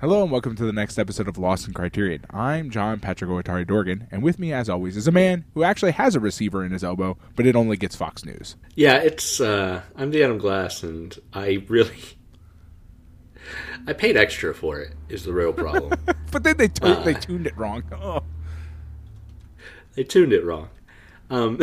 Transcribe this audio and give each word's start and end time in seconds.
Hello 0.00 0.22
and 0.22 0.32
welcome 0.32 0.56
to 0.56 0.64
the 0.64 0.72
next 0.72 0.98
episode 0.98 1.28
of 1.28 1.36
Lost 1.36 1.68
in 1.68 1.74
Criterion. 1.74 2.24
I'm 2.30 2.70
John 2.70 3.00
Patrick 3.00 3.30
Otari 3.30 3.66
Dorgan, 3.66 4.08
and 4.10 4.22
with 4.22 4.38
me, 4.38 4.50
as 4.50 4.70
always, 4.70 4.96
is 4.96 5.06
a 5.06 5.12
man 5.12 5.44
who 5.52 5.62
actually 5.62 5.92
has 5.92 6.14
a 6.14 6.20
receiver 6.20 6.64
in 6.64 6.72
his 6.72 6.82
elbow, 6.82 7.18
but 7.36 7.44
it 7.46 7.54
only 7.54 7.76
gets 7.76 7.96
Fox 7.96 8.24
News. 8.24 8.56
Yeah, 8.76 8.96
it's 8.96 9.40
uh 9.40 9.82
I'm 9.96 10.10
the 10.10 10.24
Adam 10.24 10.38
Glass 10.38 10.82
and 10.82 11.16
I 11.34 11.64
really 11.68 11.98
I 13.86 13.92
paid 13.92 14.16
extra 14.16 14.54
for 14.54 14.80
it 14.80 14.94
is 15.10 15.24
the 15.24 15.32
real 15.32 15.52
problem. 15.52 15.92
But 16.32 16.44
then 16.44 16.56
they 16.58 16.68
tu- 16.68 16.86
Uh. 16.86 17.02
they 17.02 17.14
tuned 17.14 17.46
it 17.48 17.56
wrong. 17.58 17.82
Oh. 17.92 18.22
they 19.96 20.04
tuned 20.04 20.32
it 20.32 20.44
wrong. 20.44 20.68
Um 21.28 21.58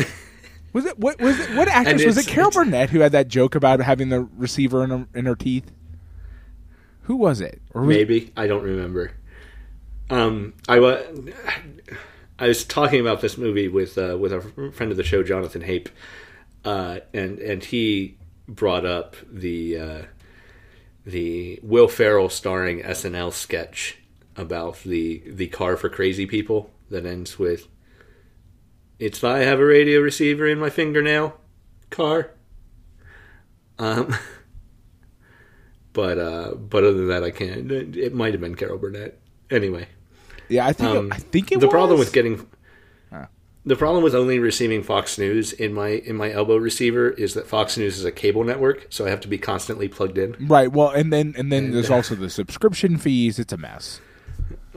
Was 0.74 0.86
it 0.86 1.00
what 1.00 1.20
was 1.20 1.40
it? 1.40 1.56
What 1.56 1.70
actress 1.70 2.06
was 2.06 2.18
it? 2.20 2.28
Carol 2.28 2.52
Burnett 2.52 2.92
who 2.92 3.00
had 3.00 3.14
that 3.14 3.30
joke 3.30 3.56
about 3.56 3.80
having 3.80 4.10
the 4.10 4.22
receiver 4.38 4.84
in 4.84 4.90
her, 4.92 5.08
in 5.16 5.26
her 5.26 5.36
teeth. 5.36 5.72
Who 7.08 7.16
was 7.16 7.40
it? 7.40 7.62
Or 7.74 7.82
was 7.84 7.96
maybe 7.96 8.34
I 8.36 8.48
don't 8.48 8.64
remember. 8.64 9.14
Um 10.10 10.54
I 10.68 10.80
was 10.80 11.06
I 12.38 12.48
was 12.50 12.66
talking 12.66 13.00
about 13.00 13.22
this 13.22 13.38
movie 13.38 13.70
with 13.70 13.98
uh, 13.98 14.18
with 14.20 14.34
a 14.34 14.42
friend 14.74 14.92
of 14.92 14.98
the 14.98 15.06
show 15.06 15.24
Jonathan 15.24 15.62
Hape 15.62 15.88
uh 16.66 17.00
and 17.14 17.40
and 17.40 17.64
he 17.64 18.18
brought 18.46 18.86
up 18.86 19.16
the 19.32 19.78
uh 19.78 20.02
the 21.06 21.62
Will 21.64 21.88
Ferrell 21.88 22.28
starring 22.28 22.82
SNL 22.82 23.32
sketch 23.32 24.00
about 24.36 24.80
the 24.84 25.24
the 25.26 25.48
car 25.48 25.78
for 25.78 25.88
crazy 25.88 26.26
people 26.26 26.72
that 26.90 27.06
ends 27.06 27.40
with 27.40 27.70
it's 29.00 29.24
I 29.24 29.40
have 29.40 29.62
a 29.62 29.66
radio 29.66 30.02
receiver 30.02 30.46
in 30.46 30.60
my 30.60 30.70
fingernail 30.70 31.40
car. 31.90 32.32
Um 33.80 34.14
but 35.98 36.18
uh 36.20 36.54
but 36.54 36.84
other 36.84 36.94
than 36.94 37.08
that 37.08 37.24
I 37.24 37.32
can't 37.32 37.72
it 37.72 38.14
might 38.14 38.32
have 38.36 38.40
been 38.42 38.54
Carol 38.56 38.78
Burnett. 38.78 39.18
Anyway, 39.50 39.88
yeah, 40.48 40.68
I 40.68 40.72
think 40.74 40.90
um, 40.96 41.08
it, 41.08 41.16
I 41.16 41.18
think 41.18 41.52
it 41.52 41.60
the 41.60 41.66
was. 41.66 41.74
problem 41.74 41.98
with 42.00 42.14
getting 42.14 42.48
Huh. 43.12 43.26
the 43.66 43.76
problem 43.76 44.04
with 44.04 44.14
only 44.14 44.38
receiving 44.40 44.84
Fox 44.84 45.18
News 45.18 45.54
in 45.54 45.74
my 45.74 45.88
in 45.90 46.16
my 46.16 46.32
elbow 46.32 46.58
receiver 46.58 47.10
is 47.10 47.34
that 47.34 47.48
Fox 47.48 47.78
News 47.78 47.98
is 47.98 48.06
a 48.06 48.12
cable 48.12 48.44
network, 48.44 48.86
so 48.90 49.06
I 49.06 49.10
have 49.10 49.22
to 49.22 49.28
be 49.28 49.38
constantly 49.38 49.88
plugged 49.88 50.18
in. 50.18 50.36
right. 50.48 50.72
Well, 50.72 50.90
and 50.90 51.12
then 51.12 51.34
and 51.38 51.52
then 51.52 51.72
there's 51.72 51.90
also 51.98 52.14
the 52.16 52.30
subscription 52.30 52.98
fees. 52.98 53.40
It's 53.40 53.52
a 53.54 53.58
mess. 53.58 54.00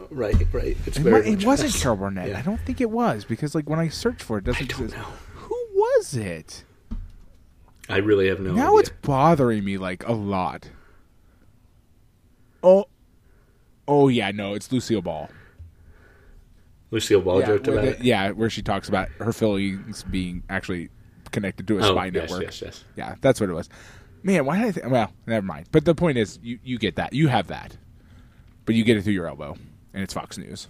Right, 0.09 0.35
right. 0.53 0.77
It's 0.87 0.97
It, 0.97 1.03
very 1.03 1.29
it 1.33 1.45
wasn't. 1.45 1.75
Carol 1.75 1.97
Burnett. 1.97 2.29
Yeah. 2.31 2.39
I 2.39 2.43
don't 2.43 2.61
think 2.63 2.81
it 2.81 2.91
was 2.91 3.25
because 3.25 3.55
like 3.55 3.69
when 3.69 3.79
I 3.79 3.89
searched 3.89 4.23
for 4.23 4.39
it, 4.39 4.43
it 4.49 4.53
doesn't 4.53 4.63
I 4.63 4.67
don't 4.77 4.85
exist. 4.87 4.97
know. 5.03 5.09
Who 5.35 5.59
was 5.75 6.17
it? 6.17 6.65
I 7.89 7.99
really 7.99 8.29
have 8.29 8.39
no 8.41 8.51
idea. 8.51 8.63
now 8.63 8.69
idea. 8.71 8.81
it's 8.81 8.91
bothering 9.03 9.65
me 9.65 9.77
like 9.79 10.07
a 10.07 10.13
lot. 10.13 10.71
Oh, 12.63 12.87
oh 13.89 14.09
yeah, 14.09 14.31
no, 14.31 14.55
it's 14.55 14.71
Lucille 14.73 15.03
Ball. 15.03 15.31
Lucille 16.91 17.21
Ball 17.21 17.41
yeah, 17.41 17.47
joked 17.47 17.69
about 17.69 17.83
the- 17.85 17.91
it. 17.97 18.03
yeah, 18.03 18.31
where 18.31 18.51
she 18.51 18.63
talks 18.63 18.89
about 18.89 19.09
her 19.21 19.33
feelings 19.33 20.03
being 20.05 20.43
actually 20.49 20.89
connected 21.31 21.67
to 21.69 21.79
a 21.79 21.83
Oh, 21.83 21.93
spy 21.93 22.07
yes, 22.07 22.15
network. 22.15 22.43
yes, 22.43 22.63
yes. 22.63 22.85
Yeah, 22.97 23.15
that's 23.21 23.41
what 23.41 23.49
it 23.49 23.53
was. 23.55 23.69
Man, 24.23 24.45
why 24.45 24.59
did 24.59 24.67
I? 24.67 24.71
Th- 24.73 24.87
well, 24.87 25.13
never 25.27 25.47
mind. 25.47 25.69
But 25.73 25.85
the 25.85 25.95
point 25.95 26.19
is, 26.19 26.39
you 26.43 26.59
you 26.65 26.79
get 26.79 26.97
that, 26.97 27.13
you 27.13 27.29
have 27.29 27.47
that, 27.47 27.77
but 28.67 28.75
you 28.75 28.85
get 28.85 28.97
it 28.97 29.03
through 29.03 29.13
your 29.15 29.27
elbow, 29.29 29.57
and 29.95 30.03
it's 30.03 30.13
Fox 30.13 30.37
News. 30.37 30.69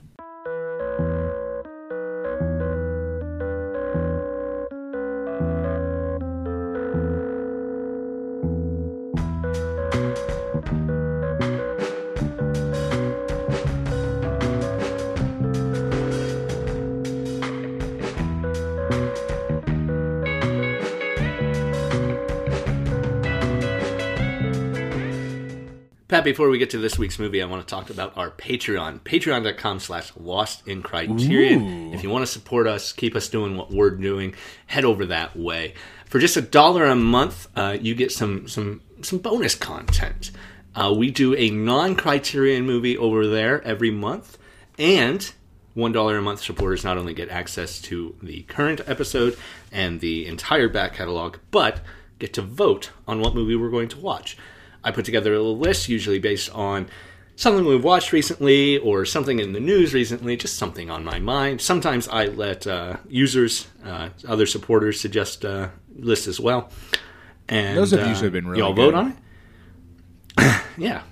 Pat, 26.11 26.25
before 26.25 26.49
we 26.49 26.59
get 26.59 26.71
to 26.71 26.79
this 26.79 26.99
week's 26.99 27.21
movie, 27.21 27.41
I 27.41 27.47
want 27.47 27.65
to 27.65 27.73
talk 27.73 27.89
about 27.89 28.17
our 28.17 28.33
Patreon. 28.33 28.99
Patreon.com 29.03 29.79
slash 29.79 30.11
lost 30.17 30.67
in 30.67 30.83
criterion. 30.83 31.63
Ooh. 31.63 31.95
If 31.95 32.03
you 32.03 32.11
want 32.11 32.27
to 32.27 32.33
support 32.33 32.67
us, 32.67 32.91
keep 32.91 33.15
us 33.15 33.29
doing 33.29 33.57
what 33.57 33.71
we're 33.71 33.91
doing, 33.91 34.35
head 34.67 34.85
over 34.85 35.07
that 35.07 35.37
way. 35.37 35.75
For 36.07 36.19
just 36.19 36.37
a 36.37 36.43
dollar 36.43 36.87
a 36.87 36.97
month, 36.97 37.47
uh, 37.55 37.79
you 37.81 37.95
get 37.95 38.11
some 38.11 38.49
some 38.49 38.81
some 39.03 39.21
bonus 39.21 39.55
content. 39.55 40.33
Uh, 40.75 40.93
we 40.97 41.13
do 41.13 41.37
a 41.37 41.49
non-criterion 41.51 42.67
movie 42.67 42.99
over 42.99 43.29
there 43.29 43.63
every 43.63 43.93
month, 43.93 44.37
and 44.81 45.33
one 45.75 45.93
dollar 45.93 46.19
a 46.19 46.23
month 46.23 46.43
supporters 46.43 46.83
not 46.83 46.99
only 46.99 47.15
get 47.15 47.29
access 47.29 47.81
to 47.83 48.17
the 48.21 48.43
current 48.43 48.81
episode 48.89 49.39
and 49.71 50.01
the 50.01 50.27
entire 50.27 50.69
back 50.69 50.95
catalog, 50.95 51.37
but 51.53 51.83
get 52.19 52.33
to 52.33 52.43
vote 52.43 52.91
on 53.07 53.21
what 53.21 53.37
movie 53.37 53.55
we're 53.55 53.71
going 53.71 53.89
to 53.89 54.01
watch. 54.01 54.37
I 54.85 54.91
put 54.91 55.05
together 55.05 55.33
a 55.35 55.37
little 55.39 55.59
list, 55.59 55.89
usually 55.89 56.19
based 56.19 56.51
on 56.55 56.89
something 57.37 57.65
we've 57.65 57.83
watched 57.85 58.13
recently 58.13 58.79
or 58.79 59.05
something 59.05 59.39
in 59.39 59.53
the 59.53 59.61
news 59.61 59.95
recently, 59.95 60.37
just 60.37 60.57
something 60.57 60.91
on 60.91 61.05
my 61.05 61.19
mind. 61.19 61.61
Sometimes 61.61 62.09
I 62.09 62.27
let 62.27 62.67
uh, 62.67 62.97
users, 63.09 63.67
uh, 63.85 64.11
other 64.29 64.47
supporters, 64.47 65.01
suggest 65.01 65.45
uh, 65.45 65.69
lists 65.97 66.27
as 66.27 66.39
well. 66.41 66.71
And 67.49 67.77
Those 67.77 67.91
have 67.93 68.01
uh, 68.01 68.09
usually 68.09 68.31
been 68.31 68.47
really 68.47 68.61
y'all 68.61 68.75
good. 68.75 68.93
vote 68.93 68.95
on 68.95 69.11
it. 69.11 69.17
yeah, 70.79 71.03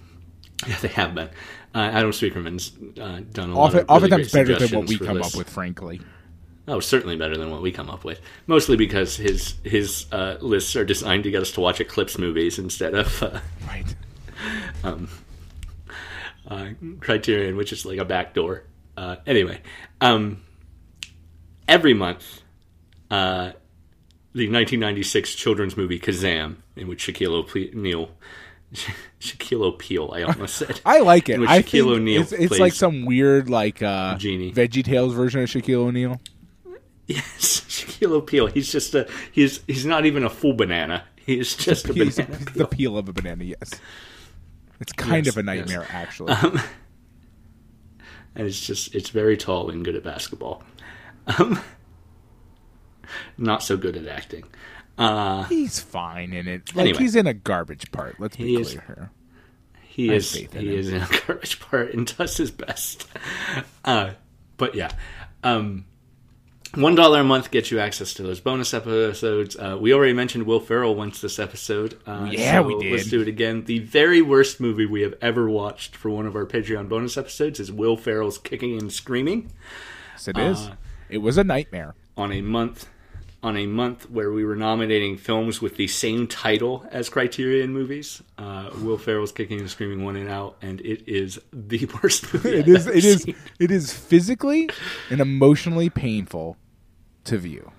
yeah, 0.67 0.77
they 0.81 0.89
have 0.89 1.15
been. 1.15 1.29
Uh, 1.75 1.79
Adam 1.79 2.11
Speakerman's 2.13 2.73
uh, 2.99 3.21
done 3.33 3.51
a 3.51 3.55
lot 3.55 3.67
Often, 3.75 3.81
of 3.81 3.89
really 4.03 4.13
oftentimes 4.23 4.33
better 4.33 4.59
than 4.59 4.79
what 4.79 4.89
we 4.89 4.99
come 4.99 5.17
lists. 5.19 5.35
up 5.35 5.39
with, 5.39 5.51
frankly. 5.51 6.01
Oh, 6.69 6.81
certainly 6.81 7.17
better 7.17 7.37
than 7.37 7.51
what 7.51 7.63
we 7.63 7.73
come 7.73 7.89
up 7.89 8.05
with. 8.05 8.21
Mostly 8.47 8.77
because 8.77 9.17
his 9.17 9.55
his 9.65 10.07
uh, 10.13 10.37
lists 10.41 10.77
are 10.77 10.85
designed 10.85 11.25
to 11.25 11.31
get 11.31 11.41
us 11.43 11.51
to 11.53 11.61
watch 11.61 11.81
Eclipse 11.81 12.19
movies 12.19 12.59
instead 12.59 12.95
of 12.95 13.23
uh, 13.23 13.41
Right. 13.67 13.97
uh, 16.49 16.69
Criterion, 17.01 17.57
which 17.57 17.73
is 17.73 17.85
like 17.87 17.99
a 17.99 18.05
backdoor. 18.05 18.65
Uh, 18.97 19.17
anyway, 19.27 19.61
um, 20.01 20.43
every 21.67 21.95
month, 21.95 22.43
uh, 23.11 23.53
the 24.35 24.49
1996 24.51 25.35
children's 25.35 25.77
movie 25.77 25.99
Kazam, 26.01 26.57
in 26.77 26.89
which 26.89 27.07
Shaquille 27.07 27.49
O'Neal, 27.75 28.11
Shaquille 29.21 29.63
O'Neal, 29.63 30.11
I 30.13 30.23
almost 30.23 30.57
said, 30.57 30.81
I 30.87 31.01
like 31.01 31.29
it. 31.29 31.35
In 31.35 31.41
which 31.43 31.51
I 31.51 31.63
Shaquille 31.63 31.93
O'Neal 31.97 32.23
it's, 32.23 32.33
it's 32.33 32.59
like 32.59 32.73
some 32.73 33.05
weird 33.05 33.49
like 33.49 33.83
uh 33.83 34.17
Genie. 34.17 34.53
Veggie 34.53 34.85
Tales 34.85 35.15
version 35.15 35.41
of 35.43 35.49
Shaquille 35.49 35.87
O'Neal. 35.87 36.21
Yes, 37.09 37.61
Shaquille 37.69 38.13
O'Neal. 38.13 38.47
He's 38.47 38.71
just 38.71 38.95
a 38.95 39.09
he's 39.33 39.61
he's 39.67 39.85
not 39.85 40.07
even 40.07 40.23
a 40.25 40.31
full 40.31 40.53
banana. 40.53 41.05
He's 41.27 41.55
just 41.57 41.89
a 41.89 41.93
He's 41.93 42.17
banana. 42.17 42.39
the 42.55 42.67
peel 42.67 42.97
of 42.97 43.09
a 43.09 43.13
banana. 43.13 43.45
Yes, 43.45 43.73
it's 44.81 44.93
kind 44.93 45.27
Yes, 45.27 45.37
of 45.37 45.47
a 45.47 45.55
yes. 45.55 45.59
nightmare, 45.69 45.87
actually. 45.91 46.33
and 48.35 48.47
it's 48.47 48.61
just 48.65 48.95
it's 48.95 49.11
very 49.11 49.37
tall 49.37 49.71
and 49.71 49.85
good 49.85 49.95
at 49.95 50.05
basketball. 50.05 50.63
Um, 51.39 51.61
not 53.39 53.63
so 53.63 53.77
good 53.77 53.97
at 53.97 54.07
acting. 54.07 54.45
Uh, 54.97 55.45
he's 55.45 55.79
fine 55.79 56.33
in 56.33 56.49
it. 56.49 56.75
Like 56.75 56.85
Anyway. 56.89 56.99
he's 56.99 57.15
in 57.15 57.27
a 57.27 57.35
garbage 57.35 57.91
part. 57.93 58.19
Let's 58.19 58.37
be 58.37 58.57
clear 58.57 58.83
here. 58.87 59.11
he 59.83 60.13
is 60.13 60.33
he 60.33 60.45
him. 60.45 60.69
is 60.69 60.89
in 60.89 61.03
a 61.03 61.09
garbage 61.27 61.61
part 61.61 61.93
and 61.95 62.07
does 62.17 62.37
his 62.37 62.51
best. 62.51 63.07
Uh, 63.85 64.13
but 64.57 64.75
yeah, 64.75 64.91
um, 65.45 65.85
one 66.75 66.95
dollar 66.95 67.21
a 67.21 67.25
month 67.25 67.51
gets 67.51 67.71
you 67.71 67.79
access 67.81 68.15
to 68.15 68.23
those 68.23 68.41
bonus 68.41 68.75
episodes. 68.75 69.57
Uh, 69.57 69.77
we 69.81 69.93
already 69.95 70.13
mentioned 70.13 70.45
Will 70.47 70.61
Ferrell 70.61 70.95
once 70.95 71.21
this 71.21 71.39
episode. 71.39 71.99
Uh, 72.07 72.29
Yeah, 72.31 72.61
so 72.61 72.63
we 72.63 72.79
did. 72.79 72.93
Let's 72.93 73.09
do 73.11 73.21
it 73.23 73.29
again. 73.29 73.65
The 73.65 73.79
very 73.81 74.23
worst 74.23 74.61
movie 74.61 74.87
we 74.87 75.03
have 75.03 75.15
ever 75.21 75.49
watched 75.49 75.97
for 75.97 76.11
one 76.11 76.27
of 76.27 76.37
our 76.37 76.45
Patreon 76.47 76.89
bonus 76.89 77.17
episodes 77.17 77.59
is 77.61 77.73
Will 77.73 77.97
Ferrell's 77.97 78.39
Kicking 78.39 78.79
and 78.79 78.93
Screaming. 78.93 79.51
Yes, 80.15 80.29
it 80.29 80.39
is. 80.39 80.59
Uh, 80.69 80.75
It 81.09 81.19
was 81.19 81.39
a 81.39 81.45
nightmare. 81.45 81.95
on 82.17 82.33
a 82.33 82.41
month 82.43 82.89
on 83.43 83.57
a 83.57 83.67
month 83.67 84.11
where 84.11 84.33
we 84.33 84.45
were 84.45 84.57
nominating 84.57 85.17
films 85.17 85.61
with 85.63 85.77
the 85.77 85.87
same 85.87 86.27
title 86.27 86.85
as 86.91 87.09
Criterion 87.09 87.73
movies. 87.73 88.21
Uh, 88.37 88.71
Will 88.83 88.99
Ferrell's 88.99 89.31
Kicking 89.33 89.61
and 89.61 89.71
Screaming 89.71 90.05
One 90.05 90.17
and 90.17 90.29
out, 90.29 90.57
and 90.61 90.81
it 90.81 91.09
is 91.09 91.39
the 91.53 91.89
worst 92.03 92.33
movie. 92.35 92.51
It 92.57 92.61
I've 92.63 92.69
is. 92.69 92.87
ever 92.89 92.97
It 92.97 93.05
is. 93.05 93.23
seen. 93.23 93.37
It 93.61 93.71
is 93.71 93.93
physically 93.93 94.69
and 95.11 95.21
emotionally 95.21 95.89
painful 95.89 96.57
to 97.25 97.39
view. 97.39 97.71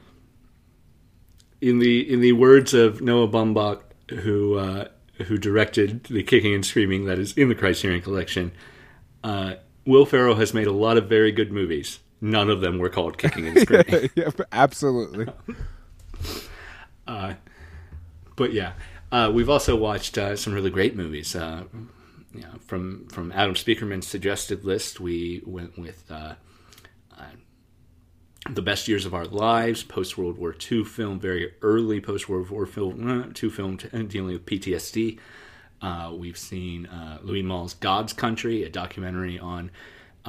In 1.61 1.79
the 1.79 2.09
in 2.11 2.21
the 2.21 2.31
words 2.33 2.73
of 2.73 3.01
Noah 3.01 3.27
Baumbach, 3.27 3.81
who 4.11 4.55
uh, 4.55 4.87
who 5.25 5.37
directed 5.37 6.05
the 6.05 6.23
Kicking 6.23 6.53
and 6.53 6.65
Screaming 6.65 7.03
that 7.05 7.19
is 7.19 7.33
in 7.33 7.49
the 7.49 7.55
Criterion 7.55 8.01
Collection, 8.01 8.53
uh, 9.25 9.55
Will 9.85 10.05
Ferrell 10.05 10.35
has 10.35 10.53
made 10.53 10.67
a 10.67 10.71
lot 10.71 10.95
of 10.95 11.09
very 11.09 11.33
good 11.33 11.51
movies. 11.51 11.99
None 12.21 12.49
of 12.49 12.61
them 12.61 12.79
were 12.79 12.89
called 12.89 13.17
Kicking 13.17 13.47
and 13.47 13.59
Screaming. 13.59 14.09
yeah, 14.15 14.29
absolutely. 14.51 15.27
but 18.39 18.53
yeah, 18.53 18.73
uh, 19.11 19.31
we've 19.33 19.49
also 19.49 19.75
watched 19.75 20.17
uh, 20.17 20.35
some 20.35 20.53
really 20.53 20.69
great 20.69 20.95
movies. 20.95 21.35
Uh, 21.35 21.63
you 22.33 22.41
know, 22.41 22.53
from 22.65 23.07
from 23.07 23.31
Adam 23.31 23.55
Speakerman's 23.55 24.07
suggested 24.07 24.63
list, 24.63 24.99
we 24.99 25.41
went 25.45 25.77
with 25.77 26.03
uh, 26.09 26.35
uh, 27.17 27.23
the 28.49 28.61
best 28.61 28.87
years 28.87 29.05
of 29.05 29.13
our 29.13 29.25
lives, 29.25 29.83
post 29.83 30.17
World 30.17 30.37
War 30.37 30.55
II 30.71 30.83
film, 30.83 31.19
very 31.19 31.53
early 31.61 31.99
post 31.99 32.29
World 32.29 32.49
War 32.49 32.65
film, 32.65 33.33
II 33.41 33.49
film 33.49 33.77
dealing 33.77 34.33
with 34.33 34.45
PTSD. 34.45 35.19
Uh, 35.81 36.13
we've 36.15 36.37
seen 36.37 36.85
uh, 36.87 37.19
Louis 37.21 37.41
Malle's 37.41 37.73
God's 37.73 38.13
Country, 38.13 38.63
a 38.63 38.69
documentary 38.69 39.39
on 39.39 39.71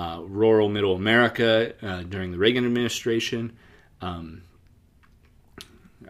uh, 0.00 0.20
rural 0.26 0.68
middle 0.68 0.94
America 0.94 1.74
uh, 1.82 2.02
during 2.02 2.30
the 2.32 2.38
Reagan 2.38 2.64
administration. 2.64 3.52
Um, 4.00 4.42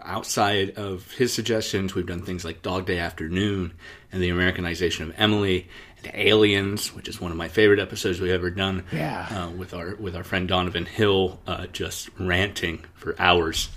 outside 0.02 0.70
of 0.76 1.10
his 1.12 1.32
suggestions, 1.32 1.94
we've 1.94 2.06
done 2.06 2.22
things 2.22 2.44
like 2.44 2.62
Dog 2.62 2.86
Day 2.86 2.98
Afternoon 2.98 3.72
and 4.12 4.22
the 4.22 4.28
Americanization 4.28 5.08
of 5.10 5.14
Emily 5.18 5.68
and 6.02 6.10
Aliens, 6.14 6.94
which 6.94 7.08
is 7.08 7.20
one 7.20 7.30
of 7.30 7.36
my 7.36 7.48
favorite 7.48 7.78
episodes 7.80 8.20
we've 8.20 8.30
ever 8.30 8.50
done. 8.50 8.84
Yeah. 8.92 9.26
Uh, 9.30 9.50
with 9.50 9.74
our 9.74 9.94
with 9.96 10.14
our 10.16 10.24
friend 10.24 10.46
Donovan 10.48 10.86
Hill, 10.86 11.40
uh, 11.46 11.66
just 11.66 12.08
ranting 12.18 12.84
for 12.94 13.14
hours 13.18 13.68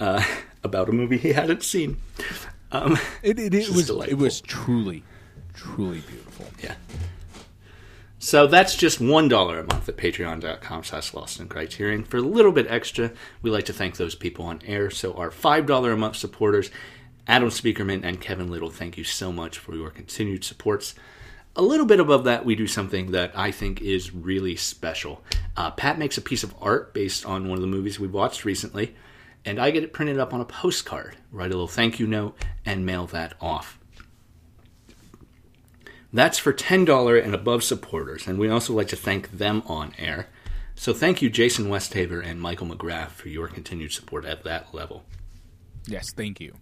uh, 0.00 0.24
about 0.64 0.88
a 0.88 0.92
movie 0.92 1.18
he 1.18 1.32
hadn't 1.32 1.62
seen. 1.62 1.98
Um, 2.72 2.96
It, 3.22 3.38
it, 3.38 3.52
it 3.54 3.68
was 3.70 3.86
delightful. 3.86 4.18
it 4.18 4.22
was 4.22 4.40
truly, 4.40 5.02
truly 5.54 6.00
beautiful. 6.00 6.46
Yeah. 6.62 6.74
So 8.22 8.46
that's 8.46 8.76
just 8.76 9.00
one 9.00 9.28
dollar 9.28 9.60
a 9.60 9.66
month 9.66 9.88
at 9.88 9.96
patreon.com 9.96 10.84
slash 10.84 11.14
lost 11.14 11.40
in 11.40 11.48
criterion. 11.48 12.04
For 12.04 12.18
a 12.18 12.20
little 12.22 12.52
bit 12.52 12.66
extra, 12.68 13.12
we 13.40 13.50
like 13.50 13.64
to 13.64 13.72
thank 13.72 13.96
those 13.96 14.14
people 14.14 14.44
on 14.44 14.60
air. 14.66 14.90
So 14.90 15.14
our 15.14 15.30
five 15.30 15.64
dollar 15.64 15.92
a 15.92 15.96
month 15.96 16.16
supporters, 16.16 16.70
Adam 17.26 17.48
Speakerman 17.48 18.04
and 18.04 18.20
Kevin 18.20 18.50
Little, 18.50 18.68
thank 18.68 18.98
you 18.98 19.04
so 19.04 19.32
much 19.32 19.56
for 19.56 19.74
your 19.74 19.88
continued 19.88 20.44
supports. 20.44 20.94
A 21.56 21.62
little 21.62 21.86
bit 21.86 21.98
above 21.98 22.24
that, 22.24 22.44
we 22.44 22.54
do 22.54 22.66
something 22.66 23.12
that 23.12 23.32
I 23.34 23.52
think 23.52 23.80
is 23.80 24.14
really 24.14 24.54
special. 24.54 25.24
Uh, 25.56 25.70
Pat 25.70 25.98
makes 25.98 26.18
a 26.18 26.22
piece 26.22 26.44
of 26.44 26.54
art 26.60 26.92
based 26.92 27.24
on 27.24 27.48
one 27.48 27.56
of 27.56 27.62
the 27.62 27.66
movies 27.66 27.98
we 27.98 28.06
watched 28.06 28.44
recently, 28.44 28.94
and 29.46 29.58
I 29.58 29.70
get 29.70 29.82
it 29.82 29.94
printed 29.94 30.18
up 30.18 30.34
on 30.34 30.42
a 30.42 30.44
postcard, 30.44 31.16
write 31.32 31.46
a 31.46 31.54
little 31.54 31.66
thank 31.66 31.98
you 31.98 32.06
note, 32.06 32.36
and 32.66 32.84
mail 32.84 33.06
that 33.06 33.32
off. 33.40 33.79
That's 36.12 36.38
for 36.38 36.52
$10 36.52 37.24
and 37.24 37.34
above 37.34 37.62
supporters, 37.62 38.26
and 38.26 38.38
we 38.38 38.48
also 38.48 38.72
like 38.72 38.88
to 38.88 38.96
thank 38.96 39.30
them 39.30 39.62
on 39.66 39.94
air. 39.96 40.26
So 40.74 40.92
thank 40.92 41.22
you, 41.22 41.30
Jason 41.30 41.66
Westhaver 41.66 42.24
and 42.24 42.40
Michael 42.40 42.66
McGrath, 42.66 43.10
for 43.10 43.28
your 43.28 43.46
continued 43.46 43.92
support 43.92 44.24
at 44.24 44.42
that 44.44 44.74
level. 44.74 45.04
Yes, 45.86 46.10
thank 46.16 46.40
you. 46.40 46.54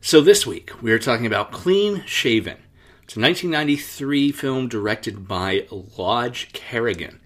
So 0.00 0.20
this 0.20 0.46
week, 0.46 0.82
we 0.82 0.92
are 0.92 0.98
talking 0.98 1.26
about 1.26 1.52
Clean 1.52 2.04
Shaven. 2.04 2.58
It's 3.04 3.16
a 3.16 3.20
1993 3.20 4.32
film 4.32 4.68
directed 4.68 5.26
by 5.26 5.66
Lodge 5.96 6.52
Kerrigan. 6.52 7.20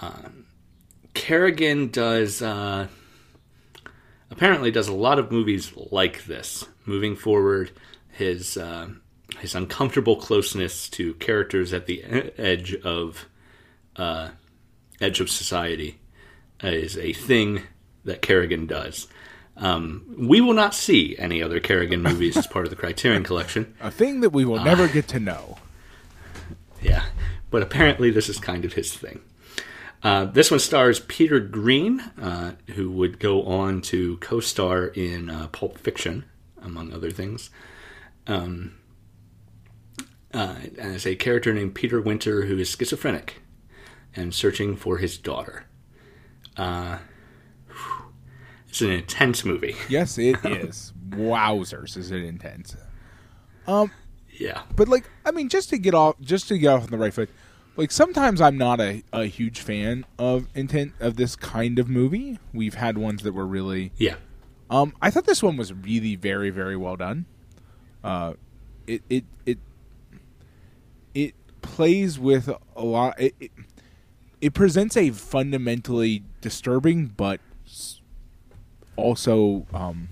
Um, 0.00 0.46
Kerrigan 1.12 1.88
does, 1.88 2.40
uh, 2.40 2.88
apparently 4.30 4.70
does 4.70 4.88
a 4.88 4.94
lot 4.94 5.18
of 5.18 5.30
movies 5.30 5.72
like 5.90 6.24
this. 6.24 6.66
Moving 6.86 7.14
forward, 7.14 7.72
his... 8.10 8.56
Uh, 8.56 8.90
his 9.44 9.54
uncomfortable 9.54 10.16
closeness 10.16 10.88
to 10.88 11.12
characters 11.14 11.74
at 11.74 11.84
the 11.84 12.02
edge 12.38 12.74
of 12.76 13.26
uh, 13.94 14.30
edge 15.02 15.20
of 15.20 15.28
society 15.28 15.98
is 16.62 16.96
a 16.96 17.12
thing 17.12 17.60
that 18.06 18.22
Kerrigan 18.22 18.66
does. 18.66 19.06
Um, 19.58 20.16
we 20.18 20.40
will 20.40 20.54
not 20.54 20.74
see 20.74 21.14
any 21.18 21.42
other 21.42 21.60
Kerrigan 21.60 22.02
movies 22.02 22.38
as 22.38 22.46
part 22.46 22.64
of 22.64 22.70
the 22.70 22.76
Criterion 22.76 23.22
Collection. 23.22 23.74
A 23.82 23.90
thing 23.90 24.22
that 24.22 24.30
we 24.30 24.46
will 24.46 24.64
never 24.64 24.88
get 24.88 25.08
to 25.08 25.20
know. 25.20 25.58
Yeah, 26.80 27.04
but 27.50 27.62
apparently 27.62 28.10
this 28.10 28.30
is 28.30 28.38
kind 28.38 28.64
of 28.64 28.72
his 28.72 28.94
thing. 28.94 29.20
Uh, 30.02 30.24
this 30.24 30.50
one 30.50 30.58
stars 30.58 31.00
Peter 31.00 31.38
Greene, 31.38 32.00
uh, 32.18 32.52
who 32.74 32.90
would 32.90 33.18
go 33.18 33.42
on 33.44 33.82
to 33.82 34.16
co-star 34.18 34.86
in 34.86 35.28
uh, 35.28 35.48
Pulp 35.48 35.76
Fiction, 35.76 36.24
among 36.62 36.94
other 36.94 37.10
things. 37.10 37.50
Um, 38.26 38.76
uh, 40.34 40.56
as 40.78 41.06
a 41.06 41.14
character 41.16 41.54
named 41.54 41.74
Peter 41.74 42.00
Winter, 42.00 42.44
who 42.46 42.58
is 42.58 42.68
schizophrenic 42.68 43.40
and 44.14 44.34
searching 44.34 44.76
for 44.76 44.98
his 44.98 45.16
daughter. 45.16 45.64
Uh, 46.56 46.98
it's 48.68 48.80
an 48.82 48.90
intense 48.90 49.44
movie. 49.44 49.76
Yes, 49.88 50.18
it 50.18 50.36
is. 50.44 50.92
Wowzers, 51.10 51.96
is 51.96 52.10
it 52.10 52.22
intense? 52.22 52.76
Um, 53.66 53.90
Yeah. 54.38 54.62
But 54.74 54.88
like, 54.88 55.08
I 55.24 55.30
mean, 55.30 55.48
just 55.48 55.70
to 55.70 55.78
get 55.78 55.94
off, 55.94 56.16
just 56.20 56.48
to 56.48 56.58
get 56.58 56.68
off 56.68 56.82
on 56.84 56.90
the 56.90 56.98
right 56.98 57.14
foot. 57.14 57.30
Like 57.76 57.90
sometimes 57.90 58.40
I'm 58.40 58.56
not 58.56 58.80
a, 58.80 59.02
a 59.12 59.24
huge 59.24 59.60
fan 59.60 60.04
of 60.16 60.46
intent 60.54 60.92
of 61.00 61.16
this 61.16 61.34
kind 61.34 61.80
of 61.80 61.88
movie. 61.88 62.38
We've 62.52 62.74
had 62.74 62.98
ones 62.98 63.22
that 63.24 63.32
were 63.32 63.46
really. 63.46 63.90
Yeah. 63.96 64.14
Um, 64.70 64.94
I 65.02 65.10
thought 65.10 65.24
this 65.24 65.42
one 65.42 65.56
was 65.56 65.72
really 65.72 66.14
very 66.14 66.50
very 66.50 66.76
well 66.76 66.94
done. 66.96 67.26
Uh, 68.04 68.34
it 68.86 69.02
it 69.10 69.24
it 69.44 69.58
it 71.14 71.34
plays 71.62 72.18
with 72.18 72.50
a 72.76 72.84
lot. 72.84 73.20
It, 73.20 73.34
it, 73.40 73.50
it 74.40 74.54
presents 74.54 74.96
a 74.96 75.10
fundamentally 75.10 76.22
disturbing, 76.40 77.06
but 77.06 77.40
also 78.96 79.66
um, 79.72 80.08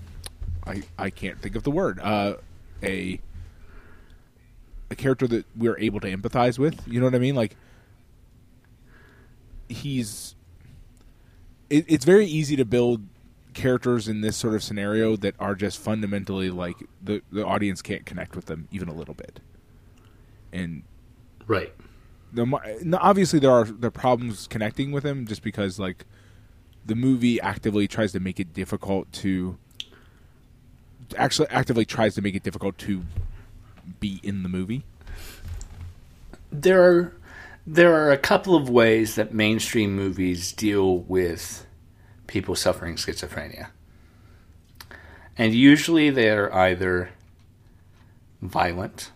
I 0.65 0.83
I 0.97 1.09
can't 1.09 1.41
think 1.41 1.55
of 1.55 1.63
the 1.63 1.71
word. 1.71 1.99
Uh, 1.99 2.35
a 2.81 3.19
a 4.89 4.95
character 4.95 5.27
that 5.27 5.45
we're 5.55 5.77
able 5.77 5.99
to 5.99 6.07
empathize 6.15 6.57
with. 6.57 6.87
You 6.87 6.99
know 6.99 7.05
what 7.05 7.15
I 7.15 7.19
mean? 7.19 7.35
Like 7.35 7.55
he's. 9.67 10.35
It, 11.69 11.85
it's 11.87 12.05
very 12.05 12.25
easy 12.25 12.55
to 12.55 12.65
build 12.65 13.05
characters 13.53 14.07
in 14.07 14.21
this 14.21 14.35
sort 14.35 14.55
of 14.55 14.63
scenario 14.63 15.15
that 15.15 15.35
are 15.39 15.55
just 15.55 15.79
fundamentally 15.79 16.49
like 16.49 16.77
the 17.01 17.21
the 17.31 17.45
audience 17.45 17.81
can't 17.81 18.05
connect 18.05 18.35
with 18.35 18.45
them 18.45 18.67
even 18.71 18.89
a 18.89 18.93
little 18.93 19.13
bit, 19.13 19.39
and 20.51 20.83
Right. 21.47 21.73
the 22.31 22.97
obviously 22.99 23.39
there 23.39 23.51
are 23.51 23.65
there 23.65 23.89
are 23.89 23.91
problems 23.91 24.47
connecting 24.47 24.91
with 24.91 25.05
him 25.05 25.27
just 25.27 25.43
because 25.43 25.77
like 25.79 26.05
the 26.85 26.95
movie 26.95 27.39
actively 27.39 27.87
tries 27.87 28.11
to 28.13 28.19
make 28.19 28.39
it 28.39 28.53
difficult 28.53 29.11
to 29.13 29.57
actually 31.17 31.47
actively 31.49 31.85
tries 31.85 32.15
to 32.15 32.21
make 32.21 32.35
it 32.35 32.43
difficult 32.43 32.77
to 32.79 33.03
be 33.99 34.19
in 34.23 34.43
the 34.43 34.49
movie. 34.49 34.83
there 36.51 36.81
are 36.83 37.13
there 37.65 37.93
are 37.93 38.11
a 38.11 38.17
couple 38.17 38.55
of 38.55 38.69
ways 38.69 39.15
that 39.15 39.33
mainstream 39.33 39.95
movies 39.95 40.51
deal 40.51 40.97
with 40.97 41.65
people 42.27 42.55
suffering 42.55 42.95
schizophrenia. 42.95 43.69
And 45.37 45.53
usually 45.53 46.09
they're 46.09 46.53
either 46.53 47.09
violent, 48.41 49.11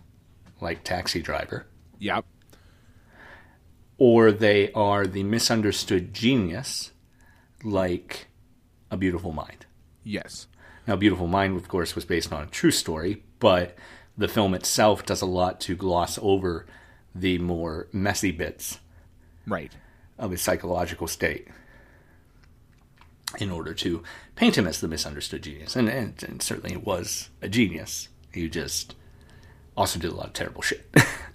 like 0.62 0.84
Taxi 0.84 1.22
Driver, 1.22 1.65
Yep. 2.00 2.25
or 3.98 4.32
they 4.32 4.72
are 4.74 5.08
the 5.08 5.24
misunderstood 5.24 6.13
genius, 6.13 6.92
like 7.63 8.27
A 8.92 8.98
Beautiful 8.98 9.32
Mind. 9.32 9.66
Yes. 10.04 10.48
Now, 10.88 10.96
Beautiful 10.96 11.27
Mind, 11.27 11.58
of 11.58 11.68
course, 11.68 11.96
was 11.96 12.06
based 12.06 12.32
on 12.32 12.44
a 12.44 12.48
true 12.48 12.72
story, 12.72 13.24
but 13.39 13.75
the 14.18 14.27
film 14.27 14.54
itself 14.54 15.06
does 15.06 15.22
a 15.22 15.25
lot 15.25 15.60
to 15.62 15.75
gloss 15.75 16.18
over 16.22 16.66
the 17.16 17.38
more 17.39 17.88
messy 17.92 18.32
bits 18.32 18.80
Right. 19.48 19.72
of 20.20 20.32
his 20.32 20.42
psychological 20.42 21.08
state 21.08 21.48
in 23.39 23.51
order 23.51 23.74
to 23.74 24.04
paint 24.36 24.58
him 24.58 24.68
as 24.68 24.80
the 24.80 24.88
misunderstood 24.88 25.42
genius. 25.44 25.75
And, 25.75 25.89
and, 25.89 26.22
and 26.24 26.42
certainly 26.42 26.72
he 26.72 26.77
was 26.77 27.30
a 27.42 27.50
genius. 27.50 28.08
He 28.32 28.48
just 28.50 28.96
also 29.75 30.00
did 30.00 30.12
a 30.12 30.16
lot 30.16 30.27
of 30.27 30.34
terrible 30.34 30.62
shit 30.62 30.89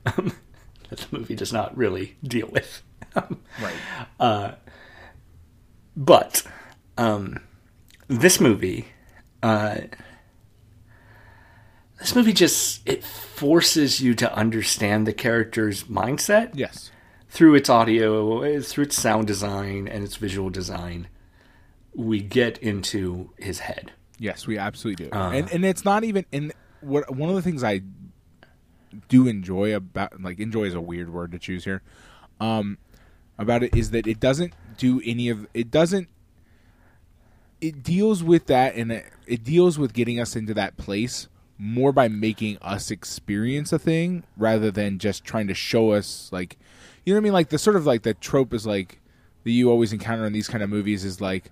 that 0.93 1.01
the 1.11 1.19
movie 1.19 1.35
does 1.35 1.53
not 1.53 1.77
really 1.77 2.17
deal 2.23 2.49
with. 2.49 2.83
Right. 3.61 4.55
But 5.97 6.43
um, 6.97 7.41
this 8.09 8.41
movie, 8.41 8.87
uh, 9.43 9.79
this 11.99 12.15
movie 12.15 12.33
just 12.33 12.87
it 12.89 13.05
forces 13.05 14.01
you 14.01 14.15
to 14.15 14.35
understand 14.35 15.07
the 15.07 15.13
character's 15.13 15.85
mindset 15.85 16.51
Yes. 16.55 16.91
through 17.29 17.55
its 17.55 17.69
audio, 17.69 18.61
through 18.63 18.85
its 18.85 18.97
sound 19.01 19.27
design 19.27 19.87
and 19.89 20.03
its 20.05 20.17
visual 20.17 20.51
design. 20.51 21.09
We 21.95 22.21
get 22.23 22.59
into 22.59 23.31
his 23.39 23.59
head. 23.61 23.93
Yes, 24.19 24.47
we 24.47 24.57
absolutely 24.57 25.07
do. 25.07 25.11
and 25.13 25.51
and 25.53 25.65
it's 25.65 25.85
not 25.85 26.05
even 26.05 26.25
in 26.33 26.53
what 26.81 27.15
one 27.15 27.29
of 27.29 27.35
the 27.37 27.43
things 27.43 27.63
I 27.63 27.83
do 29.09 29.27
enjoy 29.27 29.75
about 29.75 30.21
like 30.23 30.39
enjoy 30.39 30.65
is 30.65 30.75
a 30.75 30.81
weird 30.81 31.13
word 31.13 31.33
to 31.33 31.39
choose 31.39 31.65
here. 31.65 31.83
Um 32.41 32.79
about 33.39 33.63
it 33.63 33.75
is 33.75 33.91
that 33.91 34.07
it 34.07 34.21
doesn't 34.21 34.53
do 34.77 35.01
any 35.05 35.29
of 35.29 35.47
it 35.55 35.71
doesn't 35.71 36.09
it 37.61 37.83
deals 37.83 38.23
with 38.23 38.47
that 38.47 38.75
and 38.75 38.93
it, 38.93 39.07
it 39.27 39.45
deals 39.45 39.79
with 39.79 39.93
getting 39.93 40.21
us 40.21 40.35
into 40.35 40.53
that 40.55 40.77
place 40.77 41.29
more 41.59 41.93
by 41.93 42.09
making 42.09 42.59
us 42.61 42.91
experience 42.91 43.73
a 43.73 43.79
thing 43.79 44.25
rather 44.37 44.71
than 44.71 44.99
just 44.99 45.25
trying 45.25 45.47
to 45.47 45.55
show 45.55 45.93
us 45.93 46.29
like 46.33 46.59
you 47.05 47.13
know 47.13 47.17
what 47.17 47.23
I 47.23 47.25
mean 47.25 47.33
like 47.33 47.49
the 47.51 47.59
sort 47.59 47.77
of 47.77 47.87
like 47.87 48.03
the 48.03 48.15
trope 48.15 48.53
is 48.53 48.67
like 48.67 49.01
that 49.45 49.51
you 49.51 49.71
always 49.71 49.93
encounter 49.93 50.27
in 50.27 50.33
these 50.33 50.49
kind 50.49 50.63
of 50.63 50.71
movies 50.71 51.05
is 51.05 51.21
like 51.21 51.51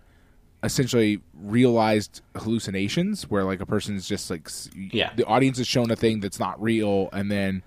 essentially 0.63 1.21
realized 1.35 2.21
hallucinations 2.37 3.23
where 3.31 3.45
like 3.45 3.61
a 3.61 3.67
person's 3.67 4.07
just 4.07 4.31
like 4.31 4.49
Yeah. 4.75 5.13
the 5.17 5.25
audience 5.27 5.59
is 5.59 5.67
shown 5.67 5.91
a 5.91 5.97
thing 5.97 6.21
that's 6.21 6.39
not 6.39 6.61
real 6.61 7.09
and 7.13 7.31
then 7.31 7.63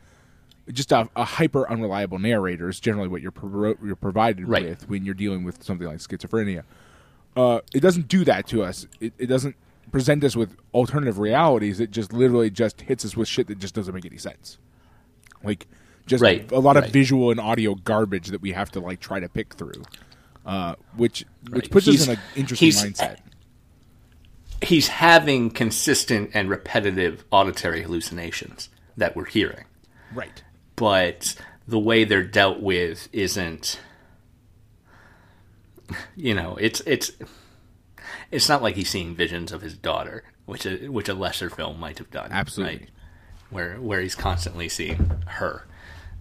just 0.72 0.92
a, 0.92 1.10
a 1.16 1.24
hyper 1.26 1.70
unreliable 1.70 2.20
narrator 2.20 2.70
is 2.70 2.80
generally 2.80 3.08
what 3.08 3.22
you're 3.22 3.32
pro- 3.32 3.76
you're 3.84 3.96
provided 3.96 4.48
Right. 4.48 4.64
with 4.70 4.88
when 4.90 5.06
you're 5.06 5.16
dealing 5.16 5.44
with 5.44 5.64
something 5.64 5.88
like 5.88 5.98
schizophrenia 5.98 6.64
uh, 7.36 7.62
it 7.74 7.80
doesn't 7.80 8.08
do 8.08 8.24
that 8.26 8.46
to 8.50 8.62
us. 8.62 8.86
It, 9.00 9.12
it 9.18 9.26
doesn't 9.26 9.56
present 9.92 10.24
us 10.24 10.36
with 10.36 10.56
alternative 10.72 11.18
realities. 11.18 11.80
It 11.80 11.90
just 11.90 12.14
literally 12.14 12.52
just 12.52 12.82
hits 12.82 13.04
us 13.06 13.18
with 13.18 13.28
shit 13.28 13.48
that 13.48 13.58
just 13.58 13.74
doesn't 13.74 13.92
make 13.94 14.06
any 14.06 14.20
sense. 14.20 14.60
Like 15.44 15.66
just 16.06 16.22
Right, 16.22 16.52
a 16.52 16.60
lot 16.60 16.78
of 16.78 16.84
right. 16.84 16.94
visual 16.94 17.32
and 17.32 17.40
audio 17.40 17.74
garbage 17.74 18.28
that 18.28 18.42
we 18.44 18.52
have 18.52 18.70
to 18.74 18.80
like 18.80 19.00
try 19.00 19.20
to 19.20 19.28
pick 19.28 19.56
through, 19.56 19.82
uh, 20.46 20.76
which 20.96 21.26
which 21.50 21.64
Right. 21.64 21.72
puts 21.72 21.88
us 21.88 22.06
in 22.08 22.14
an 22.16 22.20
interesting 22.36 22.66
he's- 22.68 22.84
mindset. 22.84 23.18
He's 24.62 24.88
having 24.88 25.50
consistent 25.52 26.32
and 26.34 26.50
repetitive 26.50 27.26
auditory 27.32 27.82
hallucinations 27.84 28.70
that 28.96 29.14
we're 29.16 29.26
hearing. 29.26 29.66
Right. 30.14 30.44
but 30.76 31.36
the 31.68 31.80
way 31.80 32.04
they're 32.04 32.24
dealt 32.24 32.60
with 32.62 33.08
isn't 33.14 33.80
you 36.16 36.34
know 36.34 36.56
it's 36.60 36.82
it's 36.82 37.12
it's 38.32 38.48
not 38.50 38.62
like 38.62 38.76
he's 38.76 38.90
seeing 38.90 39.16
visions 39.16 39.52
of 39.52 39.62
his 39.62 39.76
daughter 39.76 40.24
which 40.46 40.66
a, 40.66 40.88
which 40.88 41.10
a 41.10 41.14
lesser 41.14 41.50
film 41.50 41.80
might 41.80 41.98
have 41.98 42.10
done 42.12 42.32
Absolutely. 42.32 42.78
right? 42.78 42.90
where 43.50 43.76
where 43.76 44.02
he's 44.02 44.16
constantly 44.16 44.70
seeing 44.70 45.12
her 45.28 45.66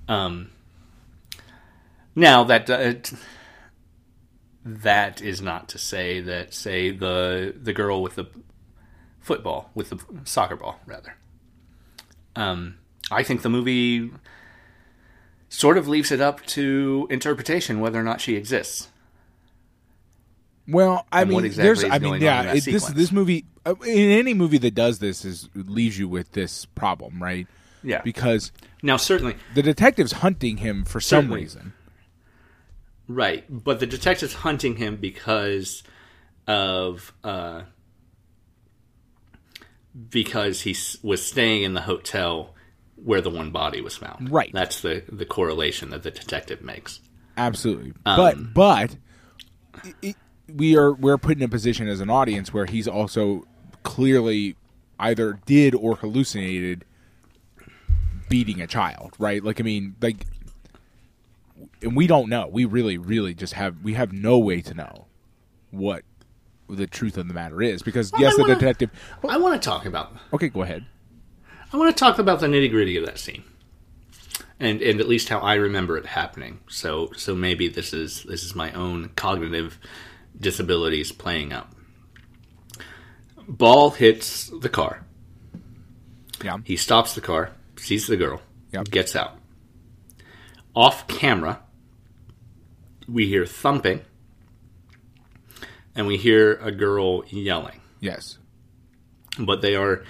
um 0.09 0.50
now 2.14 2.45
that 2.45 2.69
uh, 2.69 2.95
that 4.64 5.21
is 5.21 5.40
not 5.40 5.69
to 5.69 5.78
say 5.78 6.21
that 6.21 6.54
say 6.54 6.90
the 6.90 7.54
the 7.61 7.73
girl 7.73 8.02
with 8.02 8.14
the 8.14 8.26
football 9.21 9.71
with 9.75 9.90
the 9.90 9.99
soccer 10.25 10.57
ball 10.57 10.78
rather 10.87 11.16
um 12.37 12.76
I 13.11 13.23
think 13.23 13.42
the 13.42 13.49
movie 13.50 14.11
sort 15.49 15.76
of 15.76 15.87
leaves 15.88 16.11
it 16.11 16.21
up 16.21 16.45
to 16.47 17.07
interpretation 17.11 17.81
whether 17.81 18.00
or 18.00 18.02
not 18.04 18.21
she 18.21 18.37
exists. 18.37 18.88
Well, 20.69 21.07
I 21.11 21.23
And 21.23 21.31
mean, 21.31 21.45
exactly 21.45 21.64
there's, 21.64 21.85
I 21.85 21.99
mean, 21.99 22.23
yeah, 22.23 22.54
it, 22.54 22.64
this 22.64 22.87
this 22.87 23.11
movie 23.11 23.47
uh, 23.66 23.75
in 23.85 24.11
any 24.11 24.33
movie 24.33 24.59
that 24.59 24.75
does 24.75 25.00
this 25.00 25.25
is 25.25 25.49
leaves 25.54 25.99
you 25.99 26.09
with 26.09 26.33
this 26.33 26.64
problem, 26.66 27.21
right? 27.23 27.47
Yeah. 27.83 28.00
Because 28.02 28.52
Now, 28.81 28.97
certainly, 28.97 29.37
the 29.54 29.62
detective's 29.62 30.12
hunting 30.12 30.59
him 30.59 30.85
for 30.85 31.00
some 31.00 31.33
reason. 31.33 31.73
Right, 33.09 33.44
but 33.49 33.80
the 33.80 33.87
detective's 33.87 34.35
hunting 34.35 34.76
him 34.76 34.97
because 34.97 35.82
of 36.47 37.12
uh, 37.23 37.62
because 40.09 40.62
he 40.62 40.76
was 41.02 41.25
staying 41.25 41.62
in 41.62 41.75
the 41.75 41.82
hotel 41.82 42.54
where 42.97 43.21
the 43.21 43.30
one 43.30 43.50
body 43.50 43.80
was 43.80 43.97
found. 43.97 44.30
Right. 44.30 44.50
That's 44.52 44.80
the 44.80 45.02
the 45.09 45.26
correlation 45.26 45.90
that 45.90 46.02
the 46.02 46.11
detective 46.11 46.62
makes. 46.62 47.00
Absolutely, 47.37 47.92
Um, 48.04 48.16
but 48.16 48.54
but 48.54 48.97
i 49.85 49.94
i 50.04 50.14
we 50.52 50.76
are 50.76 50.92
we're 50.92 51.16
put 51.18 51.37
in 51.38 51.42
a 51.42 51.49
position 51.49 51.88
as 51.88 52.00
an 52.00 52.11
audience 52.11 52.52
where 52.52 52.66
he's 52.66 52.87
also 52.87 53.47
clearly 53.85 54.54
either 54.99 55.40
did 55.47 55.75
or 55.75 55.97
hallucinated 55.97 56.85
beating 58.28 58.61
a 58.61 58.66
child, 58.66 59.14
right? 59.18 59.42
Like 59.42 59.61
I 59.61 59.62
mean, 59.62 59.97
like, 60.00 60.26
and 61.83 61.97
we 61.97 62.07
don't 62.07 62.28
know. 62.28 62.49
We 62.50 62.64
really, 62.64 62.99
really 62.99 63.35
just 63.35 63.52
have 63.54 63.83
we 63.83 63.95
have 63.95 64.12
no 64.12 64.38
way 64.38 64.61
to 64.62 64.75
know 64.75 65.07
what 65.71 66.02
the 66.69 66.87
truth 66.87 67.16
of 67.19 67.28
the 67.28 67.35
matter 67.35 67.61
is 67.61 67.83
because 67.83 68.12
yes, 68.19 68.35
the 68.37 68.42
wanna- 68.42 68.54
detective. 68.54 68.90
I 69.28 69.37
want 69.38 69.61
to 69.61 69.64
talk 69.69 69.85
about 69.87 70.12
Okay, 70.33 70.49
go 70.49 70.62
ahead. 70.62 70.87
I 71.73 71.76
want 71.76 71.95
to 71.95 71.99
talk 71.99 72.19
about 72.19 72.40
the 72.40 72.47
nitty 72.47 72.71
gritty 72.71 72.97
of 72.97 73.07
that 73.07 73.19
scene, 73.19 73.45
and 74.61 74.81
and 74.83 75.00
at 75.00 75.09
least 75.09 75.28
how 75.28 75.38
I 75.40 75.54
remember 75.54 75.97
it 75.97 76.07
happening. 76.07 76.61
So 76.69 77.11
so 77.16 77.35
maybe 77.35 77.69
this 77.69 77.92
is 77.92 78.23
this 78.25 78.42
is 78.42 78.54
my 78.54 78.73
own 78.73 79.11
cognitive 79.16 79.78
disabilities 80.38 81.12
playing 81.12 81.52
up. 81.52 81.75
Ball 83.49 83.90
hits 83.90 84.50
the 84.61 84.69
car. 84.69 85.04
Yeah, 86.45 86.59
He 86.64 86.76
stops 86.76 87.14
the 87.14 87.21
car, 87.21 87.50
sees 87.76 88.07
the 88.07 88.16
girl, 88.16 88.40
Yep. 88.73 88.90
gets 88.90 89.14
out. 89.14 89.38
Off 90.75 91.07
camera, 91.07 91.61
we 93.09 93.26
hear 93.26 93.45
thumping, 93.45 94.00
and 95.95 96.07
we 96.07 96.17
hear 96.17 96.55
a 96.55 96.73
girl 96.73 97.25
yelling 97.26 97.81
yes, 98.02 98.38
but 99.38 99.62
they 99.62 99.75
are 99.75 100.05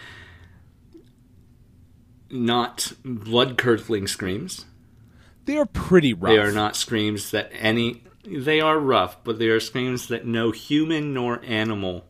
not 2.31 2.92
blood 3.04 3.57
curdling 3.59 4.09
screams. 4.09 4.64
they 5.45 5.57
are 5.57 5.66
pretty 5.66 6.12
rough. 6.14 6.31
They 6.31 6.38
are 6.38 6.50
not 6.50 6.75
screams 6.75 7.31
that 7.31 7.52
any. 7.52 8.02
They 8.25 8.61
are 8.61 8.78
rough, 8.78 9.23
but 9.23 9.38
they 9.38 9.49
are 9.49 9.61
screams 9.61 10.09
that 10.09 10.26
no 10.26 10.50
human 10.50 11.12
nor 11.12 11.40
animal 11.45 12.07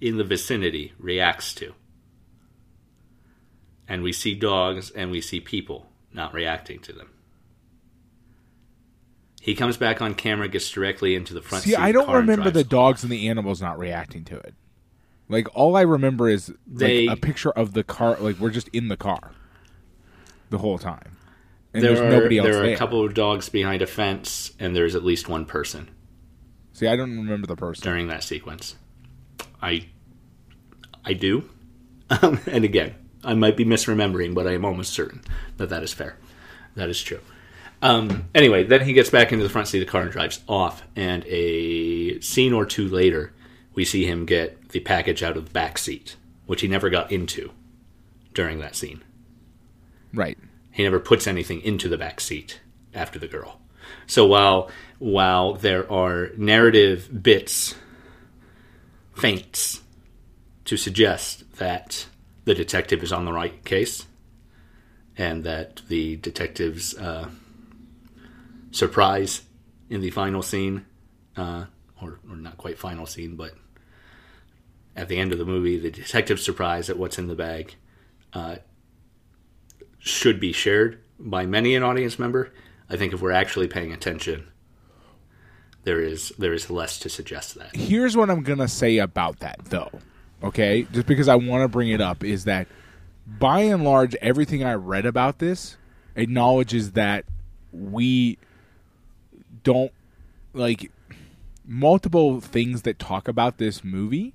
in 0.00 0.16
the 0.16 0.24
vicinity 0.24 0.92
reacts 0.98 1.54
to. 1.54 1.74
And 3.88 4.02
we 4.02 4.12
see 4.12 4.34
dogs 4.34 4.90
and 4.90 5.10
we 5.10 5.20
see 5.20 5.38
people 5.38 5.90
not 6.12 6.34
reacting 6.34 6.80
to 6.80 6.92
them. 6.92 7.10
He 9.46 9.54
comes 9.54 9.76
back 9.76 10.02
on 10.02 10.16
camera, 10.16 10.48
gets 10.48 10.68
directly 10.68 11.14
into 11.14 11.32
the 11.32 11.40
front 11.40 11.62
seat. 11.62 11.70
See, 11.70 11.76
seat. 11.76 11.80
I 11.80 11.92
don't 11.92 12.10
remember 12.10 12.50
the 12.50 12.64
dogs 12.64 13.04
and 13.04 13.12
the 13.12 13.28
animals 13.28 13.62
not 13.62 13.78
reacting 13.78 14.24
to 14.24 14.36
it. 14.36 14.54
Like 15.28 15.46
all 15.54 15.76
I 15.76 15.82
remember 15.82 16.28
is 16.28 16.48
like, 16.48 16.58
They- 16.66 17.06
a 17.06 17.14
picture 17.14 17.52
of 17.52 17.72
the 17.72 17.84
car. 17.84 18.16
Like 18.18 18.40
we're 18.40 18.50
just 18.50 18.66
in 18.70 18.88
the 18.88 18.96
car 18.96 19.30
the 20.50 20.58
whole 20.58 20.78
time, 20.78 21.16
and 21.72 21.80
there 21.84 21.94
there's 21.94 22.00
are, 22.00 22.10
nobody 22.10 22.38
else 22.38 22.48
there 22.48 22.58
are 22.60 22.66
there. 22.66 22.74
a 22.74 22.76
couple 22.76 23.04
of 23.04 23.14
dogs 23.14 23.48
behind 23.48 23.82
a 23.82 23.86
fence, 23.86 24.50
and 24.58 24.74
there's 24.74 24.96
at 24.96 25.04
least 25.04 25.28
one 25.28 25.44
person. 25.44 25.90
See, 26.72 26.88
I 26.88 26.96
don't 26.96 27.16
remember 27.16 27.46
the 27.46 27.54
person. 27.54 27.84
during 27.84 28.08
that 28.08 28.24
sequence. 28.24 28.74
I 29.62 29.86
I 31.04 31.12
do. 31.12 31.48
Um, 32.10 32.40
and 32.48 32.64
again, 32.64 32.96
I 33.22 33.34
might 33.34 33.56
be 33.56 33.64
misremembering, 33.64 34.34
but 34.34 34.48
I 34.48 34.54
am 34.54 34.64
almost 34.64 34.92
certain 34.92 35.22
that 35.58 35.68
that 35.68 35.84
is 35.84 35.92
fair. 35.92 36.16
That 36.74 36.88
is 36.88 37.00
true. 37.00 37.20
Um, 37.86 38.28
anyway, 38.34 38.64
then 38.64 38.80
he 38.80 38.92
gets 38.92 39.10
back 39.10 39.30
into 39.30 39.44
the 39.44 39.48
front 39.48 39.68
seat 39.68 39.80
of 39.80 39.86
the 39.86 39.92
car 39.92 40.02
and 40.02 40.10
drives 40.10 40.40
off. 40.48 40.82
And 40.96 41.24
a 41.26 42.18
scene 42.18 42.52
or 42.52 42.66
two 42.66 42.88
later, 42.88 43.32
we 43.74 43.84
see 43.84 44.04
him 44.04 44.26
get 44.26 44.70
the 44.70 44.80
package 44.80 45.22
out 45.22 45.36
of 45.36 45.44
the 45.44 45.52
back 45.52 45.78
seat, 45.78 46.16
which 46.46 46.62
he 46.62 46.68
never 46.68 46.90
got 46.90 47.12
into 47.12 47.52
during 48.34 48.58
that 48.58 48.74
scene. 48.74 49.04
Right. 50.12 50.36
He 50.72 50.82
never 50.82 50.98
puts 50.98 51.28
anything 51.28 51.60
into 51.60 51.88
the 51.88 51.96
back 51.96 52.20
seat 52.20 52.60
after 52.92 53.20
the 53.20 53.28
girl. 53.28 53.60
So 54.08 54.26
while 54.26 54.68
while 54.98 55.54
there 55.54 55.90
are 55.92 56.30
narrative 56.36 57.22
bits, 57.22 57.76
feints 59.14 59.82
to 60.64 60.76
suggest 60.76 61.44
that 61.58 62.06
the 62.46 62.54
detective 62.54 63.04
is 63.04 63.12
on 63.12 63.26
the 63.26 63.32
right 63.32 63.64
case, 63.64 64.06
and 65.16 65.44
that 65.44 65.82
the 65.88 66.16
detective's 66.16 66.94
uh, 66.96 67.28
surprise 68.76 69.42
in 69.88 70.00
the 70.00 70.10
final 70.10 70.42
scene, 70.42 70.84
uh, 71.36 71.64
or, 72.02 72.20
or 72.28 72.36
not 72.36 72.56
quite 72.56 72.78
final 72.78 73.06
scene, 73.06 73.36
but 73.36 73.52
at 74.94 75.08
the 75.08 75.18
end 75.18 75.32
of 75.32 75.38
the 75.38 75.44
movie, 75.44 75.78
the 75.78 75.90
detective's 75.90 76.44
surprise 76.44 76.90
at 76.90 76.98
what's 76.98 77.18
in 77.18 77.26
the 77.26 77.34
bag 77.34 77.74
uh, 78.32 78.56
should 79.98 80.38
be 80.40 80.52
shared 80.52 81.00
by 81.18 81.46
many 81.46 81.74
an 81.74 81.82
audience 81.82 82.18
member. 82.18 82.52
I 82.88 82.96
think 82.96 83.12
if 83.12 83.20
we're 83.20 83.32
actually 83.32 83.68
paying 83.68 83.92
attention, 83.92 84.48
there 85.84 86.00
is 86.00 86.32
there 86.38 86.52
is 86.52 86.68
less 86.70 86.98
to 87.00 87.08
suggest 87.08 87.54
that. 87.56 87.74
Here's 87.74 88.16
what 88.16 88.30
I'm 88.30 88.42
gonna 88.42 88.68
say 88.68 88.98
about 88.98 89.38
that, 89.40 89.58
though. 89.66 89.90
Okay, 90.42 90.86
just 90.92 91.06
because 91.06 91.28
I 91.28 91.36
want 91.36 91.62
to 91.62 91.68
bring 91.68 91.88
it 91.88 92.00
up 92.00 92.22
is 92.22 92.44
that, 92.44 92.66
by 93.26 93.60
and 93.60 93.84
large, 93.84 94.14
everything 94.16 94.62
I 94.62 94.74
read 94.74 95.06
about 95.06 95.38
this 95.38 95.76
acknowledges 96.14 96.92
that 96.92 97.24
we 97.72 98.38
don't 99.66 99.90
like 100.52 100.92
multiple 101.66 102.40
things 102.40 102.82
that 102.82 103.00
talk 103.00 103.26
about 103.26 103.58
this 103.58 103.82
movie 103.82 104.32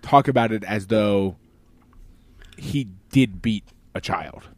talk 0.00 0.26
about 0.26 0.52
it 0.52 0.64
as 0.64 0.86
though 0.86 1.36
he 2.56 2.88
did 3.10 3.42
beat 3.42 3.64
a 3.94 4.00
child. 4.00 4.48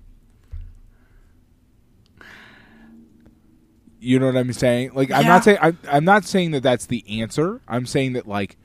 You 3.99 4.21
know 4.21 4.27
what 4.27 4.37
I'm 4.37 4.53
saying? 4.53 4.93
Like 4.95 5.11
I'm 5.11 5.27
not 5.27 5.43
saying 5.43 5.59
I'm, 5.61 5.77
I'm 5.91 6.05
not 6.05 6.25
saying 6.25 6.53
that 6.53 6.63
that's 6.63 6.87
the 6.87 7.21
answer. 7.21 7.61
I'm 7.67 7.85
saying 7.85 8.13
that 8.13 8.29
like 8.29 8.57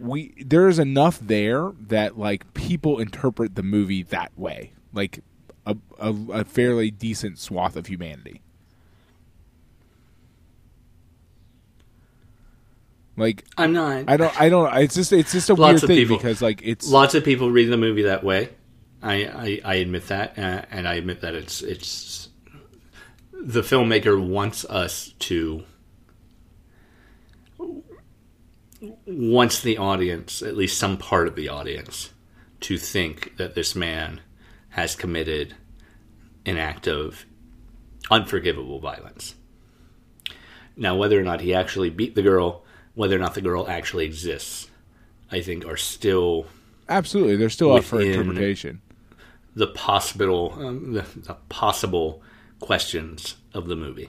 we 0.00 0.34
there 0.44 0.66
is 0.66 0.80
enough 0.80 1.20
there 1.20 1.72
that 1.80 2.18
like 2.18 2.52
people 2.54 2.98
interpret 2.98 3.54
the 3.54 3.62
movie 3.62 4.02
that 4.02 4.36
way, 4.36 4.72
like 4.92 5.20
a 5.64 5.76
a, 6.00 6.12
a 6.32 6.44
fairly 6.44 6.90
decent 6.90 7.38
swath 7.38 7.76
of 7.76 7.86
humanity. 7.86 8.42
Like 13.16 13.44
I'm 13.56 13.72
not. 13.72 14.04
I 14.08 14.16
don't 14.16 14.40
I 14.40 14.48
don't 14.48 14.74
it's 14.76 14.94
just 14.94 15.12
it's 15.12 15.32
just 15.32 15.48
a 15.50 15.54
Lots 15.54 15.72
weird 15.72 15.82
of 15.84 15.88
thing 15.88 15.96
people- 15.98 16.16
because 16.18 16.42
like 16.42 16.60
it's 16.62 16.88
Lots 16.88 17.14
of 17.14 17.24
people 17.24 17.50
read 17.50 17.70
the 17.70 17.76
movie 17.78 18.02
that 18.02 18.22
way. 18.24 18.50
I 19.02 19.14
I, 19.24 19.60
I 19.64 19.74
admit 19.76 20.08
that, 20.08 20.38
uh, 20.38 20.62
and 20.70 20.86
I 20.86 20.94
admit 20.94 21.20
that 21.22 21.34
it's 21.34 21.62
it's 21.62 22.28
the 23.32 23.62
filmmaker 23.62 24.20
wants 24.22 24.64
us 24.66 25.14
to 25.20 25.64
wants 29.06 29.60
the 29.60 29.78
audience, 29.78 30.42
at 30.42 30.56
least 30.56 30.78
some 30.78 30.96
part 30.98 31.26
of 31.28 31.34
the 31.36 31.48
audience, 31.48 32.10
to 32.60 32.76
think 32.76 33.36
that 33.36 33.54
this 33.54 33.74
man 33.74 34.20
has 34.70 34.94
committed 34.94 35.54
an 36.44 36.58
act 36.58 36.86
of 36.86 37.24
unforgivable 38.10 38.78
violence. 38.78 39.34
Now, 40.76 40.94
whether 40.96 41.18
or 41.18 41.22
not 41.22 41.40
he 41.40 41.54
actually 41.54 41.88
beat 41.90 42.14
the 42.14 42.22
girl, 42.22 42.64
whether 42.96 43.14
or 43.14 43.20
not 43.20 43.34
the 43.34 43.40
girl 43.40 43.68
actually 43.68 44.04
exists, 44.06 44.68
I 45.30 45.40
think 45.40 45.64
are 45.64 45.76
still 45.76 46.46
absolutely 46.88 47.36
they're 47.36 47.50
still 47.50 47.72
up 47.74 47.84
for 47.84 48.00
interpretation. 48.00 48.80
the 49.54 49.66
possible 49.68 50.52
um, 50.58 50.92
the, 50.92 51.04
the 51.16 51.34
possible 51.48 52.22
questions 52.60 53.36
of 53.54 53.66
the 53.68 53.76
movie 53.76 54.08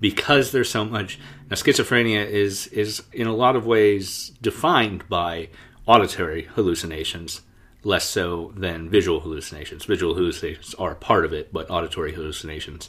because 0.00 0.52
there's 0.52 0.68
so 0.70 0.84
much 0.84 1.18
now 1.50 1.54
schizophrenia 1.56 2.24
is 2.26 2.66
is 2.68 3.02
in 3.12 3.26
a 3.26 3.34
lot 3.34 3.54
of 3.56 3.66
ways 3.66 4.32
defined 4.42 5.08
by 5.08 5.48
auditory 5.86 6.42
hallucinations 6.54 7.40
less 7.84 8.04
so 8.04 8.52
than 8.56 8.90
visual 8.90 9.20
hallucinations 9.20 9.84
visual 9.84 10.14
hallucinations 10.14 10.74
are 10.74 10.94
part 10.96 11.24
of 11.24 11.32
it 11.32 11.52
but 11.52 11.70
auditory 11.70 12.12
hallucinations 12.12 12.88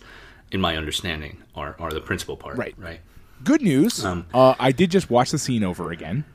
in 0.52 0.60
my 0.60 0.76
understanding 0.76 1.38
are 1.56 1.76
are 1.80 1.92
the 1.92 2.02
principal 2.02 2.36
part 2.36 2.58
Right. 2.58 2.74
right 2.78 3.00
Good 3.44 3.62
news. 3.62 4.04
Um, 4.04 4.26
uh, 4.34 4.56
I 4.60 4.72
did 4.72 4.92
just 4.92 5.10
watch 5.10 5.32
the 5.32 5.38
scene 5.38 5.64
over 5.64 5.92
again 5.92 6.26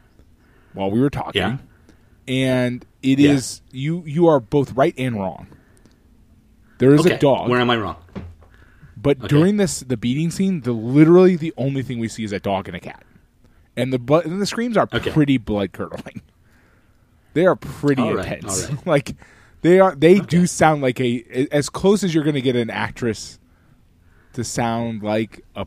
while 0.73 0.90
we 0.90 1.00
were 1.00 1.11
talking, 1.11 1.40
Yeah. 1.40 1.58
and 2.26 2.84
it 3.02 3.18
Yeah. 3.18 3.32
is 3.32 3.61
you. 3.70 4.02
You 4.06 4.26
are 4.28 4.40
both 4.40 4.73
right 4.73 4.94
and 4.96 5.16
wrong. 5.16 5.46
There 6.78 6.92
is 6.94 7.00
okay 7.02 7.14
a 7.14 7.18
dog, 7.18 7.49
where 7.50 7.61
am 7.61 7.70
i 7.70 7.76
wrong 7.76 7.96
but 8.96 9.18
during 9.28 9.58
this 9.58 9.80
the 9.80 9.96
beating 9.99 10.30
scene, 10.30 10.62
the 10.62 10.73
literally 10.73 11.37
the 11.37 11.52
only 11.58 11.82
thing 11.82 11.99
we 11.99 12.08
see 12.08 12.25
is 12.25 12.32
a 12.32 12.40
dog 12.40 12.68
and 12.68 12.76
a 12.76 12.80
cat, 12.80 13.04
and 13.76 13.92
the 13.92 13.99
but 13.99 14.25
and 14.25 14.40
the 14.40 14.46
screams 14.46 14.76
are 14.78 14.88
Okay. 14.92 15.11
pretty 15.11 15.37
blood 15.38 15.73
curdling. 15.73 16.23
They 17.34 17.46
are 17.46 17.56
pretty 17.56 18.00
All 18.00 18.14
right, 18.14 18.34
intense. 18.38 18.64
all 18.70 18.76
right. 18.76 18.87
like 18.87 19.16
they 19.62 19.80
are. 19.80 19.94
They 19.96 20.20
do 20.20 20.46
sound 20.46 20.82
like 20.82 21.00
a 21.00 21.49
as 21.50 21.68
close 21.68 22.04
as 22.04 22.14
you're 22.14 22.23
going 22.25 22.34
to 22.37 22.40
get 22.40 22.54
an 22.56 22.70
actress 22.70 23.38
to 24.34 24.44
sound 24.44 25.02
like 25.02 25.44
a 25.56 25.66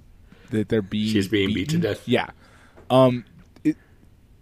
that 0.52 0.70
they're 0.70 0.82
being 0.82 1.12
She's 1.12 1.28
being 1.28 1.54
beat 1.54 1.70
to 1.70 1.78
death. 1.78 2.08
Yeah. 2.08 2.30
Um. 2.90 3.26
It, 3.64 3.78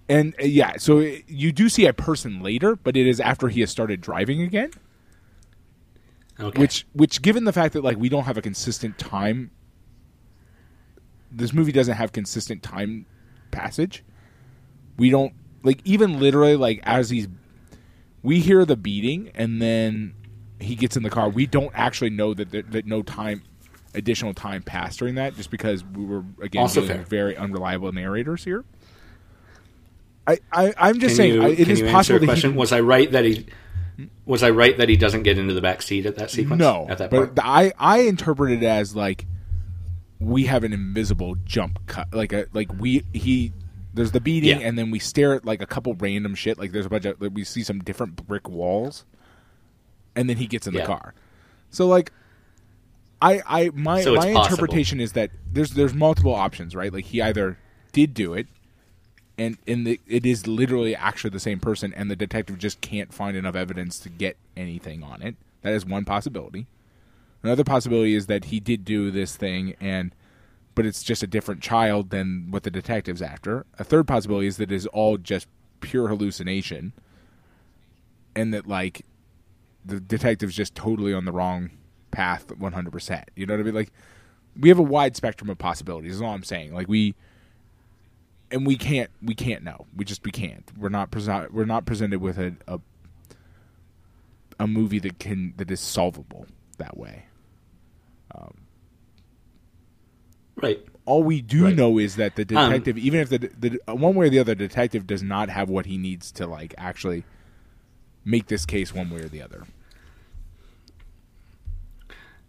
and 0.08 0.36
uh, 0.42 0.46
yeah, 0.46 0.78
so 0.78 1.00
it, 1.00 1.24
you 1.28 1.52
do 1.52 1.70
see 1.70 1.86
a 1.86 1.94
person 1.94 2.42
later, 2.42 2.76
but 2.76 2.96
it 2.96 3.08
is 3.08 3.20
after 3.20 3.48
he 3.48 3.62
has 3.62 3.72
started 3.72 4.02
driving 4.02 4.42
again. 4.42 4.72
okay 6.40 6.60
Which, 6.60 6.86
which, 6.94 7.22
given 7.22 7.46
the 7.46 7.54
fact 7.54 7.74
that 7.74 7.84
like 7.84 7.98
we 7.98 8.10
don't 8.10 8.26
have 8.26 8.38
a 8.38 8.42
consistent 8.42 8.98
time, 8.98 9.52
this 11.32 11.54
movie 11.54 11.72
doesn't 11.72 11.96
have 11.96 12.12
consistent 12.12 12.62
time 12.62 13.06
passage. 13.52 14.04
We 14.98 15.10
don't 15.10 15.34
like 15.64 15.82
even 15.84 16.20
literally 16.20 16.56
like 16.56 16.82
as 16.84 17.10
he's, 17.10 17.28
we 18.22 18.40
hear 18.40 18.64
the 18.64 18.78
beating 18.78 19.32
and 19.36 19.62
then 19.62 20.14
he 20.60 20.76
gets 20.76 20.96
in 20.96 21.04
the 21.04 21.10
car. 21.10 21.30
We 21.30 21.46
don't 21.48 21.72
actually 21.74 22.12
know 22.12 22.34
that 22.34 22.52
that, 22.52 22.72
that 22.72 22.86
no 22.86 23.02
time, 23.02 23.44
additional 23.96 24.34
time 24.34 24.62
passed 24.62 25.00
during 25.00 25.16
that, 25.16 25.36
just 25.36 25.50
because 25.52 25.84
we 25.84 26.06
were 26.06 26.24
again 26.42 26.62
Also 26.62 26.86
fair. 26.86 27.04
very 27.04 27.36
unreliable 27.36 27.92
narrators 27.92 28.44
here. 28.44 28.64
I, 30.28 30.40
I 30.52 30.74
I'm 30.78 31.00
just 31.00 31.12
Can 31.12 31.16
saying 31.18 31.34
you, 31.36 31.44
I, 31.44 31.48
it 31.50 31.56
can 31.58 31.70
is 31.72 31.80
you 31.80 31.86
answer 31.88 31.94
possible 31.96 32.16
a 32.16 32.20
that 32.20 32.26
he 32.26 32.28
question? 32.28 32.52
can- 32.52 32.60
Was 32.60 32.72
I 32.72 32.80
right 32.80 33.12
that 33.12 33.26
he 33.26 33.46
was 34.26 34.44
I 34.44 34.50
right 34.50 34.78
that 34.78 34.90
he 34.90 34.98
doesn't 34.98 35.24
get 35.24 35.38
into 35.38 35.54
the 35.54 35.62
back 35.62 35.82
seat 35.82 36.06
at 36.06 36.16
that 36.18 36.32
sequence? 36.32 36.60
No, 36.60 36.86
at 36.90 36.98
that 36.98 37.10
but 37.12 37.18
part. 37.18 37.36
the- 37.36 37.46
I 37.46 37.74
I 37.78 38.00
interpret 38.00 38.52
it 38.52 38.64
as 38.64 38.96
like 38.96 39.26
we 40.20 40.46
have 40.46 40.64
an 40.64 40.74
invisible 40.74 41.36
jump 41.46 41.86
cut, 41.88 42.14
like 42.14 42.34
a 42.34 42.48
like 42.54 42.72
we 42.80 43.04
he 43.14 43.54
there's 43.94 44.12
the 44.12 44.20
beating, 44.20 44.60
Yeah. 44.62 44.68
and 44.68 44.78
then 44.78 44.90
we 44.92 45.00
stare 45.00 45.36
at 45.36 45.46
like 45.46 45.62
a 45.62 45.66
couple 45.68 45.94
random 45.94 46.34
shit. 46.36 46.58
Like 46.58 46.72
there's 46.72 46.86
a 46.86 46.90
bunch 46.90 47.06
of 47.06 47.22
like, 47.22 47.32
we 47.34 47.44
see 47.44 47.64
some 47.64 47.80
different 47.80 48.28
brick 48.28 48.50
walls, 48.50 49.06
and 50.16 50.28
then 50.30 50.38
he 50.38 50.48
gets 50.48 50.66
in 50.68 50.74
the 50.74 50.82
car. 50.84 51.14
So 51.70 51.86
like. 51.88 52.12
I, 53.26 53.42
I 53.48 53.70
my 53.74 54.02
So 54.02 54.14
my 54.14 54.34
possible. 54.34 54.44
interpretation 54.44 55.00
is 55.00 55.14
that 55.14 55.32
there's 55.52 55.72
there's 55.72 55.94
multiple 55.94 56.36
options, 56.36 56.76
right? 56.76 56.94
Like 56.94 57.06
he 57.06 57.22
either 57.22 57.58
did 57.92 58.14
do 58.14 58.34
it, 58.34 58.48
and 59.38 59.58
and 59.68 59.88
the, 59.88 60.00
it 60.08 60.26
is 60.26 60.46
literally 60.46 60.96
actually 60.96 61.32
the 61.32 61.40
same 61.40 61.60
person, 61.60 61.94
and 61.94 62.12
the 62.12 62.16
detective 62.16 62.58
just 62.60 62.82
can't 62.82 63.14
find 63.14 63.36
enough 63.36 63.56
evidence 63.56 63.98
to 64.00 64.10
get 64.10 64.38
anything 64.56 65.02
on 65.04 65.22
it. 65.22 65.36
That 65.64 65.74
is 65.74 65.86
one 65.86 66.06
possibility. 66.06 66.68
Another 67.42 67.64
possibility 67.64 68.16
is 68.16 68.28
that 68.28 68.46
he 68.46 68.60
did 68.60 68.86
do 68.86 69.10
this 69.12 69.36
thing, 69.36 69.76
and 69.80 70.14
but 70.76 70.86
it's 70.86 71.02
just 71.02 71.24
a 71.24 71.28
different 71.28 71.62
child 71.62 72.10
than 72.10 72.48
what 72.52 72.64
the 72.64 72.72
detective's 72.72 73.22
after. 73.22 73.66
A 73.80 73.84
third 73.84 74.08
possibility 74.08 74.48
is 74.48 74.58
that 74.58 74.72
it 74.72 74.76
is 74.76 74.86
all 74.88 75.18
just 75.18 75.48
pure 75.80 76.10
hallucination, 76.10 76.94
and 78.36 78.54
that 78.54 78.68
like 78.68 79.04
the 79.84 80.00
detective's 80.00 80.56
just 80.56 80.76
totally 80.76 81.14
on 81.14 81.26
the 81.26 81.32
wrong 81.32 81.72
path 82.16 82.48
100%. 82.48 83.24
You 83.36 83.46
know 83.46 83.54
what 83.54 83.60
I 83.60 83.64
mean? 83.64 83.76
Like 83.76 83.92
we 84.60 84.70
have 84.70 84.80
a 84.80 84.84
wide 84.84 85.16
spectrum 85.16 85.50
of 85.50 85.58
possibilities. 85.58 86.16
Is 86.16 86.22
all 86.22 86.32
I'm 86.34 86.44
saying. 86.44 86.74
Like 86.74 86.88
we 86.88 87.14
and 88.52 88.66
we 88.66 88.78
can't 88.78 89.10
we 89.22 89.36
can't 89.36 89.64
know. 89.64 89.86
We 89.96 90.06
just 90.06 90.24
we 90.24 90.32
can't. 90.32 90.72
We're 90.78 90.90
not 90.90 91.12
presi- 91.12 91.52
we're 91.52 91.66
not 91.66 91.86
presented 91.86 92.22
with 92.22 92.38
a, 92.40 92.56
a 92.68 92.80
a 94.60 94.68
movie 94.68 95.00
that 95.00 95.20
can 95.20 95.54
that 95.58 95.70
is 95.70 95.80
solvable 95.82 96.48
that 96.78 96.96
way. 96.98 97.26
right. 100.62 100.84
All 101.06 101.22
we 101.24 101.42
do 101.42 101.66
Right. 101.66 101.76
know 101.76 102.00
is 102.00 102.16
that 102.16 102.36
the 102.36 102.42
Um, 102.44 102.70
detective, 102.72 102.98
even 102.98 103.20
if 103.20 103.30
the, 103.30 103.38
the 103.38 103.80
one 103.94 104.16
way 104.16 104.28
or 104.28 104.30
the 104.30 104.40
other, 104.40 104.56
detective 104.56 105.06
does 105.06 105.22
not 105.22 105.50
have 105.50 105.70
what 105.70 105.86
he 105.86 105.98
needs 105.98 106.32
to 106.34 106.48
like 106.48 106.74
actually 106.78 107.24
make 108.24 108.48
this 108.48 108.66
case 108.66 108.94
one 108.94 109.10
way 109.12 109.20
or 109.22 109.28
the 109.30 109.42
other. 109.42 109.66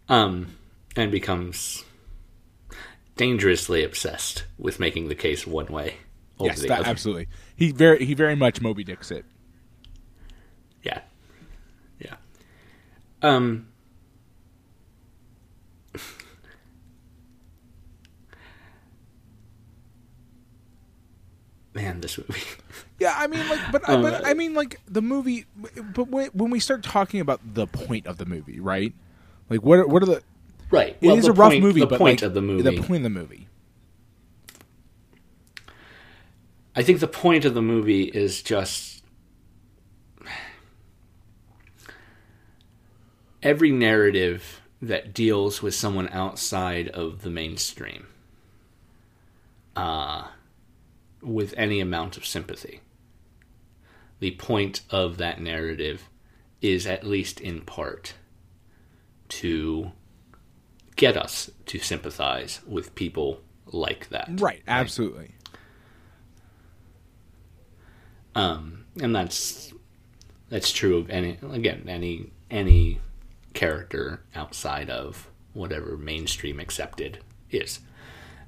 Um, 0.09 0.55
and 0.95 1.11
becomes 1.11 1.83
dangerously 3.17 3.83
obsessed 3.83 4.45
with 4.57 4.79
making 4.79 5.09
the 5.09 5.15
case 5.15 5.45
one 5.45 5.67
way 5.67 5.97
over 6.39 6.49
yes, 6.49 6.61
the 6.61 6.67
that, 6.67 6.79
other. 6.81 6.89
absolutely. 6.89 7.27
He 7.55 7.71
very 7.71 8.05
he 8.05 8.13
very 8.13 8.35
much 8.35 8.61
Moby 8.61 8.83
Dicks 8.83 9.11
it. 9.11 9.25
Yeah. 10.83 11.01
Yeah. 11.99 12.15
Um 13.21 13.67
Man, 21.73 22.01
this 22.01 22.17
movie. 22.17 22.41
Yeah, 22.99 23.13
I 23.15 23.27
mean, 23.27 23.47
like, 23.47 23.59
but, 23.71 23.87
Um, 23.87 24.01
but 24.01 24.25
I 24.25 24.33
mean, 24.33 24.55
like 24.55 24.79
the 24.87 25.03
movie. 25.03 25.45
But 25.93 26.07
when, 26.07 26.29
when 26.29 26.49
we 26.49 26.59
start 26.59 26.81
talking 26.81 27.19
about 27.19 27.39
the 27.53 27.67
point 27.67 28.07
of 28.07 28.17
the 28.17 28.25
movie, 28.25 28.59
right? 28.59 28.93
Like, 29.49 29.61
what 29.63 29.79
are, 29.79 29.87
what 29.87 30.03
are 30.03 30.07
the? 30.07 30.23
Right. 30.69 30.97
It 31.01 31.17
is 31.17 31.25
the 31.25 31.31
a 31.31 31.33
rough 31.33 31.51
point- 31.51 31.63
movie, 31.63 31.79
The 31.81 31.87
but 31.87 31.97
point 31.99 32.21
like, 32.21 32.27
of 32.27 32.33
the 32.33 32.41
movie. 32.41 32.63
The 32.63 32.81
point 32.81 32.97
of 32.97 33.03
the 33.03 33.09
movie. 33.19 33.47
I 36.75 36.83
think 36.83 36.99
the 36.99 37.07
point 37.07 37.43
of 37.45 37.53
the 37.55 37.61
movie 37.61 38.03
is 38.03 38.41
just 38.43 39.03
every 43.41 43.71
narrative 43.71 44.61
that 44.81 45.13
deals 45.13 45.61
with 45.61 45.73
someone 45.73 46.07
outside 46.09 46.87
of 46.89 47.21
the 47.23 47.29
mainstream 47.29 48.07
uh, 49.75 50.27
with 51.21 51.53
any 51.57 51.79
amount 51.79 52.17
of 52.17 52.25
sympathy. 52.25 52.81
The 54.19 54.31
point 54.31 54.81
of 54.89 55.17
that 55.17 55.39
narrative 55.41 56.09
is, 56.61 56.85
at 56.85 57.03
least 57.05 57.39
in 57.39 57.61
part, 57.61 58.13
to 59.29 59.91
get 60.95 61.15
us 61.17 61.49
to 61.67 61.79
sympathize 61.79 62.61
with 62.67 62.95
people 62.95 63.41
like 63.67 64.09
that. 64.09 64.29
Right. 64.39 64.61
Absolutely. 64.67 65.31
um, 68.37 68.85
and 69.01 69.15
that's 69.15 69.73
that's 70.49 70.71
true 70.71 70.97
of 70.97 71.09
any 71.09 71.39
again 71.51 71.85
any 71.87 72.31
any 72.51 72.99
character 73.53 74.21
outside 74.35 74.89
of 74.91 75.27
whatever 75.53 75.97
mainstream 75.97 76.59
accepted 76.59 77.19
is. 77.49 77.79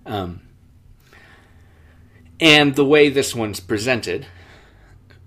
Um, 0.05 0.41
and 2.39 2.75
the 2.75 2.85
way 2.85 3.09
this 3.09 3.33
one's 3.33 3.59
presented, 3.59 4.27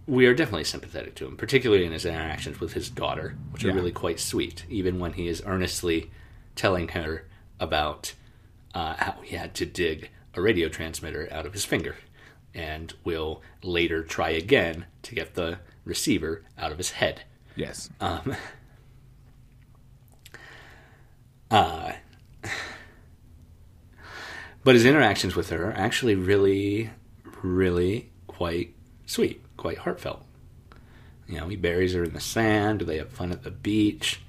we 0.06 0.26
are 0.26 0.34
definitely 0.34 0.64
sympathetic 0.64 1.14
to 1.16 1.26
him, 1.26 1.36
particularly 1.36 1.84
in 1.84 1.92
his 1.92 2.04
interactions 2.04 2.60
with 2.60 2.72
his 2.72 2.90
daughter, 2.90 3.36
which 3.50 3.64
Yeah. 3.64 3.70
are 3.70 3.74
really 3.74 3.92
quite 3.92 4.18
sweet. 4.20 4.64
Even 4.68 4.98
when 4.98 5.12
he 5.14 5.28
is 5.28 5.42
earnestly 5.46 6.10
telling 6.56 6.88
her 6.88 7.26
about 7.60 8.14
uh, 8.74 8.94
how 8.98 9.14
he 9.22 9.36
had 9.36 9.54
to 9.54 9.66
dig 9.66 10.10
a 10.34 10.40
radio 10.40 10.68
transmitter 10.68 11.28
out 11.30 11.46
of 11.46 11.52
his 11.52 11.64
finger, 11.64 11.96
and 12.54 12.94
will 13.04 13.42
later 13.62 14.02
try 14.02 14.30
again 14.30 14.86
to 15.02 15.14
get 15.14 15.34
the 15.34 15.58
receiver 15.84 16.42
out 16.58 16.72
of 16.72 16.78
his 16.78 16.92
head. 16.92 17.22
Yes. 17.54 17.90
Um, 18.00 18.34
uh, 21.50 21.92
but 24.64 24.74
his 24.74 24.84
interactions 24.84 25.36
with 25.36 25.50
her 25.50 25.70
are 25.70 25.76
actually 25.76 26.14
really, 26.14 26.90
really 27.42 28.10
quite 28.26 28.74
sweet, 29.06 29.42
quite 29.62 29.78
heartfelt. 29.78 30.24
You 31.28 31.38
know, 31.38 31.46
he 31.46 31.54
buries 31.54 31.94
her 31.94 32.02
in 32.02 32.14
the 32.14 32.20
sand, 32.20 32.80
they 32.80 32.98
have 32.98 33.10
fun 33.12 33.30
at 33.30 33.44
the 33.44 33.50
beach. 33.52 34.20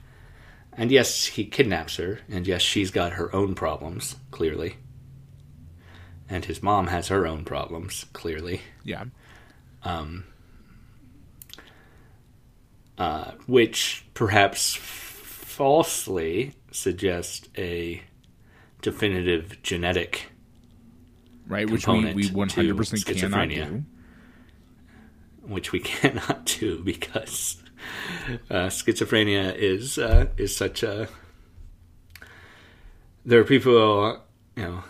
And 0.71 0.91
yes, 0.91 1.25
he 1.25 1.45
kidnaps 1.45 1.95
her, 1.95 2.19
and 2.29 2.45
yes, 2.45 2.61
she's 2.61 2.91
got 2.91 3.13
her 3.13 3.35
own 3.35 3.55
problems, 3.55 4.15
clearly. 4.29 4.77
And 6.29 6.45
his 6.45 6.61
mom 6.61 6.85
has 6.87 7.07
her 7.07 7.25
own 7.25 7.45
problems, 7.45 8.05
clearly. 8.13 8.61
yeah. 8.83 9.05
uh, 12.97 13.31
which 13.47 14.05
perhaps 14.13 14.75
falsely 14.75 16.53
suggests 16.71 17.49
a 17.57 18.03
definitive 18.83 19.61
genetic, 19.63 20.29
Right. 21.47 21.69
Which 21.69 21.87
we, 21.87 22.13
we 22.13 22.23
to 22.23 22.33
100% 22.33 23.19
cannot 23.19 23.49
do. 23.49 23.83
Which 25.43 25.71
we 25.71 25.79
cannot 25.91 26.45
do 26.45 26.83
because 26.83 27.61
uh, 28.49 28.67
schizophrenia 28.67 29.55
is 29.55 29.97
uh, 29.97 30.27
is 30.37 30.55
such 30.55 30.83
a. 30.83 31.07
There 33.25 33.39
are 33.39 33.45
people, 33.45 34.21
you 34.57 34.63
know, 34.63 34.83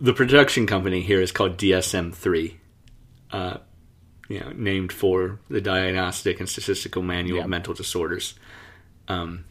the, 0.00 0.14
production 0.14 0.66
company 0.66 1.02
here 1.02 1.20
is 1.20 1.30
called 1.30 1.58
DSM 1.58 2.14
three. 2.14 2.58
Uh, 3.30 3.58
you 4.30 4.40
know, 4.40 4.50
named 4.54 4.92
for 4.92 5.38
the 5.50 5.60
Diagnostic 5.60 6.38
and 6.40 6.48
Statistical 6.48 7.02
Manual 7.02 7.38
Yeah. 7.38 7.44
of 7.44 7.50
Mental 7.50 7.74
Disorders, 7.74 8.34
um, 9.08 9.44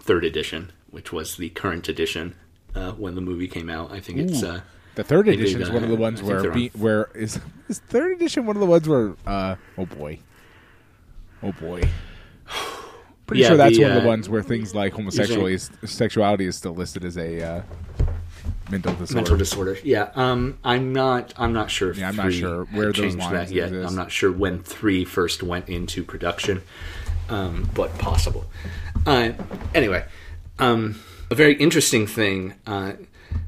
third 0.00 0.24
edition, 0.24 0.72
which 0.90 1.12
was 1.12 1.36
the 1.36 1.50
current 1.50 1.88
edition 1.88 2.34
uh, 2.74 2.92
when 2.92 3.14
the 3.14 3.20
movie 3.20 3.48
came 3.48 3.68
out. 3.70 3.92
I 3.92 4.00
think 4.00 4.18
it's 4.18 4.42
Ooh. 4.42 4.48
uh, 4.48 4.60
The 4.94 5.04
third 5.04 5.28
edition 5.28 5.60
is 5.60 5.70
one 5.70 5.82
of 5.82 5.88
the 5.88 5.96
uh, 5.96 5.98
ones 5.98 6.20
I 6.20 6.24
where 6.24 6.50
be, 6.50 6.68
where 6.68 7.10
is 7.14 7.40
is 7.68 7.78
third 7.80 8.16
edition 8.16 8.46
one 8.46 8.56
of 8.56 8.60
the 8.60 8.66
ones 8.66 8.88
where 8.88 9.14
uh 9.26 9.56
oh 9.76 9.86
boy, 9.86 10.20
oh 11.42 11.52
boy. 11.52 11.88
Pretty 13.26 13.40
Yeah, 13.42 13.48
sure 13.48 13.56
that's 13.56 13.76
the, 13.76 13.82
one 13.84 13.92
of 13.92 14.02
the 14.02 14.08
uh, 14.08 14.12
ones 14.12 14.28
where 14.28 14.42
things 14.42 14.74
like 14.74 14.92
homosexuality 14.92 15.54
is, 15.54 15.70
sexuality 15.86 16.44
is 16.44 16.56
still 16.56 16.74
listed 16.74 17.06
as 17.06 17.16
a 17.16 17.42
uh, 17.42 17.62
mental 18.70 18.92
disorder. 18.94 19.14
mental 19.14 19.36
disorder. 19.38 19.78
Yeah, 19.82 20.10
um, 20.14 20.58
I'm 20.62 20.92
not. 20.92 21.32
I'm 21.38 21.54
not 21.54 21.70
sure. 21.70 21.90
If 21.90 21.98
Yeah, 21.98 22.08
I'm 22.08 22.16
not 22.16 22.32
sure 22.34 22.64
where 22.66 22.86
those 22.86 22.96
changed 22.96 23.18
lines 23.18 23.32
that 23.32 23.50
yet. 23.50 23.68
exist. 23.68 23.88
I'm 23.88 23.96
not 23.96 24.12
sure 24.12 24.30
when 24.30 24.62
three 24.62 25.06
first 25.06 25.42
went 25.42 25.70
into 25.70 26.04
production, 26.04 26.62
um, 27.30 27.68
but 27.74 27.96
possible. 27.98 28.44
Uh, 29.06 29.32
anyway, 29.74 30.04
um, 30.58 31.00
a 31.30 31.34
very 31.34 31.54
interesting 31.54 32.06
thing. 32.06 32.52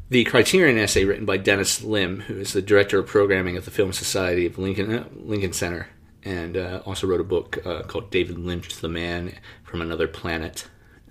The 0.09 0.23
Criterion 0.23 0.79
essay 0.79 1.05
written 1.05 1.27
by 1.27 1.37
Dennis 1.37 1.83
Lim, 1.83 2.21
who 2.21 2.39
is 2.39 2.53
the 2.53 2.63
director 2.63 3.01
of 3.01 3.07
programming 3.09 3.57
at 3.57 3.65
the 3.65 3.73
Film 3.73 3.93
Society 3.93 4.47
of 4.47 4.57
Lincoln 4.57 4.95
uh, 4.95 5.09
Lincoln 5.13 5.53
Center, 5.53 5.89
and 6.23 6.57
uh, 6.57 6.81
also 6.87 7.09
wrote 7.09 7.21
a 7.21 7.25
book 7.25 7.59
uh, 7.67 7.83
called 7.83 8.13
David 8.13 8.39
Lynch, 8.39 8.77
the 8.77 8.89
Man 8.89 9.35
from 9.65 9.83
Another 9.83 10.07
Planet. 10.07 10.69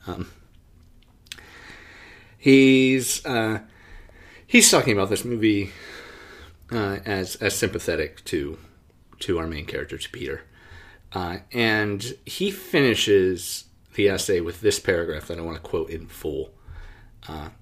Um, 0.08 0.32
he's 2.38 3.26
uh, 3.26 3.64
he's 4.48 4.72
talking 4.72 4.94
about 4.94 5.10
this 5.10 5.26
movie 5.26 5.72
uh, 6.72 7.00
as 7.06 7.36
as 7.36 7.54
sympathetic 7.54 8.24
to 8.26 8.58
to 9.20 9.40
our 9.40 9.48
main 9.48 9.66
character, 9.66 9.98
to 9.98 10.10
Peter, 10.10 10.44
and 11.52 12.16
he 12.26 12.50
finishes 12.50 13.66
the 13.96 14.08
essay 14.08 14.40
with 14.40 14.62
this 14.62 14.80
paragraph 14.80 15.28
that 15.28 15.38
I 15.38 15.42
want 15.42 15.58
to 15.58 15.70
quote 15.70 15.90
in 15.90 16.08
full. 16.08 16.52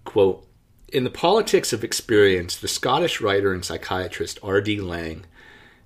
Quote: 0.03 0.47
In 0.93 1.03
the 1.03 1.09
politics 1.09 1.73
of 1.73 1.83
experience, 1.83 2.55
the 2.55 2.67
Scottish 2.67 3.19
writer 3.19 3.51
and 3.51 3.65
psychiatrist 3.65 4.37
R.D. 4.43 4.79
Laing, 4.79 5.25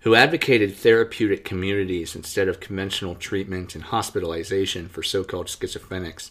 who 0.01 0.15
advocated 0.15 0.75
therapeutic 0.75 1.45
communities 1.45 2.13
instead 2.13 2.49
of 2.49 2.59
conventional 2.59 3.15
treatment 3.15 3.73
and 3.73 3.85
hospitalization 3.85 4.89
for 4.89 5.01
so-called 5.01 5.47
schizophrenics, 5.47 6.29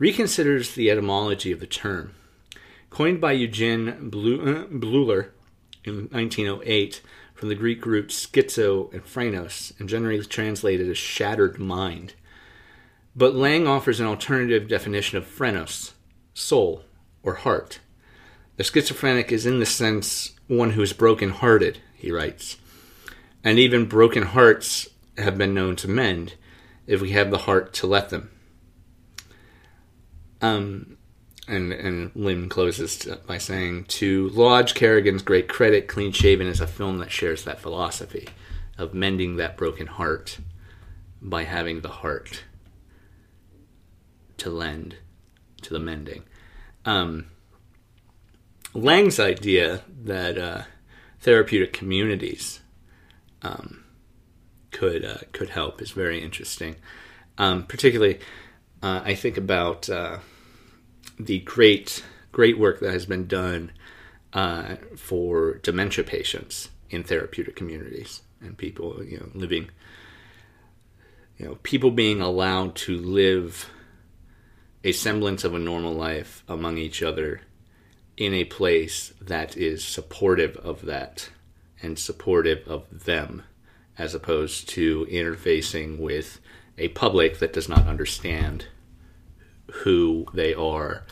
reconsiders 0.00 0.74
the 0.74 0.90
etymology 0.90 1.52
of 1.52 1.60
the 1.60 1.68
term. 1.68 2.16
Coined 2.90 3.20
by 3.20 3.34
uh, 3.34 3.36
Bleuler 3.36 5.28
in 5.84 6.08
1908 6.10 7.02
from 7.32 7.48
the 7.48 7.54
Greek 7.54 7.86
roots 7.86 8.26
schizo 8.26 8.92
and 8.92 9.04
phrenos, 9.04 9.72
and 9.78 9.88
generally 9.88 10.20
translated 10.24 10.90
as 10.90 10.98
shattered 10.98 11.60
mind. 11.60 12.14
But 13.14 13.36
Laing 13.36 13.68
offers 13.68 14.00
an 14.00 14.06
alternative 14.06 14.66
definition 14.66 15.16
of 15.16 15.28
phrenos, 15.28 15.92
soul, 16.34 16.82
or 17.22 17.34
heart. 17.34 17.78
The 18.60 18.64
schizophrenic 18.64 19.32
is, 19.32 19.46
in 19.46 19.58
the 19.58 19.64
sense, 19.64 20.34
one 20.46 20.72
who 20.72 20.82
is 20.82 20.92
broken 20.92 21.30
hearted, 21.30 21.78
he 21.94 22.12
writes. 22.12 22.58
And 23.42 23.58
even 23.58 23.86
broken 23.86 24.22
hearts 24.22 24.86
have 25.16 25.38
been 25.38 25.54
known 25.54 25.76
to 25.76 25.88
mend 25.88 26.34
if 26.86 27.00
we 27.00 27.12
have 27.12 27.30
the 27.30 27.38
heart 27.38 27.72
to 27.72 27.86
let 27.86 28.10
them. 28.10 28.30
Um, 30.42 30.98
and 31.48 31.72
and 31.72 32.10
Lim 32.14 32.50
closes 32.50 33.08
by 33.26 33.38
saying, 33.38 33.84
"To 33.84 34.28
Lodge 34.28 34.74
Kerrigan's 34.74 35.22
great 35.22 35.48
credit, 35.48 35.88
Clean 35.88 36.12
Shaven 36.12 36.46
is 36.46 36.60
a 36.60 36.66
film 36.66 36.98
that 36.98 37.10
shares 37.10 37.44
that 37.44 37.62
philosophy 37.62 38.28
of 38.76 38.92
mending 38.92 39.36
that 39.36 39.56
broken 39.56 39.86
heart 39.86 40.36
by 41.22 41.44
having 41.44 41.80
the 41.80 41.88
heart 41.88 42.44
to 44.36 44.50
lend 44.50 44.96
to 45.62 45.72
the 45.72 45.80
mending." 45.80 46.24
Um, 46.84 47.30
Laing's 48.72 49.18
idea 49.18 49.82
that 50.04 50.38
uh, 50.38 50.62
therapeutic 51.20 51.72
communities 51.72 52.60
um, 53.42 53.84
could 54.70 55.04
uh, 55.04 55.18
could 55.32 55.50
help 55.50 55.82
is 55.82 55.90
very 55.90 56.22
interesting. 56.22 56.76
Um, 57.38 57.64
particularly, 57.64 58.20
uh, 58.82 59.00
I 59.04 59.14
think 59.14 59.36
about 59.36 59.88
uh, 59.90 60.18
the 61.18 61.40
great 61.40 62.04
great 62.32 62.58
work 62.58 62.80
that 62.80 62.92
has 62.92 63.06
been 63.06 63.26
done 63.26 63.72
uh, 64.32 64.76
for 64.96 65.54
dementia 65.58 66.04
patients 66.04 66.70
in 66.90 67.02
therapeutic 67.02 67.56
communities 67.56 68.22
and 68.40 68.56
people 68.56 69.02
you 69.04 69.18
know 69.18 69.28
living 69.34 69.68
you 71.38 71.46
know 71.46 71.56
people 71.62 71.90
being 71.90 72.20
allowed 72.20 72.74
to 72.74 72.96
live 72.96 73.70
a 74.82 74.92
semblance 74.92 75.44
of 75.44 75.54
a 75.54 75.58
normal 75.58 75.92
life 75.92 76.42
among 76.48 76.78
each 76.78 77.02
other 77.02 77.40
in 78.20 78.34
a 78.34 78.44
place 78.44 79.14
that 79.18 79.56
is 79.56 79.82
supportive 79.82 80.54
of 80.58 80.84
that 80.84 81.30
and 81.82 81.98
supportive 81.98 82.68
of 82.68 83.04
them 83.06 83.42
as 83.96 84.14
opposed 84.14 84.68
to 84.68 85.06
interfacing 85.06 85.98
with 85.98 86.38
a 86.76 86.88
public 86.88 87.38
that 87.38 87.54
does 87.54 87.66
not 87.66 87.86
understand 87.86 88.66
who 89.72 90.26
they 90.34 90.52
are 90.52 91.02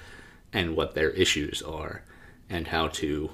and 0.53 0.77
what 0.77 0.95
their 0.95 1.11
issues 1.11 1.63
are 1.63 2.03
and 2.51 2.69
how 2.69 2.87
to 2.87 3.31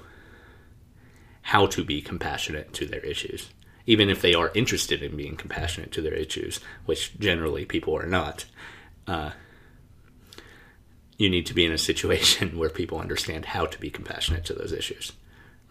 how 1.41 1.65
to 1.65 1.83
be 1.83 2.01
compassionate 2.01 2.73
to 2.73 2.85
their 2.85 3.01
issues 3.01 3.49
even 3.85 4.09
if 4.09 4.21
they 4.21 4.33
are 4.33 4.51
interested 4.55 5.03
in 5.03 5.17
being 5.17 5.35
compassionate 5.35 5.91
to 5.91 6.01
their 6.01 6.13
issues 6.13 6.61
which 6.85 7.19
generally 7.19 7.65
people 7.65 7.95
are 7.95 8.07
not. 8.07 8.45
Uh, 9.05 9.31
you 11.17 11.29
need 11.29 11.45
to 11.45 11.53
be 11.53 11.65
in 11.65 11.71
a 11.71 11.77
situation 11.77 12.57
where 12.57 12.69
people 12.69 12.99
understand 12.99 13.45
how 13.45 13.65
to 13.65 13.79
be 13.79 13.89
compassionate 13.89 14.45
to 14.45 14.53
those 14.53 14.71
issues 14.73 15.11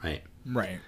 right 0.03 0.23
Right. 0.47 0.79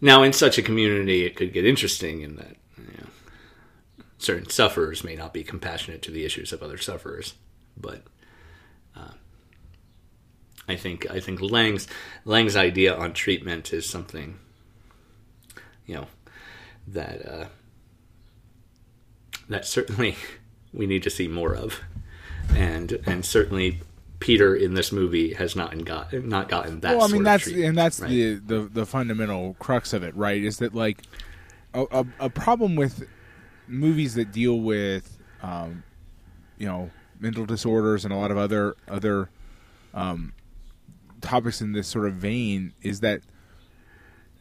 now, 0.00 0.22
in 0.22 0.32
such 0.32 0.58
a 0.58 0.62
community, 0.62 1.24
it 1.24 1.36
could 1.36 1.52
get 1.52 1.64
interesting 1.64 2.22
in 2.22 2.36
that 2.36 2.56
you 2.76 2.84
know, 2.98 3.06
certain 4.18 4.48
sufferers 4.48 5.02
may 5.04 5.14
not 5.16 5.32
be 5.32 5.42
compassionate 5.44 6.02
to 6.02 6.10
the 6.10 6.24
issues 6.24 6.52
of 6.52 6.62
other 6.62 6.78
sufferers. 6.78 7.34
But 7.76 8.02
uh, 8.96 9.12
I 10.68 10.76
think 10.76 11.08
I 11.10 11.20
think 11.20 11.40
Laing's 11.40 11.86
Laing's 12.24 12.56
idea 12.56 12.94
on 12.96 13.12
treatment 13.12 13.72
is 13.72 13.88
something 13.88 14.38
you 15.86 15.94
know 15.94 16.06
that 16.88 17.26
uh, 17.26 17.46
that 19.48 19.66
certainly 19.66 20.16
we 20.72 20.86
need 20.86 21.02
to 21.04 21.10
see 21.10 21.28
more 21.28 21.54
of, 21.54 21.80
and 22.54 22.92
and 23.06 23.24
certainly 23.24 23.80
Peter 24.20 24.54
in 24.54 24.74
this 24.74 24.92
movie 24.92 25.34
has 25.34 25.54
not 25.54 25.84
got 25.84 26.12
not 26.24 26.48
gotten 26.48 26.80
that. 26.80 26.96
well, 26.96 27.06
I 27.06 27.12
mean 27.12 27.22
that's 27.22 27.44
treatment, 27.44 27.68
and 27.68 27.78
that's 27.78 28.00
right? 28.00 28.08
the, 28.08 28.34
the 28.34 28.60
the 28.72 28.86
fundamental 28.86 29.54
crux 29.58 29.92
of 29.92 30.02
it, 30.02 30.14
right? 30.16 30.42
Is 30.42 30.58
that 30.58 30.74
like 30.74 31.02
a, 31.74 31.84
a, 31.90 32.06
a 32.20 32.30
problem 32.30 32.76
with 32.76 33.06
movies 33.66 34.14
that 34.14 34.32
deal 34.32 34.60
with 34.60 35.18
um, 35.42 35.82
you 36.56 36.66
know 36.66 36.90
mental 37.20 37.46
disorders 37.46 38.04
and 38.04 38.12
a 38.12 38.16
lot 38.16 38.30
of 38.30 38.38
other 38.38 38.76
other 38.88 39.30
um, 39.94 40.32
topics 41.20 41.60
in 41.60 41.72
this 41.72 41.88
sort 41.88 42.06
of 42.06 42.14
vein 42.14 42.72
is 42.82 43.00
that 43.00 43.20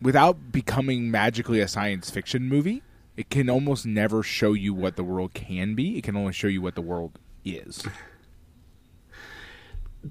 without 0.02 0.52
becoming 0.52 1.10
magically 1.10 1.60
a 1.60 1.68
science 1.68 2.10
fiction 2.10 2.48
movie, 2.48 2.82
it 3.18 3.30
can 3.30 3.50
almost 3.50 3.86
never 3.86 4.22
show 4.24 4.54
you 4.54 4.74
what 4.74 4.96
the 4.96 5.04
world 5.04 5.34
can 5.34 5.74
be. 5.76 5.98
It 5.98 6.04
can 6.04 6.16
only 6.16 6.32
show 6.34 6.48
you 6.48 6.62
what 6.62 6.76
the 6.76 6.82
world 6.82 7.20
is. 7.44 7.84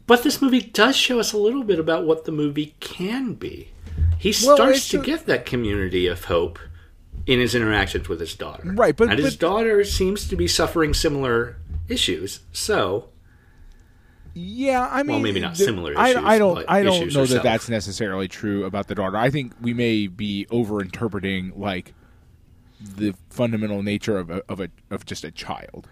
But 0.07 0.23
this 0.25 0.43
movie 0.43 0.61
does 0.61 0.97
show 0.97 1.19
us 1.21 1.33
a 1.33 1.39
little 1.39 1.65
bit 1.65 1.79
about 1.79 2.05
what 2.05 2.25
the 2.25 2.33
movie 2.33 2.75
can 2.81 3.35
be. 3.35 3.69
He 4.19 4.35
Well, 4.45 4.57
starts 4.57 4.89
to 4.91 5.01
a- 5.01 5.05
get 5.05 5.27
that 5.27 5.47
community 5.47 6.07
of 6.07 6.25
hope 6.25 6.59
in 7.27 7.41
his 7.41 7.55
interactions 7.55 8.09
with 8.09 8.21
his 8.21 8.35
daughter. 8.35 8.73
Right, 8.75 8.95
but- 8.97 9.09
and 9.11 9.19
his 9.19 9.37
but- 9.37 9.41
daughter 9.41 9.85
seems 9.85 10.29
to 10.29 10.37
be 10.37 10.47
suffering 10.49 10.93
similar 10.93 11.57
issues. 11.89 12.41
So 12.53 13.09
Yeah, 14.35 14.87
I 14.91 15.03
mean, 15.03 15.13
well, 15.17 15.21
maybe 15.21 15.41
not 15.41 15.57
similar 15.57 15.95
I, 15.97 16.11
issues, 16.11 16.23
I 16.27 16.39
don't. 16.39 16.55
but 16.57 16.71
I 16.71 16.83
don't 16.83 16.99
know 17.13 17.21
herself. 17.21 17.29
that 17.31 17.43
that's 17.43 17.69
necessarily 17.71 18.29
true 18.29 18.65
about 18.65 18.87
the 18.89 18.95
daughter. 18.95 19.17
I 19.17 19.31
think 19.31 19.55
we 19.63 19.73
may 19.73 20.09
be 20.09 20.47
over-interpreting 20.51 21.53
like 21.57 21.95
the 22.95 23.15
fundamental 23.31 23.83
nature 23.83 24.19
of 24.19 24.31
a, 24.31 24.43
of 24.49 24.61
a 24.61 24.69
of 24.91 25.05
just 25.07 25.25
a 25.25 25.31
child. 25.31 25.89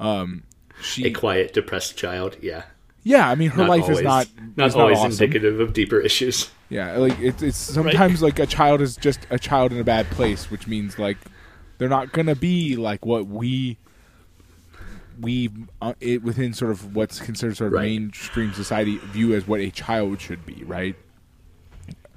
Um, 0.00 0.44
she, 0.80 1.06
a 1.06 1.10
quiet, 1.12 1.52
depressed 1.52 1.96
child, 1.96 2.36
yeah, 2.40 2.64
yeah, 3.04 3.28
I 3.28 3.34
mean, 3.34 3.50
her 3.50 3.62
not 3.62 3.68
life 3.70 3.82
always, 3.82 3.98
is 3.98 4.04
not 4.04 4.28
not 4.56 4.66
is 4.68 4.74
always 4.74 4.98
awesome. 4.98 5.12
indicative 5.12 5.60
of 5.60 5.72
deeper 5.72 6.00
issues. 6.00 6.50
Yeah, 6.68 6.96
like 6.96 7.18
it's 7.20 7.42
it's 7.42 7.56
sometimes 7.58 8.22
like 8.22 8.38
a 8.38 8.46
child 8.46 8.80
is 8.80 8.96
just 8.96 9.26
a 9.30 9.38
child 9.38 9.72
in 9.72 9.78
a 9.78 9.84
bad 9.84 10.06
place, 10.10 10.50
which 10.50 10.66
means 10.66 10.98
like 10.98 11.18
they're 11.78 11.88
not 11.88 12.12
gonna 12.12 12.34
be 12.36 12.76
like 12.76 13.04
what 13.04 13.26
we 13.26 13.76
we 15.20 15.50
uh, 15.80 15.94
it, 16.00 16.22
within 16.22 16.54
sort 16.54 16.70
of 16.70 16.96
what's 16.96 17.20
considered 17.20 17.56
sort 17.56 17.68
of 17.68 17.74
Right. 17.74 17.90
mainstream 17.90 18.52
society 18.54 18.98
view 18.98 19.34
as 19.34 19.46
what 19.46 19.60
a 19.60 19.70
child 19.70 20.20
should 20.20 20.46
be, 20.46 20.64
right? 20.64 20.96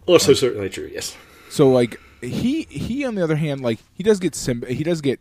Also, 0.05 0.33
certainly 0.33 0.69
true. 0.69 0.89
Yes. 0.93 1.17
So 1.49 1.69
like 1.69 1.99
he 2.25 2.63
he 2.63 3.05
on 3.05 3.15
the 3.15 3.23
other 3.23 3.35
hand 3.35 3.61
like 3.61 3.79
he 3.93 4.03
does 4.03 4.19
get 4.19 4.35
sim- 4.35 4.65
he 4.67 4.83
does 4.83 5.01
get 5.01 5.19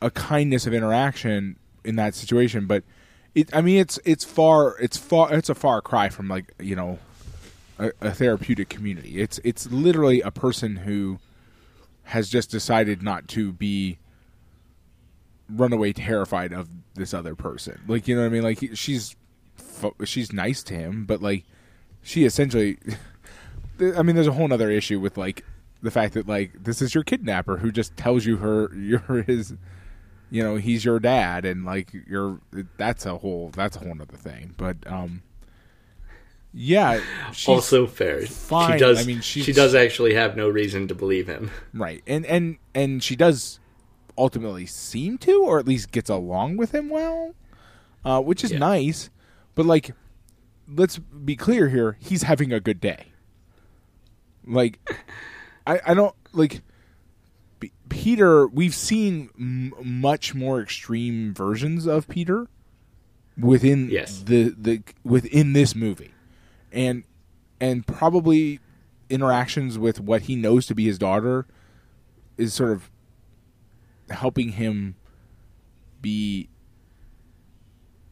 a 0.00 0.10
kindness 0.10 0.66
of 0.66 0.74
interaction 0.74 1.56
in 1.84 1.96
that 1.96 2.14
situation, 2.14 2.66
but 2.66 2.84
it 3.34 3.48
I 3.54 3.60
mean 3.60 3.78
it's 3.78 3.98
it's 4.04 4.24
far 4.24 4.76
it's 4.78 4.96
far 4.96 5.32
it's 5.32 5.48
a 5.48 5.54
far 5.54 5.80
cry 5.80 6.08
from 6.08 6.28
like 6.28 6.52
you 6.58 6.76
know 6.76 6.98
a, 7.78 7.92
a 8.00 8.10
therapeutic 8.12 8.68
community. 8.68 9.20
It's 9.20 9.40
it's 9.44 9.70
literally 9.70 10.20
a 10.20 10.30
person 10.30 10.76
who 10.76 11.18
has 12.04 12.28
just 12.28 12.50
decided 12.50 13.02
not 13.02 13.28
to 13.28 13.52
be 13.52 13.98
runaway 15.48 15.92
terrified 15.92 16.52
of 16.52 16.68
this 16.94 17.14
other 17.14 17.34
person. 17.34 17.80
Like 17.86 18.08
you 18.08 18.14
know 18.14 18.22
what 18.22 18.26
I 18.26 18.30
mean? 18.30 18.42
Like 18.42 18.60
he- 18.60 18.74
she's 18.74 19.16
she's 20.04 20.32
nice 20.32 20.62
to 20.64 20.74
him, 20.74 21.04
but 21.06 21.22
like 21.22 21.44
she 22.02 22.24
essentially 22.24 22.78
I 23.96 24.02
mean, 24.02 24.14
there's 24.14 24.28
a 24.28 24.32
whole 24.32 24.52
other 24.52 24.70
issue 24.70 25.00
with 25.00 25.16
like 25.16 25.44
the 25.82 25.90
fact 25.90 26.14
that 26.14 26.26
like 26.28 26.62
this 26.62 26.80
is 26.80 26.94
your 26.94 27.04
kidnapper 27.04 27.58
who 27.58 27.72
just 27.72 27.96
tells 27.96 28.24
you 28.24 28.36
her 28.38 28.72
you're 28.76 29.22
his, 29.22 29.54
you 30.30 30.42
know, 30.42 30.56
he's 30.56 30.84
your 30.84 31.00
dad, 31.00 31.44
and 31.44 31.64
like 31.64 31.90
you're 32.06 32.40
that's 32.76 33.04
a 33.06 33.18
whole 33.18 33.50
that's 33.54 33.76
a 33.76 33.80
whole 33.80 33.92
other 33.92 34.16
thing. 34.16 34.54
But 34.56 34.76
um, 34.86 35.22
yeah, 36.54 37.00
she's, 37.32 37.48
also 37.48 37.86
fair. 37.86 38.26
fine. 38.26 38.72
She 38.72 38.78
does. 38.78 39.00
I 39.00 39.04
mean, 39.04 39.20
she 39.20 39.52
does 39.52 39.74
actually 39.74 40.14
have 40.14 40.36
no 40.36 40.48
reason 40.48 40.86
to 40.88 40.94
believe 40.94 41.26
him. 41.26 41.50
right, 41.74 42.02
and 42.06 42.24
and 42.26 42.58
and 42.74 43.02
she 43.02 43.16
does 43.16 43.58
ultimately 44.18 44.66
seem 44.66 45.16
to, 45.18 45.42
or 45.42 45.58
at 45.58 45.66
least 45.66 45.90
gets 45.90 46.10
along 46.10 46.58
with 46.58 46.74
him 46.74 46.90
well, 46.90 47.34
uh, 48.04 48.20
which 48.20 48.44
is 48.44 48.52
Yeah. 48.52 48.58
nice. 48.58 49.08
But 49.54 49.64
like, 49.66 49.92
let's 50.68 50.98
be 50.98 51.36
clear 51.36 51.68
here: 51.68 51.96
he's 52.00 52.22
having 52.22 52.52
a 52.52 52.60
good 52.60 52.80
day. 52.80 53.06
Like, 54.46 54.78
I 55.66 55.80
I 55.86 55.94
don't 55.94 56.14
like. 56.32 56.62
Peter, 57.88 58.46
we've 58.46 58.74
seen 58.74 59.28
m- 59.38 59.72
much 59.84 60.34
more 60.34 60.60
extreme 60.60 61.32
versions 61.34 61.86
of 61.86 62.08
Peter 62.08 62.48
within 63.38 63.88
Yes. 63.90 64.22
the 64.22 64.54
the 64.58 64.82
within 65.04 65.52
this 65.52 65.74
movie, 65.76 66.12
and 66.72 67.04
and 67.60 67.86
probably 67.86 68.60
interactions 69.10 69.78
with 69.78 70.00
what 70.00 70.22
he 70.22 70.34
knows 70.36 70.66
to 70.66 70.74
be 70.74 70.86
his 70.86 70.98
daughter 70.98 71.46
is 72.38 72.54
sort 72.54 72.72
of 72.72 72.90
helping 74.10 74.50
him 74.52 74.94
be 76.00 76.48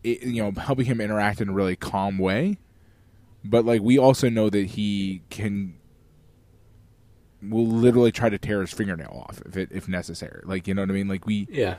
you 0.05 0.43
know 0.43 0.53
helping 0.61 0.85
him 0.87 1.01
interact 1.01 1.41
in 1.41 1.49
a 1.49 1.53
really 1.53 1.75
calm 1.77 2.17
way 2.19 2.59
but 3.45 3.65
like 3.65 3.81
we 3.83 3.99
also 3.99 4.29
know 4.31 4.49
that 4.51 4.65
he 4.67 5.23
can 5.31 5.75
will 7.43 7.67
literally 7.67 8.13
try 8.13 8.29
to 8.29 8.39
tear 8.39 8.61
his 8.61 8.73
fingernail 8.73 9.25
off 9.29 9.41
if 9.47 9.57
it 9.57 9.69
if 9.73 9.89
necessary. 9.89 10.43
Like 10.45 10.69
you 10.69 10.75
know 10.75 10.83
what 10.83 10.91
i 10.91 10.95
mean? 10.95 11.09
Like 11.09 11.27
we 11.27 11.47
Yeah. 11.51 11.77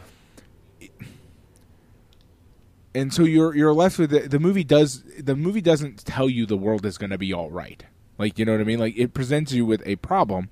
and 2.94 3.14
so 3.14 3.24
you're 3.24 3.56
you're 3.56 3.74
left 3.74 4.00
with 4.00 4.10
the, 4.10 4.22
the 4.28 4.40
movie 4.40 4.64
does 4.64 5.04
the 5.20 5.36
movie 5.36 5.62
doesn't 5.62 6.06
tell 6.06 6.30
you 6.30 6.46
the 6.46 6.58
world 6.58 6.86
is 6.86 6.98
going 6.98 7.12
to 7.12 7.18
be 7.18 7.32
all 7.34 7.52
right. 7.52 7.84
Like 8.18 8.38
you 8.40 8.46
know 8.46 8.54
what 8.54 8.62
i 8.62 8.66
mean? 8.66 8.80
Like 8.80 8.98
it 8.98 9.14
presents 9.14 9.52
you 9.52 9.66
with 9.66 9.82
a 9.86 9.98
problem 9.98 10.50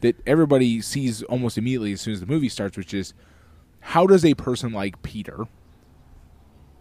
that 0.00 0.16
everybody 0.26 0.80
sees 0.80 1.22
almost 1.24 1.56
immediately 1.58 1.92
as 1.92 2.00
soon 2.00 2.14
as 2.14 2.20
the 2.20 2.26
movie 2.26 2.48
starts 2.48 2.76
which 2.76 2.92
is 2.94 3.14
how 3.80 4.06
does 4.06 4.24
a 4.24 4.34
person 4.34 4.72
like 4.72 5.02
peter 5.02 5.46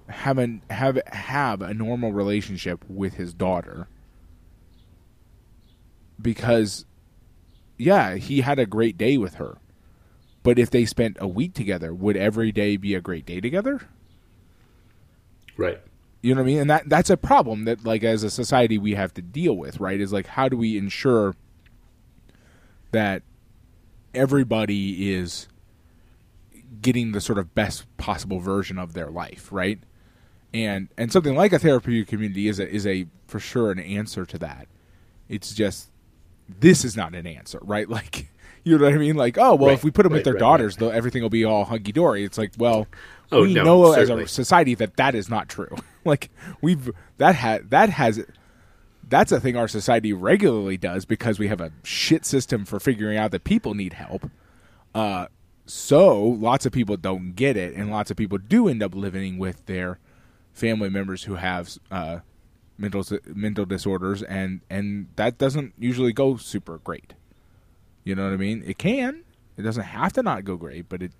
have 0.10 0.38
an 0.38 0.62
have 0.70 1.00
have 1.08 1.62
a 1.62 1.74
normal 1.74 2.12
relationship 2.12 2.84
with 2.90 3.14
his 3.16 3.34
daughter? 3.34 3.88
Because 6.22 6.86
yeah 7.78 8.16
he 8.16 8.42
had 8.42 8.60
a 8.60 8.66
great 8.66 8.98
day 8.98 9.18
with 9.18 9.36
her 9.36 9.58
but 10.44 10.60
if 10.60 10.70
they 10.70 10.86
spent 10.86 11.18
a 11.20 11.28
week 11.28 11.54
together 11.54 11.94
would 11.94 12.18
every 12.18 12.52
day 12.52 12.78
be 12.78 12.96
a 12.96 13.02
great 13.02 13.26
day 13.26 13.40
together 13.42 13.82
Right. 15.56 15.80
you 16.22 16.34
know 16.34 16.42
what 16.42 16.46
I 16.46 16.52
mean? 16.52 16.60
And 16.62 16.70
that 16.70 16.90
that's 16.90 17.10
a 17.12 17.18
problem 17.18 17.66
that 17.66 17.84
like 17.86 18.04
as 18.04 18.24
a 18.24 18.30
society 18.32 18.78
we 18.78 18.96
have 18.96 19.14
to 19.16 19.22
deal 19.22 19.56
with, 19.56 19.80
right? 19.80 20.00
Is 20.02 20.12
like 20.12 20.26
how 20.28 20.50
do 20.50 20.58
we 20.58 20.78
ensure 20.78 21.36
that 22.92 23.22
everybody 24.16 25.14
is 25.14 25.48
getting 26.82 27.12
the 27.12 27.22
sort 27.22 27.38
of 27.38 27.54
best 27.54 27.86
possible 27.98 28.40
version 28.40 28.80
of 28.80 28.94
their 28.94 29.10
life, 29.12 29.50
right? 29.52 29.80
And 30.54 30.90
and 30.98 31.12
something 31.12 31.36
like 31.36 31.54
a 31.54 31.60
therapeutic 31.60 32.08
community 32.08 32.48
is 32.48 32.60
a 32.60 32.68
is 32.68 32.88
a 32.88 33.06
for 33.28 33.40
sure 33.40 33.72
an 33.72 33.80
answer 33.80 34.26
to 34.26 34.38
that. 34.40 34.68
It's 35.30 35.54
just 35.54 35.90
this 36.48 36.84
is 36.86 36.96
not 36.98 37.16
an 37.16 37.28
answer, 37.28 37.60
right? 37.62 37.88
Like 37.94 38.28
you 38.66 38.78
know 38.78 38.86
what 38.86 38.94
I 38.94 38.98
mean? 38.98 39.18
Like, 39.18 39.38
oh 39.38 39.56
well, 39.56 39.68
Right, 39.68 39.74
if 39.74 39.84
we 39.84 39.92
put 39.92 40.04
them 40.04 40.14
with 40.14 40.24
their 40.24 40.34
right, 40.34 40.40
daughters, 40.40 40.78
though 40.78 40.90
everything 40.90 41.22
will 41.22 41.30
be 41.30 41.44
all 41.44 41.66
hunky 41.66 41.92
dory. 41.92 42.24
It's 42.24 42.38
like, 42.38 42.52
well, 42.58 42.88
Oh, 43.32 43.42
we 43.42 43.54
no, 43.54 43.64
know 43.64 43.92
as 43.94 44.10
a 44.10 44.26
society 44.28 44.74
that 44.76 44.96
that 44.98 45.16
is 45.16 45.28
not 45.30 45.50
true. 45.50 45.76
like 46.06 46.30
we've 46.62 46.92
that 47.18 47.36
had 47.36 47.72
that 47.72 47.90
has 47.90 48.24
that's 49.10 49.32
a 49.34 49.40
thing 49.40 49.58
our 49.58 49.68
society 49.68 50.14
regularly 50.14 50.78
does 50.78 51.04
because 51.04 51.40
we 51.40 51.48
have 51.50 51.60
a 51.60 51.72
shit 51.84 52.26
system 52.26 52.64
for 52.64 52.80
figuring 52.80 53.18
out 53.18 53.32
that 53.32 53.44
people 53.44 53.74
need 53.74 53.94
help. 53.94 54.30
Uh, 54.96 55.28
so 55.66 56.22
lots 56.22 56.66
of 56.66 56.72
people 56.72 56.96
don't 56.98 57.34
get 57.36 57.58
it, 57.58 57.76
and 57.76 57.90
lots 57.90 58.12
of 58.12 58.18
people 58.18 58.38
do 58.38 58.68
end 58.68 58.82
up 58.82 58.96
living 58.96 59.38
with 59.38 59.66
their 59.66 60.00
family 60.54 60.90
members 60.90 61.24
who 61.24 61.36
have 61.36 61.78
uh, 61.92 62.20
mental 62.78 63.06
mental 63.26 63.66
disorders, 63.66 64.24
and 64.24 64.62
and 64.70 65.08
that 65.16 65.38
doesn't 65.38 65.74
usually 65.78 66.14
go 66.14 66.38
super 66.38 66.80
great. 66.80 67.14
You 68.04 68.16
know 68.16 68.26
what 68.26 68.34
I 68.34 68.38
mean? 68.38 68.64
It 68.66 68.78
can. 68.78 69.24
It 69.58 69.62
doesn't 69.62 69.84
have 69.84 70.14
to 70.14 70.24
not 70.24 70.46
go 70.46 70.58
great, 70.58 70.90
but 70.90 71.02
it 71.02 71.12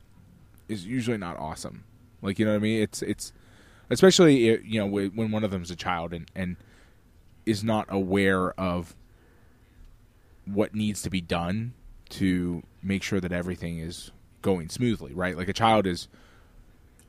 is 0.68 0.86
usually 0.86 1.18
not 1.18 1.38
awesome. 1.38 1.84
Like 2.22 2.40
you 2.40 2.46
know 2.46 2.52
what 2.52 2.58
I 2.58 2.62
mean? 2.62 2.82
It's 2.82 3.02
it's 3.02 3.34
especially 3.90 4.62
you 4.66 4.80
know 4.80 4.88
when 4.88 5.32
one 5.32 5.44
of 5.44 5.52
them's 5.52 5.72
a 5.72 5.76
child 5.76 6.14
and 6.14 6.30
and 6.36 6.58
is 7.46 7.64
not 7.64 7.86
aware 7.90 8.58
of 8.60 8.96
what 10.46 10.74
needs 10.74 11.02
to 11.02 11.10
be 11.10 11.22
done 11.22 11.74
to 12.10 12.64
make 12.82 13.04
sure 13.04 13.20
that 13.20 13.32
everything 13.32 13.80
is 13.80 14.12
going 14.42 14.70
smoothly, 14.70 15.14
right? 15.14 15.38
Like 15.38 15.48
a 15.48 15.54
child 15.54 15.88
is 15.88 16.08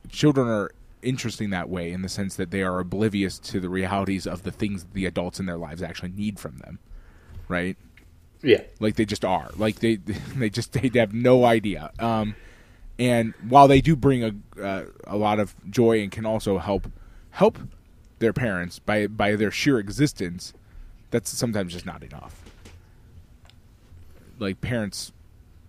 children 0.09 0.47
are 0.47 0.71
interesting 1.05 1.51
that 1.51 1.69
way 1.69 1.91
in 1.91 2.01
the 2.01 2.09
sense 2.09 2.35
that 2.35 2.51
they 2.51 2.61
are 2.63 2.79
oblivious 2.79 3.39
to 3.39 3.59
the 3.61 3.69
realities 3.69 4.27
of 4.27 4.43
the 4.43 4.51
things 4.51 4.85
the 4.93 5.05
adults 5.05 5.39
in 5.39 5.45
their 5.45 5.57
lives 5.57 5.81
actually 5.81 6.11
need 6.11 6.39
from 6.39 6.57
them, 6.57 6.79
right? 7.47 7.77
Yeah. 8.43 8.61
like 8.79 8.95
they 8.95 9.05
just 9.05 9.25
are 9.25 9.49
like 9.57 9.79
they 9.79 9.95
they 10.35 10.49
just 10.49 10.73
they 10.73 10.91
have 10.99 11.13
no 11.13 11.45
idea 11.45 11.89
um 11.99 12.35
and 12.99 13.33
while 13.47 13.67
they 13.67 13.81
do 13.81 13.95
bring 13.95 14.23
a 14.23 14.61
uh, 14.61 14.85
a 15.07 15.17
lot 15.17 15.39
of 15.39 15.55
joy 15.71 16.01
and 16.01 16.11
can 16.11 16.25
also 16.25 16.59
help 16.59 16.87
help 17.31 17.57
their 18.19 18.33
parents 18.33 18.79
by 18.79 19.07
by 19.07 19.35
their 19.35 19.51
sheer 19.51 19.79
existence, 19.79 20.53
that's 21.11 21.29
sometimes 21.29 21.73
just 21.73 21.85
not 21.85 22.03
enough. 22.03 22.43
Like 24.39 24.61
parents 24.61 25.11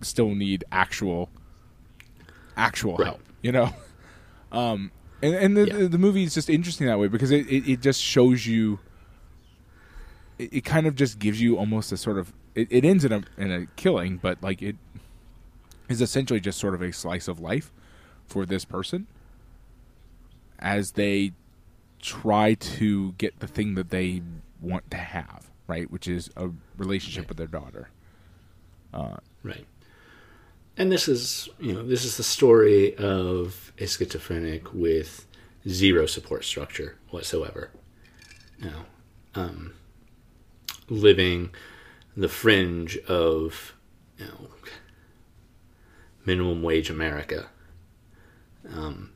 still 0.03 0.35
need 0.35 0.65
actual 0.71 1.31
actual 2.57 2.97
Right. 2.97 3.07
help, 3.07 3.21
you 3.43 3.53
know. 3.53 3.71
Um, 4.53 4.93
and 5.23 5.35
and 5.35 5.57
the, 5.57 5.67
Yeah. 5.67 5.77
the 5.79 5.89
the 5.89 5.99
movie 5.99 6.25
is 6.25 6.35
just 6.35 6.49
interesting 6.51 6.87
that 6.87 6.99
way 6.99 7.09
because 7.09 7.31
it, 7.31 7.47
it, 7.49 7.69
it 7.71 7.81
just 7.81 8.01
shows 8.03 8.47
you. 8.47 8.79
It, 10.39 10.53
it 10.53 10.61
kind 10.65 10.87
of 10.87 10.95
just 10.95 11.19
gives 11.19 11.41
you 11.41 11.57
almost 11.57 11.93
a 11.93 11.97
sort 11.97 12.19
of 12.19 12.33
it, 12.55 12.69
it 12.71 12.85
ends 12.85 13.05
in 13.05 13.13
a 13.13 13.23
in 13.37 13.51
a 13.51 13.67
killing, 13.77 14.19
but 14.19 14.43
like 14.43 14.63
it 14.63 14.77
is 15.89 16.01
essentially 16.01 16.41
just 16.41 16.59
sort 16.59 16.75
of 16.75 16.83
a 16.83 16.93
slice 16.93 17.29
of 17.29 17.41
life 17.41 17.73
for 18.27 18.45
this 18.45 18.65
person 18.65 19.07
as 20.59 20.93
they 20.93 21.33
try 22.01 22.55
to 22.55 23.13
get 23.13 23.39
the 23.41 23.47
thing 23.47 23.75
that 23.77 23.91
they 23.91 24.23
want 24.61 24.91
to 24.91 24.97
have, 24.97 25.51
right? 25.67 25.91
Which 25.91 26.09
is 26.09 26.31
a 26.37 26.51
relationship 26.77 27.23
Right. 27.23 27.29
with 27.29 27.37
their 27.39 27.47
daughter. 27.47 27.89
Uh, 28.93 29.17
right. 29.43 29.67
And 30.77 30.93
this 30.93 31.09
is, 31.09 31.49
you 31.59 31.73
know, 31.73 31.83
this 31.83 32.05
is 32.05 32.17
the 32.17 32.23
story 32.23 32.95
of 32.97 33.73
a 33.79 33.87
schizophrenic 33.87 34.73
with 34.75 35.27
zero 35.69 36.07
support 36.07 36.45
structure 36.45 36.97
whatsoever. 37.11 37.71
You 38.59 38.71
know, 38.71 38.85
um, 39.35 39.75
living 40.89 41.51
the 42.17 42.29
fringe 42.29 42.99
of, 43.09 43.75
you 44.19 44.27
know, 44.27 44.49
minimum 46.25 46.63
wage 46.63 46.91
America. 46.91 47.47
Um, 48.75 49.13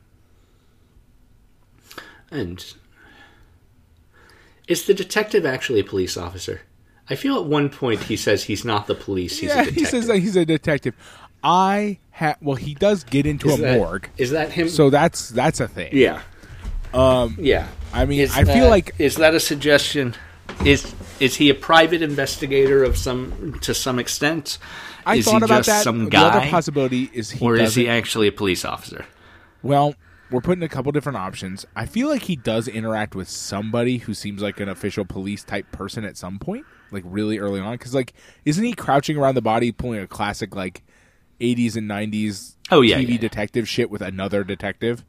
and 2.31 2.73
is 4.67 4.85
the 4.85 4.93
detective 4.93 5.45
actually 5.45 5.81
a 5.81 5.83
police 5.83 6.15
officer? 6.15 6.61
I 7.09 7.15
feel 7.15 7.35
at 7.35 7.45
one 7.45 7.69
point 7.69 8.03
he 8.03 8.15
says 8.15 8.45
he's 8.45 8.63
not 8.63 8.87
the 8.87 8.95
police. 8.95 9.39
He's 9.39 9.49
yeah, 9.49 9.63
a 9.63 9.65
detective. 9.65 9.75
he 9.75 9.85
says 9.85 10.07
that 10.07 10.19
he's 10.19 10.35
a 10.37 10.45
detective. 10.45 10.95
I 11.43 11.99
have. 12.11 12.37
well, 12.41 12.55
he 12.55 12.73
does 12.75 13.03
get 13.03 13.25
into 13.25 13.49
Is 13.49 13.59
a 13.59 13.61
that- 13.61 13.77
morgue, 13.77 14.09
Is 14.17 14.31
that 14.31 14.51
him? 14.51 14.69
so 14.69 14.89
that's 14.89 15.29
that's 15.29 15.59
a 15.59 15.67
thing. 15.67 15.89
yeah, 15.93 16.21
um, 16.93 17.35
yeah. 17.39 17.67
I 17.93 18.05
mean, 18.05 18.21
Is 18.21 18.35
I 18.37 18.43
feel 18.43 18.69
like 18.69 18.93
is 18.99 19.15
that 19.15 19.33
a 19.33 19.39
suggestion? 19.39 20.15
Is 20.65 20.93
is 21.19 21.35
he 21.35 21.49
a 21.49 21.55
private 21.55 22.01
investigator 22.01 22.83
of 22.83 22.97
some 22.97 23.59
to 23.61 23.73
some 23.73 23.99
extent? 23.99 24.57
I 25.05 25.15
is 25.15 25.25
thought 25.25 25.41
about 25.43 25.65
that. 25.65 25.83
some 25.83 26.09
the 26.09 26.17
other 26.17 26.47
possibility 26.49 27.09
is 27.13 27.31
he 27.31 27.43
or 27.45 27.55
is 27.55 27.73
he 27.75 27.89
actually 27.89 28.27
a 28.27 28.31
police 28.31 28.63
officer? 28.63 29.05
Well, 29.63 29.95
we're 30.29 30.41
putting 30.41 30.63
a 30.63 30.69
couple 30.69 30.91
different 30.91 31.17
options. 31.17 31.65
I 31.75 31.85
feel 31.85 32.07
like 32.07 32.23
he 32.23 32.35
does 32.35 32.67
interact 32.67 33.15
with 33.15 33.27
somebody 33.27 33.97
who 33.97 34.13
seems 34.13 34.41
like 34.41 34.59
an 34.59 34.69
official 34.69 35.03
police 35.03 35.43
type 35.43 35.71
person 35.71 36.05
at 36.05 36.15
some 36.17 36.37
point, 36.39 36.65
like 36.91 37.03
really 37.05 37.37
early 37.39 37.59
on. 37.59 37.73
Because 37.73 37.93
like, 37.95 38.13
isn't 38.45 38.63
he 38.63 38.73
crouching 38.73 39.17
around 39.17 39.35
the 39.35 39.41
body, 39.41 39.71
pulling 39.71 39.99
a 39.99 40.07
classic 40.07 40.55
like 40.55 40.83
'80s 41.41 41.75
and 41.75 41.89
'90s 41.89 42.55
Oh, 42.71 42.81
yeah, 42.81 42.97
TV 42.99 43.09
yeah. 43.13 43.17
detective 43.17 43.67
shit 43.67 43.89
with 43.89 44.01
another 44.01 44.43
detective? 44.45 45.03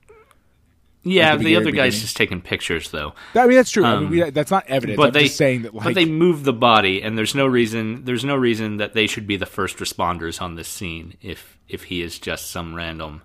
Yeah, 1.05 1.35
the 1.37 1.45
the 1.45 1.57
other 1.57 1.73
guy's 1.73 2.01
just 2.01 2.17
taking 2.17 2.41
pictures 2.41 2.91
though. 2.91 3.15
I 3.35 3.47
mean, 3.49 3.57
that's 3.57 3.71
true. 3.73 3.85
I 3.85 3.95
mean, 3.97 4.05
Um, 4.05 4.11
we, 4.11 4.31
that's 4.31 4.53
not 4.53 4.67
evidence. 4.69 4.97
But 4.97 5.09
I'm 5.09 5.13
they 5.13 5.27
saying 5.27 5.63
that 5.63 5.75
like 5.75 5.85
but 5.85 5.95
they 5.95 6.05
move 6.05 6.45
the 6.45 6.53
body, 6.53 7.03
and 7.03 7.19
there's 7.19 7.35
no 7.35 7.45
reason 7.47 8.05
there's 8.05 8.25
no 8.25 8.37
reason 8.37 8.77
that 8.77 8.93
they 8.95 9.09
should 9.09 9.27
be 9.27 9.37
the 9.37 9.47
first 9.47 9.79
responders 9.79 10.41
on 10.41 10.55
this 10.55 10.69
scene 10.69 11.15
if 11.21 11.59
if 11.69 11.85
he 11.85 12.03
is 12.03 12.21
just 12.21 12.51
some 12.53 12.75
random 12.75 13.23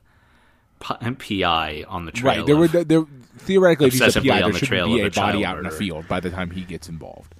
PI 0.79 1.85
on 1.87 2.05
the 2.05 2.11
trail. 2.11 2.37
right. 2.37 2.45
There 2.45 2.57
were 2.57 2.67
there, 2.67 3.05
theoretically, 3.37 3.87
if 3.87 3.93
he's 3.93 4.15
a 4.15 4.21
PI, 4.21 4.29
on 4.29 4.41
there 4.41 4.51
the 4.53 4.59
shouldn't 4.59 4.67
trail 4.69 4.87
be 4.87 5.01
of 5.01 5.05
a 5.05 5.07
a 5.07 5.11
body 5.11 5.45
out 5.45 5.55
in 5.59 5.61
a 5.61 5.63
murderer. 5.65 5.77
field 5.79 6.07
by 6.07 6.19
the 6.19 6.29
time 6.29 6.49
he 6.51 6.61
gets 6.61 6.89
involved. 6.89 7.35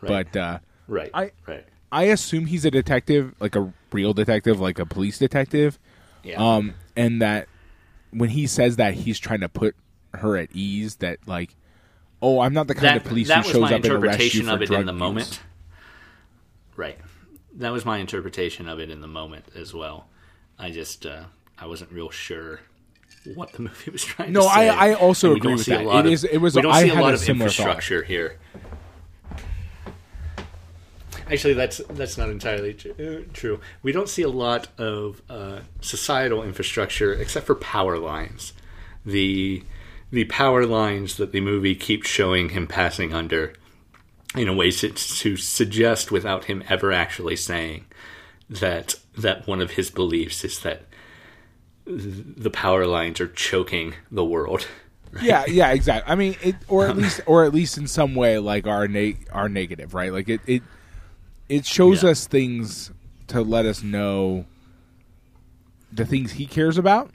Right. 0.00 0.26
But 0.32 0.36
uh, 0.38 0.58
right, 0.88 1.10
I- 1.14 1.30
right, 1.46 1.64
I 1.92 2.04
assume 2.04 2.46
he's 2.46 2.64
a 2.64 2.70
detective, 2.70 3.34
like 3.40 3.54
a 3.56 3.72
real 3.92 4.12
detective, 4.12 4.60
like 4.60 4.78
a 4.78 4.86
police 4.86 5.18
detective. 5.18 5.78
yeah, 6.24 6.36
um, 6.36 6.74
and 6.96 7.22
that 7.22 7.48
when 8.10 8.30
he 8.30 8.46
says 8.46 8.76
that 8.76 8.94
he's 8.94 9.18
trying 9.18 9.40
to 9.40 9.48
put 9.48 9.74
her 10.14 10.36
at 10.36 10.48
ease 10.52 10.96
that 10.96 11.18
like 11.26 11.54
oh 12.22 12.40
i'm 12.40 12.54
not 12.54 12.66
the 12.68 12.74
kind 12.74 12.86
that, 12.86 12.96
of 12.98 13.04
police 13.04 13.30
who 13.30 13.42
shows 13.42 13.70
up 13.70 13.84
and 13.84 13.86
arrests 13.86 14.34
you 14.34 14.40
interpretation 14.42 14.46
for 14.46 14.52
of 14.54 14.62
it 14.62 14.66
drug 14.66 14.80
in 14.80 14.86
the 14.86 14.92
use. 14.92 14.98
moment. 14.98 15.40
Right, 16.76 16.98
that 17.56 17.72
was 17.72 17.84
my 17.84 17.98
interpretation 17.98 18.68
of 18.68 18.78
it 18.80 18.90
in 18.90 19.00
the 19.00 19.06
moment 19.08 19.44
as 19.54 19.72
well. 19.74 20.08
I 20.58 20.70
just 20.70 21.06
uh, 21.06 21.24
I 21.58 21.66
wasn't 21.66 21.92
real 21.92 22.10
sure 22.10 22.60
what 23.34 23.52
the 23.52 23.62
movie 23.62 23.90
was 23.90 24.04
trying 24.04 24.32
No, 24.32 24.42
to 24.42 24.48
say. 24.48 24.68
I- 24.68 24.88
I 24.90 24.94
also 24.94 25.34
agree 25.34 25.54
with 25.54 25.66
that. 25.66 25.84
lot 25.84 26.00
It 26.04 26.08
of- 26.08 26.12
is- 26.12 26.24
it 26.24 26.38
was- 26.38 26.54
we 26.54 26.62
don't 26.62 26.72
I 26.72 26.82
see 26.82 26.88
a 26.90 26.94
had 26.94 27.02
lot 27.02 27.10
a 27.10 27.14
of 27.14 27.20
similar 27.20 27.50
thought. 27.50 27.58
infrastructure 27.60 28.02
here. 28.02 28.38
Actually, 31.28 31.54
that's 31.54 31.78
that's 31.90 32.16
not 32.16 32.28
entirely 32.30 32.74
tr- 32.74 32.90
uh, 33.00 33.20
true. 33.32 33.60
We 33.82 33.90
don't 33.92 34.08
see 34.08 34.22
a 34.22 34.28
lot 34.28 34.68
of 34.78 35.22
uh, 35.28 35.60
societal 35.80 36.42
infrastructure 36.42 37.12
except 37.12 37.46
for 37.46 37.56
power 37.56 37.98
lines. 37.98 38.52
The 39.04 39.64
the 40.10 40.24
power 40.24 40.64
lines 40.66 41.16
that 41.16 41.32
the 41.32 41.40
movie 41.40 41.74
keeps 41.74 42.08
showing 42.08 42.50
him 42.50 42.66
passing 42.66 43.12
under 43.12 43.54
in 44.36 44.48
a 44.48 44.54
way 44.54 44.70
to, 44.70 44.90
to 44.90 45.36
suggest 45.36 46.12
without 46.12 46.44
him 46.44 46.62
ever 46.68 46.92
actually 46.92 47.36
saying 47.36 47.86
that 48.48 48.94
that 49.16 49.46
one 49.48 49.60
of 49.60 49.72
his 49.72 49.90
beliefs 49.90 50.44
is 50.44 50.60
that 50.60 50.82
the 51.86 52.50
power 52.50 52.86
lines 52.86 53.20
are 53.20 53.28
choking 53.28 53.94
the 54.10 54.24
world. 54.24 54.66
yeah 55.22 55.44
yeah 55.46 55.70
exactly 55.70 56.12
i 56.12 56.14
mean 56.14 56.36
it 56.42 56.56
or 56.68 56.86
at 56.86 56.96
least 56.96 57.20
or 57.26 57.44
at 57.44 57.54
least 57.54 57.78
in 57.78 57.86
some 57.86 58.14
way 58.14 58.38
like 58.38 58.66
our 58.66 58.86
na- 58.86 59.12
our 59.32 59.48
negative 59.48 59.94
right 59.94 60.12
like 60.12 60.28
it 60.28 60.40
it 60.46 60.62
it 61.48 61.64
shows 61.66 62.02
Yeah. 62.02 62.10
us 62.10 62.26
things 62.26 62.90
to 63.28 63.42
let 63.42 63.66
us 63.66 63.82
know 63.82 64.44
the 65.92 66.04
things 66.04 66.32
he 66.32 66.46
cares 66.46 66.78
about 66.78 67.10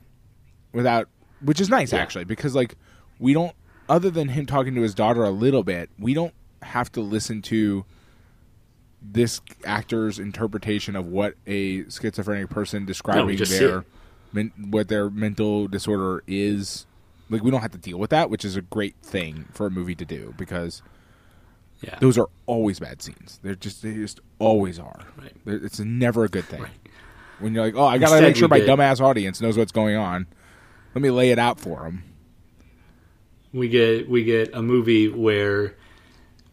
without 0.74 1.08
which 1.41 1.60
is 1.60 1.70
nice 1.70 1.91
Yeah. 1.94 2.00
actually 2.00 2.26
because 2.26 2.56
like 2.56 2.76
we 3.20 3.34
don't 3.34 3.54
other 3.89 4.10
than 4.10 4.30
him 4.30 4.46
talking 4.46 4.76
to 4.76 4.82
his 4.82 4.94
daughter 4.96 5.24
a 5.24 5.30
little 5.32 5.63
bit 5.63 5.89
we 6.00 6.13
don't 6.13 6.34
have 6.62 6.91
to 6.94 7.02
listen 7.02 7.41
to 7.44 7.84
this 9.02 9.41
actor's 9.65 10.20
interpretation 10.20 10.96
of 10.96 11.08
what 11.08 11.34
a 11.48 11.84
schizophrenic 11.89 12.50
person 12.50 12.86
describing 12.86 13.38
see 13.44 13.58
their 13.58 13.84
men, 14.32 14.52
what 14.70 14.88
their 14.88 15.10
mental 15.10 15.67
disorder 15.67 16.24
is 16.28 16.86
like 17.30 17.44
we 17.44 17.50
don't 17.52 17.62
have 17.62 17.72
to 17.72 17.78
deal 17.78 17.98
with 17.98 18.12
that 18.12 18.30
which 18.30 18.46
is 18.46 18.56
a 18.56 18.62
great 18.62 18.96
thing 19.02 19.46
for 19.52 19.65
a 19.65 19.72
movie 19.72 19.96
to 19.96 20.06
do 20.06 20.34
because 20.38 20.82
Yeah. 21.82 21.98
those 22.00 22.17
are 22.17 22.28
always 22.46 22.80
bad 22.80 23.02
scenes. 23.02 23.39
They're 23.44 23.56
just 23.56 23.82
they 23.82 23.94
just 23.94 24.20
always 24.39 24.78
are. 24.80 25.00
Right. 25.17 25.34
They're- 25.46 25.63
it's 25.65 25.80
never 25.80 26.24
a 26.24 26.30
good 26.30 26.46
thing. 26.46 26.62
Right. 26.62 26.72
when 27.39 27.54
you're 27.56 27.65
like 27.65 27.76
oh 27.76 27.86
i 27.86 27.98
gotta 27.98 28.13
Instead, 28.17 28.28
make 28.28 28.36
sure 28.36 28.48
my 28.48 28.60
get- 28.60 28.67
dumbass 28.70 29.02
audience 29.02 29.41
knows 29.41 29.58
what's 29.58 29.72
going 29.72 29.96
on. 29.96 30.28
Let 30.94 31.02
me 31.02 31.10
lay 31.10 31.32
it 31.32 31.39
out 31.39 31.60
for 31.60 31.82
them 31.84 32.04
we 33.54 33.67
get 33.67 34.10
we 34.10 34.24
get 34.24 34.54
a 34.54 34.62
movie 34.62 35.08
where 35.10 35.76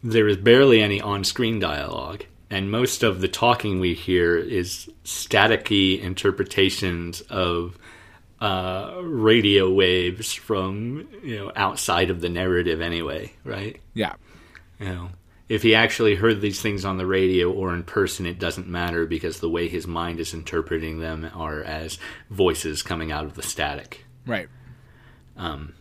there 0.03 0.27
is 0.27 0.37
barely 0.37 0.81
any 0.81 0.99
on-screen 0.99 1.59
dialogue 1.59 2.23
and 2.49 2.69
most 2.71 3.03
of 3.03 3.21
the 3.21 3.27
talking 3.27 3.79
we 3.79 3.93
hear 3.93 4.35
is 4.37 4.89
staticky 5.05 6.01
interpretations 6.01 7.21
of 7.21 7.77
uh, 8.41 8.95
radio 9.01 9.69
waves 9.71 10.33
from 10.33 11.07
you 11.23 11.37
know 11.37 11.51
outside 11.55 12.09
of 12.09 12.19
the 12.21 12.29
narrative 12.29 12.81
anyway 12.81 13.31
right? 13.43 13.79
Yeah. 13.93 14.15
You 14.79 14.85
know 14.87 15.09
if 15.49 15.63
he 15.63 15.73
actually 15.73 16.13
heard 16.15 16.39
these 16.41 16.61
things 16.61 16.85
on 16.85 16.97
the 16.97 17.05
radio 17.05 17.51
or 17.51 17.73
in 17.73 17.83
person 17.83 18.25
it 18.25 18.37
doesn't 18.39 18.67
matter 18.67 19.05
because 19.05 19.39
the 19.39 19.49
way 19.49 19.67
his 19.67 19.87
mind 19.87 20.19
is 20.19 20.33
interpreting 20.33 20.99
them 20.99 21.29
are 21.33 21.61
as 21.63 21.97
voices 22.29 22.81
coming 22.83 23.11
out 23.11 23.25
of 23.25 23.33
the 23.35 23.41
static 23.43 24.05
right 24.27 24.47
um, 25.37 25.73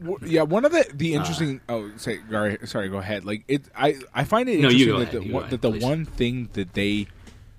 W- 0.00 0.18
yeah 0.26 0.42
one 0.42 0.64
of 0.66 0.72
the 0.72 0.84
the 0.92 1.14
interesting 1.14 1.60
oh 1.70 1.90
say 1.96 2.20
sorry, 2.30 2.58
sorry 2.64 2.88
go 2.88 2.98
ahead 2.98 3.24
like 3.24 3.44
it 3.48 3.62
i 3.74 3.96
i 4.14 4.24
find 4.24 4.48
it 4.48 4.60
No, 4.60 4.68
interesting 4.68 4.98
that, 4.98 5.02
ahead, 5.08 5.12
the, 5.22 5.32
one, 5.32 5.42
ahead, 5.44 5.50
that 5.52 5.62
the 5.62 5.70
please. 5.70 5.82
one 5.82 6.04
thing 6.04 6.50
that 6.52 6.74
they 6.74 7.06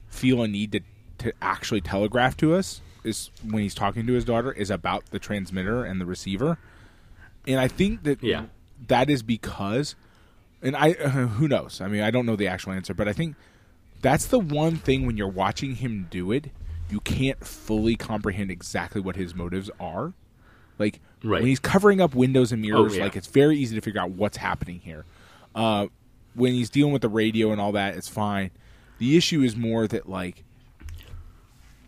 feel 0.08 0.44
a 0.44 0.48
need 0.48 0.72
to 0.74 0.80
to 1.18 1.34
actually 1.42 1.82
telegraph 1.82 2.38
to 2.38 2.54
us 2.54 2.82
is 3.04 3.32
when 3.44 3.64
he's 3.64 3.74
talking 3.74 4.06
to 4.06 4.14
his 4.14 4.24
daughter 4.24 4.52
is 4.52 4.70
about 4.70 5.04
the 5.10 5.18
transmitter 5.18 5.84
and 5.84 6.00
the 6.00 6.06
receiver 6.06 6.60
and 7.48 7.60
i 7.60 7.68
think 7.68 8.04
that 8.04 8.22
Yeah. 8.22 8.46
that 8.88 9.10
is 9.10 9.24
because 9.24 9.96
and 10.62 10.76
i 10.76 10.92
uh, 10.94 11.10
who 11.10 11.48
knows 11.48 11.82
i 11.82 11.88
mean 11.88 12.02
i 12.02 12.12
don't 12.12 12.26
know 12.26 12.36
the 12.36 12.48
actual 12.48 12.72
answer 12.72 12.94
but 12.94 13.08
i 13.08 13.14
think 13.14 13.36
that's 14.02 14.28
the 14.28 14.40
one 14.40 14.76
thing 14.78 15.06
when 15.06 15.18
you're 15.18 15.28
watching 15.28 15.76
him 15.76 16.08
do 16.10 16.32
it 16.32 16.52
you 16.90 17.00
can't 17.02 17.46
fully 17.46 17.96
comprehend 17.96 18.50
exactly 18.52 19.02
what 19.02 19.16
his 19.16 19.34
motives 19.36 19.70
are 19.80 20.14
like 20.80 21.00
Right. 21.24 21.42
when 21.42 21.48
he's 21.50 21.60
covering 21.60 22.00
up 22.00 22.14
windows 22.14 22.52
and 22.52 22.62
mirrors, 22.62 22.94
Oh, 22.94 22.98
yeah. 22.98 23.04
like 23.06 23.16
it's 23.16 23.26
very 23.26 23.58
easy 23.58 23.74
to 23.76 23.82
figure 23.82 24.00
out 24.00 24.12
what's 24.12 24.38
happening 24.38 24.80
here. 24.82 25.04
Uh, 25.56 25.88
when 26.36 26.54
he's 26.54 26.70
dealing 26.70 26.94
with 26.94 27.02
the 27.02 27.10
radio 27.10 27.52
and 27.52 27.60
all 27.60 27.72
that, 27.72 27.96
it's 27.96 28.08
fine. 28.08 28.52
The 29.00 29.18
issue 29.18 29.42
is 29.42 29.56
more 29.56 29.88
that 29.88 30.08
like 30.08 30.44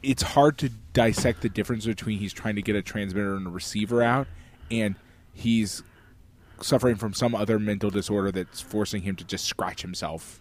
it's 0.02 0.24
hard 0.24 0.58
to 0.60 0.70
dissect 0.94 1.42
the 1.42 1.50
difference 1.50 1.86
between 1.86 2.18
he's 2.18 2.34
trying 2.34 2.56
to 2.56 2.64
get 2.64 2.76
a 2.76 2.82
transmitter 2.82 3.36
and 3.36 3.46
a 3.46 3.50
receiver 3.52 4.02
out, 4.02 4.28
and 4.72 4.96
he's 5.32 5.84
suffering 6.64 6.95
from 6.95 7.14
some 7.14 7.34
other 7.36 7.60
mental 7.60 7.89
disorder 7.89 8.32
that's 8.32 8.62
forcing 8.62 9.01
him 9.03 9.16
to 9.18 9.24
just 9.24 9.45
scratch 9.45 9.82
himself 9.82 10.39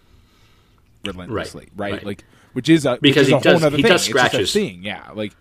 relentlessly, 1.04 1.68
right? 1.76 1.94
right. 1.94 2.04
Like, 2.04 2.24
which 2.52 2.68
is 2.68 2.86
a 2.86 2.98
Because 3.00 3.22
is 3.22 3.28
he 3.28 3.34
a 3.34 3.40
does- 3.40 3.62
he 3.62 3.70
thing. 3.70 3.82
does 3.82 4.04
scratch 4.04 4.32
his- 4.32 4.52
thing, 4.52 4.82
yeah. 4.82 5.10
Like, 5.14 5.32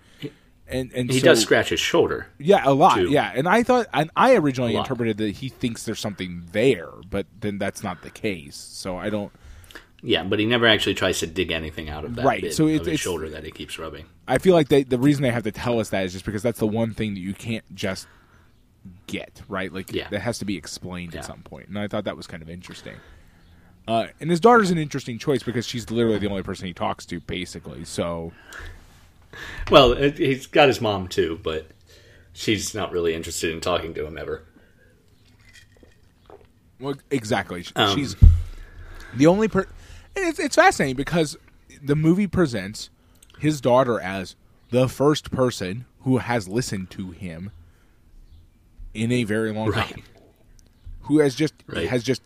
and 0.70 0.92
and 0.94 1.10
He 1.10 1.20
so- 1.20 1.28
does 1.28 1.42
scratch 1.42 1.70
his 1.70 1.80
shoulder. 1.80 2.28
yeah, 2.40 2.62
a 2.66 2.74
lot. 2.74 2.96
too. 2.96 3.10
Yeah, 3.10 3.32
and 3.34 3.48
I 3.48 3.64
thought, 3.64 3.88
and 3.94 4.12
I 4.18 4.36
originally 4.36 4.76
interpreted 4.76 5.18
that 5.18 5.38
he 5.38 5.48
thinks 5.50 5.84
there's 5.84 6.00
something 6.00 6.44
there, 6.52 6.90
but 7.10 7.26
then 7.40 7.58
that's 7.58 7.84
not 7.84 8.02
the 8.02 8.10
case. 8.10 8.56
So 8.58 8.98
I 8.98 9.10
don't. 9.10 9.32
Yeah, 10.04 10.24
but 10.26 10.40
he 10.40 10.46
never 10.46 10.68
actually 10.68 10.94
tries 10.94 11.20
to 11.20 11.28
dig 11.28 11.52
anything 11.52 11.90
out 11.90 12.04
of 12.06 12.16
that 12.16 12.26
Right, 12.26 12.42
bit 12.42 12.54
so 12.54 12.66
of 12.66 12.70
it's- 12.72 12.80
his 12.82 12.88
it's- 12.88 13.00
shoulder 13.00 13.30
that 13.30 13.46
he 13.46 13.52
keeps 13.52 13.80
rubbing. 13.80 14.06
I 14.28 14.38
feel 14.40 14.54
like 14.54 14.68
they, 14.68 14.84
the 14.84 15.00
reason 15.00 15.24
they 15.24 15.32
have 15.32 15.44
to 15.44 15.52
tell 15.54 15.80
us 15.80 15.90
that 15.90 16.04
is 16.06 16.12
just 16.14 16.26
because 16.26 16.44
that's 16.44 16.60
the 16.60 16.68
one 16.68 16.94
thing 16.94 17.14
that 17.14 17.22
you 17.22 17.34
can't 17.34 17.64
just 17.74 18.08
get 19.08 19.42
right. 19.48 19.72
Like 19.74 19.92
Yeah. 19.94 20.10
that 20.10 20.22
has 20.22 20.40
to 20.40 20.46
be 20.46 20.58
explained 20.58 21.14
Yeah. 21.14 21.20
at 21.20 21.26
some 21.26 21.42
point, 21.42 21.68
and 21.68 21.78
I 21.80 21.88
thought 21.88 22.04
that 22.06 22.18
was 22.18 22.28
kind 22.28 22.42
of 22.44 22.50
interesting. 22.50 22.96
Uh, 23.88 24.08
and 24.20 24.30
his 24.30 24.40
daughter's 24.42 24.70
an 24.70 24.78
interesting 24.78 25.18
choice 25.18 25.44
because 25.44 25.66
she's 25.66 25.90
literally 25.90 26.20
the 26.20 26.30
only 26.30 26.44
person 26.44 26.68
he 26.68 26.74
talks 26.74 27.06
to, 27.06 27.20
basically. 27.22 27.86
So 27.86 28.34
Well, 29.72 29.94
he's 29.96 30.46
got 30.48 30.68
his 30.68 30.82
mom 30.82 31.08
too, 31.08 31.40
but 31.44 31.68
she's 32.34 32.74
not 32.76 32.92
really 32.92 33.14
interested 33.14 33.52
in 33.54 33.62
talking 33.62 33.94
to 33.94 34.06
him 34.06 34.18
ever. 34.18 34.44
Well, 36.80 36.96
exactly. 37.10 37.66
Um, 37.76 37.96
She's 37.96 38.16
the 39.16 39.28
only 39.28 39.48
per. 39.48 39.62
And 40.16 40.26
it's 40.28 40.40
it's 40.40 40.56
fascinating 40.56 40.96
because 40.96 41.38
the 41.82 41.96
movie 41.96 42.28
presents 42.28 42.90
his 43.40 43.62
daughter 43.62 44.00
as 44.00 44.36
the 44.70 44.88
first 44.88 45.32
person 45.32 45.86
who 46.02 46.18
has 46.18 46.48
listened 46.48 46.90
to 46.92 47.12
him 47.12 47.52
in 48.98 49.12
a 49.12 49.24
very 49.24 49.54
long 49.54 49.70
Right. 49.70 49.88
time, 49.90 50.04
who 51.02 51.20
has 51.20 51.36
just 51.36 51.54
Right. 51.68 51.88
has 51.88 52.04
just 52.04 52.22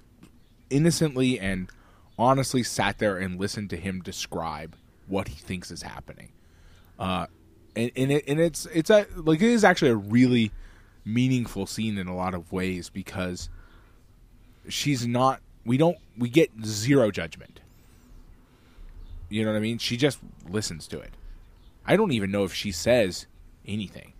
innocently 0.69 1.39
and 1.39 1.69
honestly 2.17 2.63
sat 2.63 2.97
there 2.97 3.17
and 3.17 3.39
listened 3.39 3.69
to 3.71 3.77
him 3.77 4.01
describe 4.01 4.75
what 5.07 5.27
he 5.27 5.35
thinks 5.35 5.69
is 5.69 5.81
happening. 5.81 6.29
Uh, 6.97 7.27
and 7.75 7.91
and, 7.95 8.11
it, 8.11 8.23
and 8.27 8.39
it's 8.39 8.65
it's 8.67 8.89
a 8.89 9.05
like 9.15 9.41
it 9.41 9.49
is 9.49 9.63
actually 9.63 9.91
a 9.91 9.95
really 9.95 10.51
meaningful 11.03 11.65
scene 11.65 11.97
in 11.97 12.07
a 12.07 12.15
lot 12.15 12.33
of 12.33 12.51
ways 12.51 12.89
because 12.89 13.49
she's 14.69 15.05
not 15.07 15.41
we 15.65 15.75
don't 15.77 15.97
we 16.17 16.29
get 16.29 16.51
zero 16.63 17.09
judgment 17.09 17.59
you 19.29 19.43
know 19.43 19.51
what 19.51 19.57
i 19.57 19.59
mean 19.59 19.79
she 19.79 19.97
just 19.97 20.19
listens 20.47 20.85
to 20.85 20.99
it 20.99 21.09
i 21.87 21.95
don't 21.95 22.11
even 22.11 22.29
know 22.29 22.43
if 22.43 22.53
she 22.53 22.71
says 22.71 23.25
anything 23.65 24.13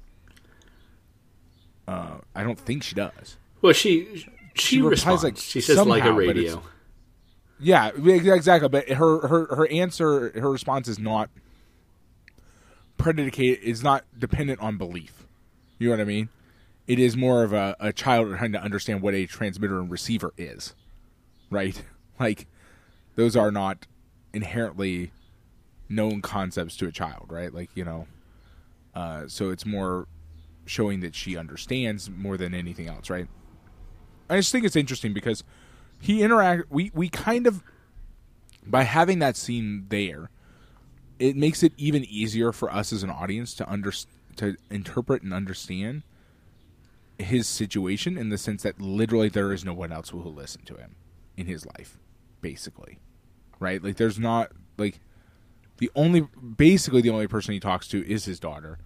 uh, 1.88 2.17
i 2.36 2.43
don't 2.43 2.59
think 2.59 2.84
she 2.84 2.95
does. 2.95 3.38
Well, 3.61 3.73
she 3.73 4.07
she, 4.17 4.29
She 4.55 4.77
replies, 4.82 4.91
responds. 4.91 5.23
like, 5.23 5.38
she 5.38 5.61
says 5.61 5.86
like 5.86 6.03
a 6.05 6.11
radio. 6.13 6.61
yeah 7.59 7.91
exactly. 7.95 8.69
But 8.69 8.89
her 8.89 9.27
her 9.27 9.55
her 9.55 9.67
answer 9.67 10.32
her 10.39 10.51
response 10.51 10.88
is 10.88 10.99
not 10.99 11.29
predicated 12.97 13.63
is 13.63 13.84
not 13.84 14.03
dependent 14.17 14.59
on 14.61 14.77
belief. 14.77 15.25
You 15.79 15.88
know 15.89 15.93
what 15.95 16.01
i 16.01 16.05
mean? 16.05 16.29
It 16.88 16.99
is 16.99 17.15
more 17.15 17.43
of 17.43 17.53
a, 17.53 17.75
a 17.79 17.93
child 17.93 18.36
trying 18.38 18.51
to 18.51 18.61
understand 18.61 19.01
what 19.01 19.13
a 19.13 19.25
transmitter 19.25 19.79
and 19.79 19.89
receiver 19.89 20.34
is 20.38 20.73
right? 21.49 21.82
Like 22.19 22.45
those 23.15 23.36
are 23.36 23.49
not 23.51 23.88
inherently 24.32 25.11
known 25.89 26.21
concepts 26.21 26.77
to 26.77 26.88
a 26.88 26.91
child 26.91 27.25
right? 27.29 27.51
Like 27.53 27.69
you 27.75 27.84
know 27.86 28.07
uh, 28.93 29.27
so 29.27 29.49
it's 29.49 29.65
more 29.65 30.07
showing 30.72 31.01
that 31.01 31.15
she 31.15 31.38
understands 31.38 32.09
more 32.09 32.38
than 32.38 32.53
anything 32.53 32.88
else 32.88 33.09
right? 33.09 33.28
I 34.30 34.38
just 34.38 34.51
think 34.51 34.65
it's 34.65 34.76
interesting 34.76 35.13
because 35.13 35.43
he 35.99 36.24
interact 36.24 36.72
we 36.72 36.91
we 36.93 37.09
kind 37.09 37.47
of 37.47 37.63
by 38.65 38.84
having 38.84 39.19
that 39.19 39.36
scene 39.36 39.86
there 39.89 40.30
it 41.19 41.36
makes 41.36 41.61
it 41.61 41.74
even 41.78 42.03
easier 42.05 42.51
for 42.51 42.72
us 42.72 42.91
as 42.91 43.03
an 43.03 43.09
audience 43.09 43.53
to 43.55 43.69
under 43.69 43.91
to 44.38 44.55
interpret 44.69 45.22
and 45.22 45.34
understand 45.34 46.03
his 47.19 47.47
situation 47.47 48.17
in 48.17 48.30
the 48.30 48.38
sense 48.38 48.63
that 48.63 48.82
literally 48.82 49.30
there 49.30 49.53
is 49.53 49.63
no 49.63 49.74
one 49.74 49.91
else 49.91 50.09
who 50.09 50.17
will 50.17 50.34
listen 50.34 50.63
to 50.63 50.76
him 50.76 50.95
in 51.38 51.45
his 51.45 51.65
life 51.65 51.99
basically 52.41 52.99
right? 53.61 53.82
Like 53.82 53.95
there's 53.95 54.19
not 54.19 54.51
like 54.78 54.99
the 55.78 55.89
only 55.95 56.28
basically 56.57 57.01
the 57.01 57.11
only 57.11 57.28
person 57.28 57.53
he 57.53 57.61
talks 57.61 57.88
to 57.89 58.05
is 58.05 58.26
his 58.26 58.39
daughter. 58.41 58.80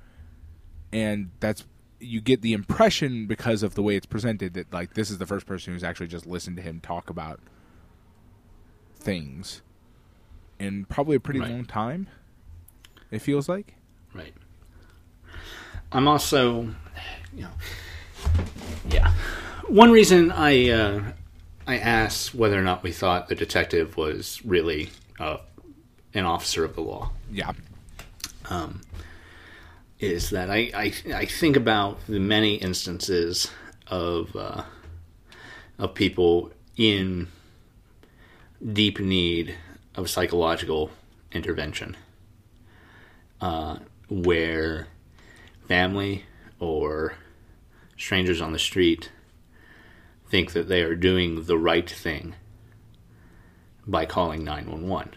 And 0.91 1.31
that's 1.39 1.65
you 2.06 2.22
get 2.22 2.41
the 2.41 2.53
impression 2.53 3.28
because 3.28 3.64
of 3.64 3.76
the 3.76 3.82
way 3.82 3.95
it's 3.95 4.06
presented 4.06 4.53
that 4.53 4.72
like 4.74 4.93
this 4.93 5.10
is 5.12 5.18
the 5.18 5.26
first 5.26 5.45
person 5.45 5.74
who's 5.74 5.84
actually 5.84 6.08
just 6.08 6.26
listened 6.26 6.56
to 6.58 6.62
him 6.62 6.80
talk 6.80 7.10
about 7.10 7.39
things 8.95 9.62
in 10.60 10.86
probably 10.86 11.16
a 11.16 11.20
pretty 11.20 11.39
Right. 11.39 11.51
long 11.51 11.66
time 11.66 12.08
it 13.12 13.20
feels 13.20 13.47
like 13.49 13.76
Right. 14.14 14.34
I'm 15.91 16.08
also, 16.08 16.62
you 17.34 17.43
know, 17.43 17.49
yeah. 18.89 19.14
One 19.68 19.91
reason 19.91 20.32
I 20.32 20.70
uh, 20.70 21.03
I 21.68 21.78
asked 21.78 22.34
whether 22.34 22.58
or 22.60 22.64
not 22.64 22.82
we 22.84 22.91
thought 22.91 23.28
the 23.28 23.36
detective 23.36 23.97
was 23.97 24.41
really 24.45 24.89
uh, 25.20 25.38
an 26.14 26.26
officer 26.26 26.64
of 26.64 26.76
the 26.76 26.82
law 26.82 27.12
yeah 27.32 27.51
is 30.06 30.30
that 30.30 30.49
I, 30.49 30.72
I, 30.74 30.93
I 31.14 31.26
think 31.26 31.56
about 31.56 32.06
the 32.08 32.20
many 32.20 32.56
instances 32.56 33.51
of 33.88 34.36
uh, 34.36 34.64
of 35.78 35.93
people 35.93 36.51
in 36.78 37.28
deep 38.74 38.99
need 38.99 39.56
of 39.95 40.10
psychological 40.10 40.91
intervention, 41.32 41.97
uh, 43.41 43.78
where 44.10 44.88
family 45.68 46.26
or 46.60 47.16
strangers 47.97 48.41
on 48.41 48.53
the 48.53 48.60
street 48.60 49.12
think 50.30 50.53
that 50.53 50.68
they 50.68 50.82
are 50.82 50.95
doing 50.95 51.45
the 51.45 51.58
right 51.58 51.89
thing 51.89 52.36
by 53.88 54.06
calling 54.06 54.43
911 54.43 55.16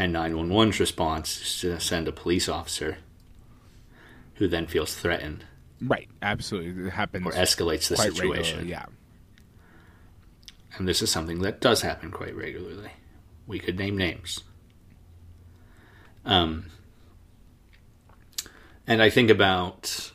and 0.00 0.14
911's 0.14 0.80
response 0.80 1.40
is 1.40 1.60
to 1.60 1.80
send 1.80 2.08
a 2.08 2.12
police 2.12 2.48
officer 2.48 2.98
who 4.34 4.48
then 4.48 4.66
feels 4.66 4.94
threatened 4.94 5.44
right 5.82 6.08
absolutely 6.22 6.86
it 6.86 6.90
happens 6.90 7.26
or 7.26 7.32
escalates 7.32 7.88
the 7.88 7.96
situation. 7.96 8.66
yeah 8.66 8.86
And 10.78 10.88
this 10.88 11.02
is 11.02 11.10
something 11.10 11.40
that 11.40 11.60
does 11.60 11.82
happen 11.82 12.10
quite 12.10 12.34
regularly. 12.34 12.92
We 13.46 13.58
could 13.58 13.76
name 13.76 13.98
names. 13.98 14.44
Um, 16.24 16.66
and 18.86 19.02
I 19.02 19.10
think 19.10 19.30
about 19.30 20.12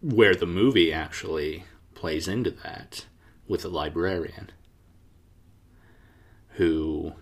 where 0.00 0.34
the 0.34 0.46
movie 0.46 0.92
actually 0.92 1.64
plays 1.94 2.28
into 2.28 2.50
that 2.50 3.06
with 3.46 3.62
the 3.62 3.68
librarian 3.68 4.50
who 6.54 7.14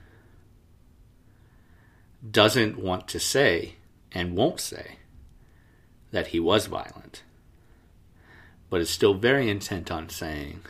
doesn't 2.29 2.79
want 2.79 3.09
to 3.09 3.21
say 3.21 3.75
and 4.13 4.37
won't 4.37 4.61
say 4.61 4.97
that 6.11 6.29
he 6.29 6.41
was 6.41 6.67
violent, 6.67 7.23
but 8.71 8.81
is 8.81 8.91
still 8.91 9.15
very 9.15 9.51
intent 9.51 9.91
on 9.91 10.09
saying, 10.09 10.61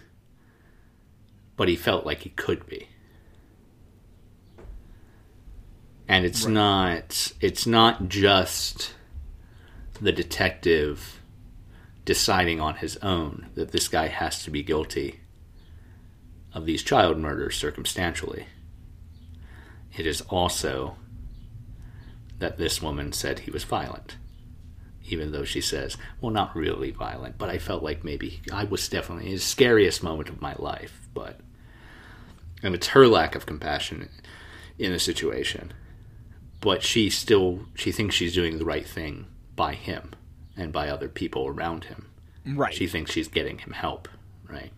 but 1.56 1.68
he 1.68 1.76
felt 1.76 2.04
like 2.04 2.20
he 2.22 2.30
could 2.30 2.66
be. 2.66 2.88
And 6.08 6.24
it's 6.24 6.44
Right. 6.44 6.52
not 6.54 7.32
it's 7.40 7.66
not 7.66 8.08
just 8.08 8.94
the 10.00 10.12
detective 10.12 11.20
deciding 12.04 12.60
on 12.60 12.76
his 12.76 12.96
own 12.98 13.48
that 13.54 13.72
this 13.72 13.88
guy 13.88 14.06
has 14.06 14.44
to 14.44 14.50
be 14.50 14.62
guilty 14.62 15.20
of 16.54 16.64
these 16.64 16.82
child 16.82 17.18
murders 17.18 17.56
circumstantially. 17.56 18.46
It 19.96 20.06
is 20.06 20.20
also 20.22 20.96
that 22.38 22.58
this 22.58 22.82
woman 22.82 23.12
said 23.12 23.40
he 23.40 23.50
was 23.50 23.64
violent. 23.64 24.16
Even 25.08 25.30
though 25.30 25.44
she 25.44 25.60
says, 25.60 25.96
well, 26.20 26.32
not 26.32 26.56
really 26.56 26.90
violent, 26.90 27.38
but 27.38 27.48
I 27.48 27.58
felt 27.58 27.82
like 27.82 28.02
maybe 28.02 28.40
I 28.52 28.64
was 28.64 28.88
definitely 28.88 29.30
his 29.30 29.44
scariest 29.44 30.02
moment 30.02 30.28
of 30.28 30.42
my 30.42 30.54
life. 30.58 31.08
But, 31.14 31.38
and 32.62 32.74
it's 32.74 32.88
her 32.88 33.06
lack 33.06 33.34
of 33.36 33.46
compassion 33.46 34.08
in 34.78 34.92
the 34.92 34.98
situation. 34.98 35.72
But 36.60 36.82
she 36.82 37.08
still, 37.08 37.66
she 37.74 37.92
thinks 37.92 38.16
she's 38.16 38.34
doing 38.34 38.58
the 38.58 38.64
right 38.64 38.86
thing 38.86 39.26
by 39.54 39.74
him 39.74 40.12
and 40.56 40.72
by 40.72 40.88
other 40.88 41.08
people 41.08 41.46
around 41.46 41.84
him. 41.84 42.08
right 42.44 42.74
She 42.74 42.88
thinks 42.88 43.12
she's 43.12 43.28
getting 43.28 43.58
him 43.58 43.72
help, 43.72 44.08
right? 44.50 44.72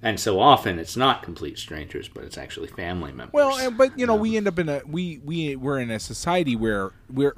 And 0.00 0.20
so 0.20 0.38
often 0.38 0.78
it's 0.78 0.96
not 0.96 1.22
complete 1.22 1.58
strangers, 1.58 2.08
but 2.08 2.22
it's 2.22 2.38
actually 2.38 2.68
family 2.68 3.10
members. 3.10 3.32
Well, 3.32 3.70
but 3.72 3.98
you 3.98 4.06
know, 4.06 4.14
we 4.14 4.36
end 4.36 4.46
up 4.46 4.58
in 4.58 4.68
a 4.68 4.82
we 4.86 5.20
we 5.24 5.56
we're 5.56 5.80
in 5.80 5.90
a 5.90 5.98
society 5.98 6.54
where 6.54 6.92
we're 7.12 7.34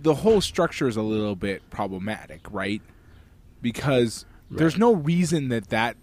the 0.00 0.14
whole 0.14 0.40
structure 0.40 0.86
is 0.86 0.96
a 0.96 1.02
little 1.02 1.34
bit 1.34 1.68
problematic, 1.70 2.42
right? 2.50 2.82
because 3.64 4.26
there's 4.50 4.76
no 4.76 4.94
reason 4.94 5.48
that 5.48 5.70
that 5.70 5.96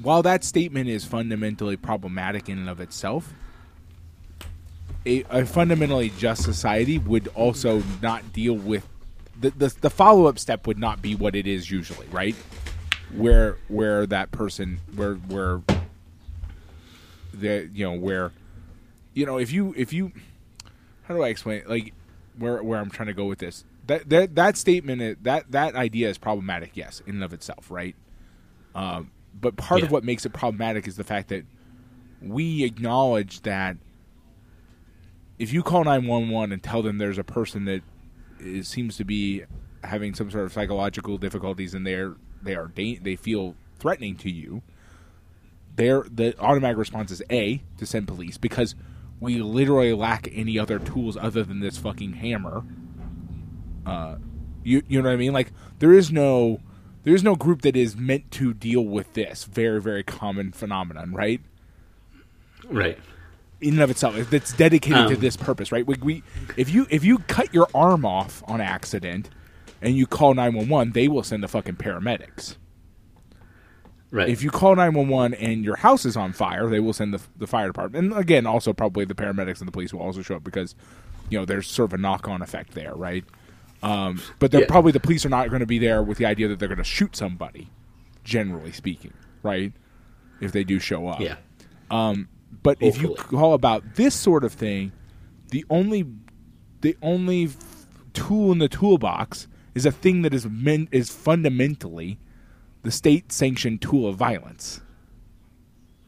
while 0.00 0.22
that 0.22 0.44
statement 0.44 0.88
is 0.88 1.04
fundamentally 1.04 1.76
problematic 1.76 2.48
in 2.48 2.56
and 2.56 2.68
of 2.68 2.80
itself 2.80 3.34
a, 5.04 5.24
a 5.28 5.44
fundamentally 5.44 6.10
just 6.10 6.44
society 6.44 6.98
would 6.98 7.26
also 7.34 7.82
not 8.00 8.32
deal 8.32 8.54
with 8.54 8.88
the, 9.40 9.50
the, 9.50 9.74
the 9.80 9.90
follow-up 9.90 10.38
step 10.38 10.68
would 10.68 10.78
not 10.78 11.02
be 11.02 11.16
what 11.16 11.34
it 11.34 11.48
is 11.48 11.68
usually 11.68 12.06
right 12.12 12.36
where 13.16 13.58
where 13.68 14.06
that 14.06 14.30
person 14.30 14.80
where 14.94 15.14
where 15.14 15.62
the 17.34 17.68
you 17.72 17.84
know 17.84 17.94
where 17.94 18.32
you 19.14 19.26
know 19.26 19.38
if 19.38 19.52
you 19.52 19.74
if 19.76 19.92
you 19.92 20.12
how 21.02 21.14
do 21.14 21.22
I 21.22 21.28
explain 21.28 21.58
it? 21.58 21.68
like 21.68 21.92
where 22.38 22.62
where 22.62 22.78
I'm 22.78 22.90
trying 22.90 23.08
to 23.08 23.14
go 23.14 23.24
with 23.24 23.38
this 23.38 23.64
that 23.86 24.08
that 24.10 24.34
that 24.36 24.56
statement 24.56 25.24
that 25.24 25.50
that 25.50 25.74
idea 25.74 26.08
is 26.08 26.18
problematic 26.18 26.72
yes 26.74 27.02
in 27.06 27.16
and 27.16 27.24
of 27.24 27.32
itself 27.32 27.70
right 27.70 27.96
um, 28.74 29.10
but 29.38 29.56
part 29.56 29.82
of 29.82 29.90
what 29.90 30.04
makes 30.04 30.24
it 30.24 30.32
problematic 30.32 30.86
is 30.86 30.96
the 30.96 31.04
fact 31.04 31.28
that 31.28 31.44
we 32.22 32.64
acknowledge 32.64 33.42
that 33.42 33.76
if 35.38 35.52
you 35.52 35.62
call 35.62 35.84
911 35.84 36.52
and 36.52 36.62
tell 36.62 36.82
them 36.82 36.98
there's 36.98 37.18
a 37.18 37.24
person 37.24 37.64
that 37.64 37.82
is, 38.38 38.68
seems 38.68 38.96
to 38.98 39.04
be 39.04 39.42
having 39.82 40.14
some 40.14 40.30
sort 40.30 40.44
of 40.44 40.52
psychological 40.52 41.18
difficulties 41.18 41.74
and 41.74 41.86
they're 41.86 42.14
they 42.42 42.54
are 42.54 42.68
da- 42.68 42.98
they 42.98 43.16
feel 43.16 43.54
threatening 43.78 44.16
to 44.16 44.30
you 44.30 44.62
their 45.76 46.02
the 46.02 46.38
automatic 46.40 46.76
response 46.76 47.10
is 47.10 47.22
a 47.30 47.62
to 47.78 47.86
send 47.86 48.06
police 48.06 48.36
because 48.36 48.74
we 49.20 49.38
literally 49.38 49.92
lack 49.92 50.28
any 50.32 50.58
other 50.58 50.78
tools 50.78 51.16
other 51.16 51.44
than 51.44 51.60
this 51.60 51.76
fucking 51.78 52.14
hammer. 52.14 52.64
Uh 53.86 54.16
you 54.64 54.82
you 54.88 55.00
know 55.00 55.08
what 55.08 55.14
i 55.14 55.16
mean? 55.16 55.32
Like 55.32 55.52
there 55.78 55.92
is 55.92 56.10
no 56.12 56.60
there 57.04 57.14
is 57.14 57.22
no 57.22 57.34
group 57.36 57.62
that 57.62 57.76
is 57.76 57.96
meant 57.96 58.30
to 58.32 58.52
deal 58.52 58.82
with 58.84 59.14
this 59.14 59.44
very 59.44 59.80
very 59.80 60.02
common 60.02 60.52
phenomenon 60.52 61.12
right? 61.12 61.40
Right. 62.68 62.98
in 63.60 63.74
and 63.74 63.82
of 63.82 63.90
itself 63.90 64.14
that's 64.30 64.52
dedicated 64.52 65.08
to 65.08 65.14
Um, 65.14 65.20
this 65.20 65.36
purpose 65.36 65.72
right? 65.72 65.86
We, 65.86 65.96
we 66.02 66.22
if 66.56 66.68
you 66.70 66.86
if 66.90 67.04
you 67.04 67.18
cut 67.20 67.54
your 67.54 67.68
arm 67.74 68.04
off 68.04 68.42
on 68.46 68.60
accident 68.60 69.30
and 69.82 69.96
you 69.96 70.06
call 70.06 70.34
911 70.34 70.92
they 70.92 71.08
will 71.08 71.22
send 71.22 71.42
the 71.42 71.48
fucking 71.48 71.76
paramedics 71.76 72.56
Right. 74.12 74.28
if 74.28 74.42
you 74.42 74.50
call 74.50 74.74
911 74.74 75.34
and 75.34 75.64
your 75.64 75.76
house 75.76 76.04
is 76.04 76.16
on 76.16 76.32
fire 76.32 76.68
they 76.68 76.80
will 76.80 76.92
send 76.92 77.14
the, 77.14 77.20
the 77.36 77.46
fire 77.46 77.68
department 77.68 78.06
and 78.12 78.20
again 78.20 78.44
also 78.44 78.72
probably 78.72 79.04
the 79.04 79.14
paramedics 79.14 79.60
and 79.60 79.68
the 79.68 79.72
police 79.72 79.94
will 79.94 80.00
also 80.02 80.20
show 80.20 80.34
up 80.34 80.42
because 80.42 80.74
you 81.28 81.38
know 81.38 81.44
there's 81.44 81.68
sort 81.68 81.90
of 81.90 81.94
a 81.94 81.98
knock-on 81.98 82.42
effect 82.42 82.72
there 82.74 82.92
right 82.94 83.24
um, 83.84 84.20
but 84.40 84.50
they're 84.50 84.62
Yeah. 84.62 84.66
probably 84.66 84.90
the 84.90 84.98
police 85.00 85.24
are 85.24 85.28
not 85.30 85.48
going 85.48 85.60
to 85.60 85.66
be 85.66 85.78
there 85.78 86.02
with 86.02 86.18
the 86.18 86.26
idea 86.26 86.48
that 86.48 86.58
they're 86.58 86.66
going 86.68 86.78
to 86.78 86.84
shoot 86.84 87.14
somebody 87.14 87.68
generally 88.24 88.72
speaking 88.72 89.12
right 89.44 89.72
if 90.40 90.50
they 90.50 90.64
do 90.64 90.80
show 90.80 91.06
up 91.06 91.20
yeah. 91.20 91.36
but 92.62 92.78
if 92.80 93.00
you 93.00 93.14
call 93.14 93.54
about 93.54 93.94
this 93.94 94.14
sort 94.16 94.42
of 94.42 94.52
thing, 94.52 94.90
the 95.50 95.64
only 95.70 96.04
the 96.80 96.96
only 97.00 97.48
tool 98.12 98.50
in 98.50 98.58
the 98.58 98.68
toolbox 98.68 99.46
is 99.74 99.86
a 99.86 99.92
thing 99.92 100.22
that 100.22 100.34
is 100.34 100.46
men, 100.46 100.88
is 100.90 101.10
fundamentally 101.10 102.18
the 102.82 102.90
state 102.90 103.30
sanctioned 103.32 103.82
tool 103.82 104.08
of 104.08 104.16
violence. 104.16 104.80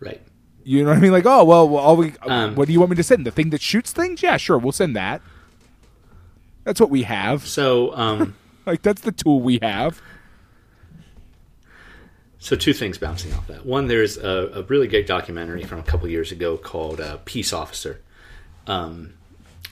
Right. 0.00 0.20
You 0.64 0.82
know 0.84 0.90
what 0.90 0.98
I 0.98 1.00
mean? 1.00 1.12
Like, 1.12 1.26
oh 1.26 1.44
well, 1.44 1.68
well 1.68 1.82
all 1.82 1.96
we, 1.96 2.14
Um, 2.22 2.54
what 2.54 2.66
do 2.66 2.72
you 2.72 2.78
want 2.80 2.90
me 2.90 2.96
to 2.96 3.02
send? 3.02 3.26
The 3.26 3.30
thing 3.30 3.50
that 3.50 3.60
shoots 3.60 3.92
things? 3.92 4.22
Yeah, 4.22 4.36
sure, 4.36 4.58
we'll 4.58 4.72
send 4.72 4.94
that. 4.96 5.20
That's 6.64 6.80
what 6.80 6.90
we 6.90 7.02
have. 7.02 7.46
So, 7.46 7.94
um, 7.96 8.36
Like 8.66 8.82
that's 8.82 9.00
the 9.00 9.10
tool 9.10 9.40
we 9.40 9.58
have. 9.60 10.00
so 12.38 12.54
two 12.56 12.72
things 12.72 12.96
bouncing 12.98 13.32
off 13.34 13.46
that. 13.48 13.66
One, 13.66 13.88
there's 13.88 14.16
a, 14.18 14.50
a 14.54 14.62
really 14.64 14.86
great 14.86 15.06
documentary 15.06 15.64
from 15.64 15.80
a 15.80 15.82
couple 15.82 16.08
years 16.08 16.30
ago 16.30 16.56
called 16.56 17.00
uh, 17.00 17.18
Peace 17.24 17.52
Officer, 17.52 18.00
um, 18.68 19.14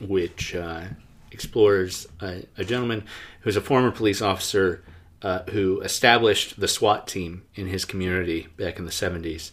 which 0.01 0.55
uh, 0.57 0.85
explores 1.31 2.07
a, 2.21 2.45
a 2.57 2.65
gentleman 2.65 3.05
who's 3.41 3.57
a 3.57 3.61
former 3.61 3.91
police 3.91 4.21
officer 4.21 4.85
uh, 5.23 5.43
who 5.51 5.81
established 5.81 6.59
the 6.59 6.69
SWAT 6.69 7.07
team 7.07 7.43
in 7.55 7.67
his 7.67 7.85
community 7.85 8.49
back 8.57 8.79
in 8.79 8.85
the 8.85 8.91
70s. 8.91 9.51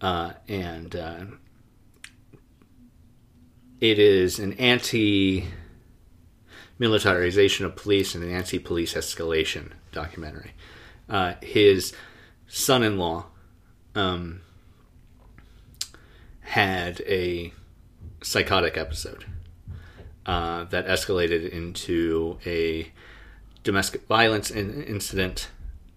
Uh, 0.00 0.32
and 0.46 0.94
uh, 0.94 1.24
it 3.80 3.98
is 3.98 4.38
an 4.38 4.52
anti 4.54 5.46
militarization 6.78 7.66
of 7.66 7.74
police 7.74 8.14
and 8.14 8.22
an 8.22 8.30
anti 8.30 8.58
police 8.58 8.94
escalation 8.94 9.72
documentary. 9.92 10.52
Uh, 11.08 11.34
his 11.40 11.94
son 12.46 12.82
in 12.82 12.98
law 12.98 13.26
um, 13.94 14.40
had 16.40 17.00
a 17.02 17.52
psychotic 18.22 18.76
episode 18.76 19.24
uh, 20.28 20.64
that 20.64 20.86
escalated 20.86 21.48
into 21.50 22.38
a 22.44 22.92
domestic 23.64 24.06
violence 24.06 24.50
in- 24.50 24.84
incident 24.84 25.48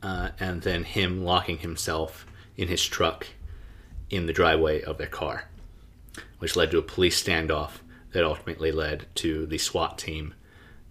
uh, 0.02 0.30
and 0.40 0.62
then 0.62 0.86
him 0.86 1.24
locking 1.24 1.58
himself 1.58 2.26
in 2.56 2.70
his 2.70 2.84
truck 2.86 3.28
in 4.10 4.28
the 4.28 4.34
driveway 4.34 4.82
of 4.82 4.98
their 4.98 5.08
car, 5.08 5.50
which 6.40 6.56
led 6.56 6.72
to 6.72 6.78
a 6.78 6.82
police 6.82 7.22
standoff 7.22 7.80
that 8.14 8.24
ultimately 8.24 8.72
led 8.72 9.06
to 9.16 9.46
the 9.46 9.58
SWAT 9.58 9.98
team 9.98 10.34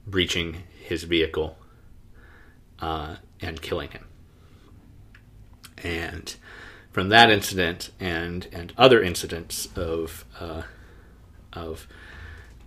breaching 0.06 0.64
his 0.78 1.04
vehicle 1.04 1.56
uh, 2.78 3.16
and 3.40 3.62
killing 3.62 3.90
him. 3.90 4.04
And 5.82 6.36
from 6.92 7.08
that 7.08 7.30
incident 7.30 7.90
and 7.98 8.48
and 8.52 8.74
other 8.76 9.02
incidents 9.02 9.68
of 9.76 10.26
uh, 10.38 10.62
of 11.54 11.86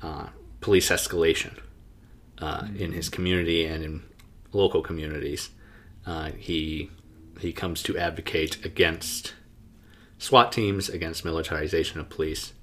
uh, 0.02 0.28
police 0.64 0.90
escalation 0.90 1.60
uh, 2.40 2.68
in 2.78 2.94
his 2.94 3.10
community 3.10 3.66
and 3.66 3.84
in 3.84 4.02
local 4.54 4.82
communities, 4.82 5.50
uh, 6.08 6.32
he 6.38 6.90
he 7.40 7.52
comes 7.52 7.84
to 7.84 7.98
advocate 7.98 8.64
against 8.66 9.34
SWAT 10.18 10.52
teams, 10.52 10.88
against 10.90 11.26
militarization 11.26 12.00
of 12.00 12.10
police, 12.10 12.54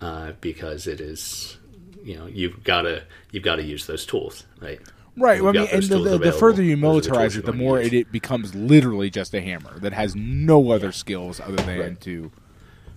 uh, 0.00 0.32
because 0.40 0.86
it 0.86 1.00
is 1.00 1.58
you 2.02 2.16
know 2.16 2.26
you've 2.26 2.64
got 2.64 2.82
to 2.82 3.04
you've 3.30 3.44
got 3.44 3.56
to 3.56 3.62
use 3.62 3.86
those 3.86 4.06
tools, 4.06 4.44
right? 4.60 4.80
Right. 5.16 5.42
Well, 5.42 5.50
I 5.50 5.60
mean, 5.60 5.68
and 5.72 5.82
the, 5.82 5.98
the, 5.98 6.18
the 6.18 6.32
further 6.32 6.62
you 6.62 6.74
are 6.74 6.76
the 6.76 7.08
militarize 7.08 7.36
it, 7.36 7.44
the 7.44 7.52
more 7.52 7.80
it, 7.80 7.92
it 7.92 8.10
becomes 8.12 8.54
literally 8.54 9.10
just 9.10 9.34
a 9.34 9.40
hammer 9.40 9.78
that 9.80 9.92
has 9.92 10.14
no 10.14 10.70
other 10.70 10.92
skills 10.92 11.40
other 11.40 11.56
than 11.56 11.78
Right. 11.78 12.00
to 12.02 12.30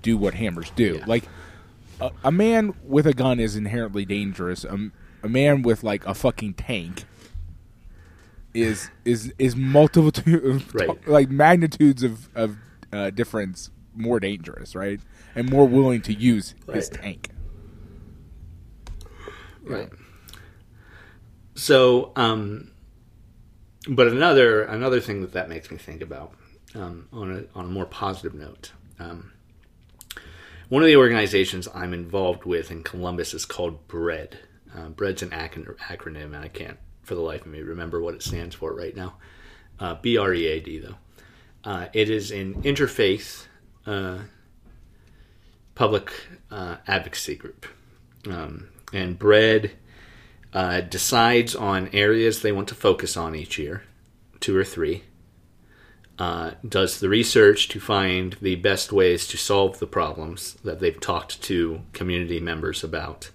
do 0.03 0.17
what 0.17 0.35
hammers 0.35 0.71
do. 0.75 0.97
Yeah. 0.99 1.05
Like 1.05 1.23
a, 2.01 2.11
a 2.25 2.31
man 2.31 2.73
with 2.83 3.05
a 3.07 3.13
gun 3.13 3.39
is 3.39 3.55
inherently 3.55 4.05
dangerous. 4.05 4.63
A, 4.63 4.91
a 5.23 5.29
man 5.29 5.61
with 5.61 5.83
like 5.83 6.05
a 6.05 6.13
fucking 6.13 6.55
tank 6.55 7.05
is 8.53 8.89
is 9.05 9.33
is 9.39 9.55
multiple 9.55 10.11
Right. 10.73 11.07
like 11.07 11.29
magnitudes 11.29 12.03
of 12.03 12.29
of 12.35 12.57
uh, 12.91 13.09
difference 13.11 13.69
more 13.95 14.19
dangerous, 14.19 14.75
right? 14.75 14.99
And 15.35 15.49
more 15.49 15.67
willing 15.67 16.01
to 16.03 16.13
use 16.13 16.55
his 16.73 16.89
tank. 16.89 17.29
Right. 19.63 19.89
So, 21.55 22.11
um, 22.15 22.71
but 23.87 24.07
another 24.07 24.63
another 24.63 24.99
thing 24.99 25.21
that 25.21 25.33
that 25.33 25.49
makes 25.49 25.69
me 25.71 25.77
think 25.77 26.01
about 26.01 26.33
um, 26.75 27.07
on 27.13 27.31
a 27.31 27.57
on 27.57 27.65
a 27.65 27.69
more 27.69 27.85
positive 27.85 28.33
note. 28.33 28.71
Um, 28.99 29.33
one 30.71 30.83
of 30.83 30.87
the 30.87 30.95
organizations 30.95 31.67
I'm 31.75 31.93
involved 31.93 32.45
with 32.45 32.71
in 32.71 32.81
Columbus 32.81 33.33
is 33.33 33.43
called 33.43 33.89
BREAD. 33.89 34.39
Uh, 34.73 34.87
BREAD's 34.87 35.21
an 35.21 35.33
ac- 35.33 35.65
acronym, 35.89 36.27
and 36.27 36.37
I 36.37 36.47
can't 36.47 36.77
for 37.03 37.13
the 37.13 37.19
life 37.19 37.41
of 37.41 37.47
me 37.47 37.59
remember 37.59 37.99
what 37.99 38.13
it 38.13 38.23
stands 38.23 38.55
for 38.55 38.73
right 38.73 38.95
now. 38.95 39.17
Uh, 39.81 39.95
B 39.95 40.15
R 40.17 40.33
E 40.33 40.47
A 40.47 40.61
D 40.61 40.79
though. 40.79 40.95
Uh, 41.65 41.87
it 41.91 42.09
is 42.09 42.31
an 42.31 42.63
interfaith 42.63 43.47
uh, 43.85 44.19
public 45.75 46.09
uh, 46.49 46.77
advocacy 46.87 47.35
group, 47.35 47.65
um, 48.29 48.69
and 48.93 49.19
BREAD 49.19 49.71
uh, 50.53 50.79
decides 50.79 51.53
on 51.53 51.89
areas 51.91 52.41
they 52.41 52.53
want 52.53 52.69
to 52.69 52.75
focus 52.75 53.17
on 53.17 53.35
each 53.35 53.59
year, 53.59 53.83
two 54.39 54.55
or 54.55 54.63
three. 54.63 55.03
Uh, 56.21 56.51
does 56.69 56.99
the 56.99 57.09
research 57.09 57.67
to 57.67 57.79
find 57.79 58.37
the 58.41 58.55
best 58.55 58.91
ways 58.91 59.25
to 59.25 59.37
solve 59.37 59.79
the 59.79 59.87
problems 59.87 60.53
that 60.63 60.79
they've 60.79 60.99
talked 60.99 61.41
to 61.41 61.81
community 61.93 62.39
members 62.39 62.83
about, 62.83 63.31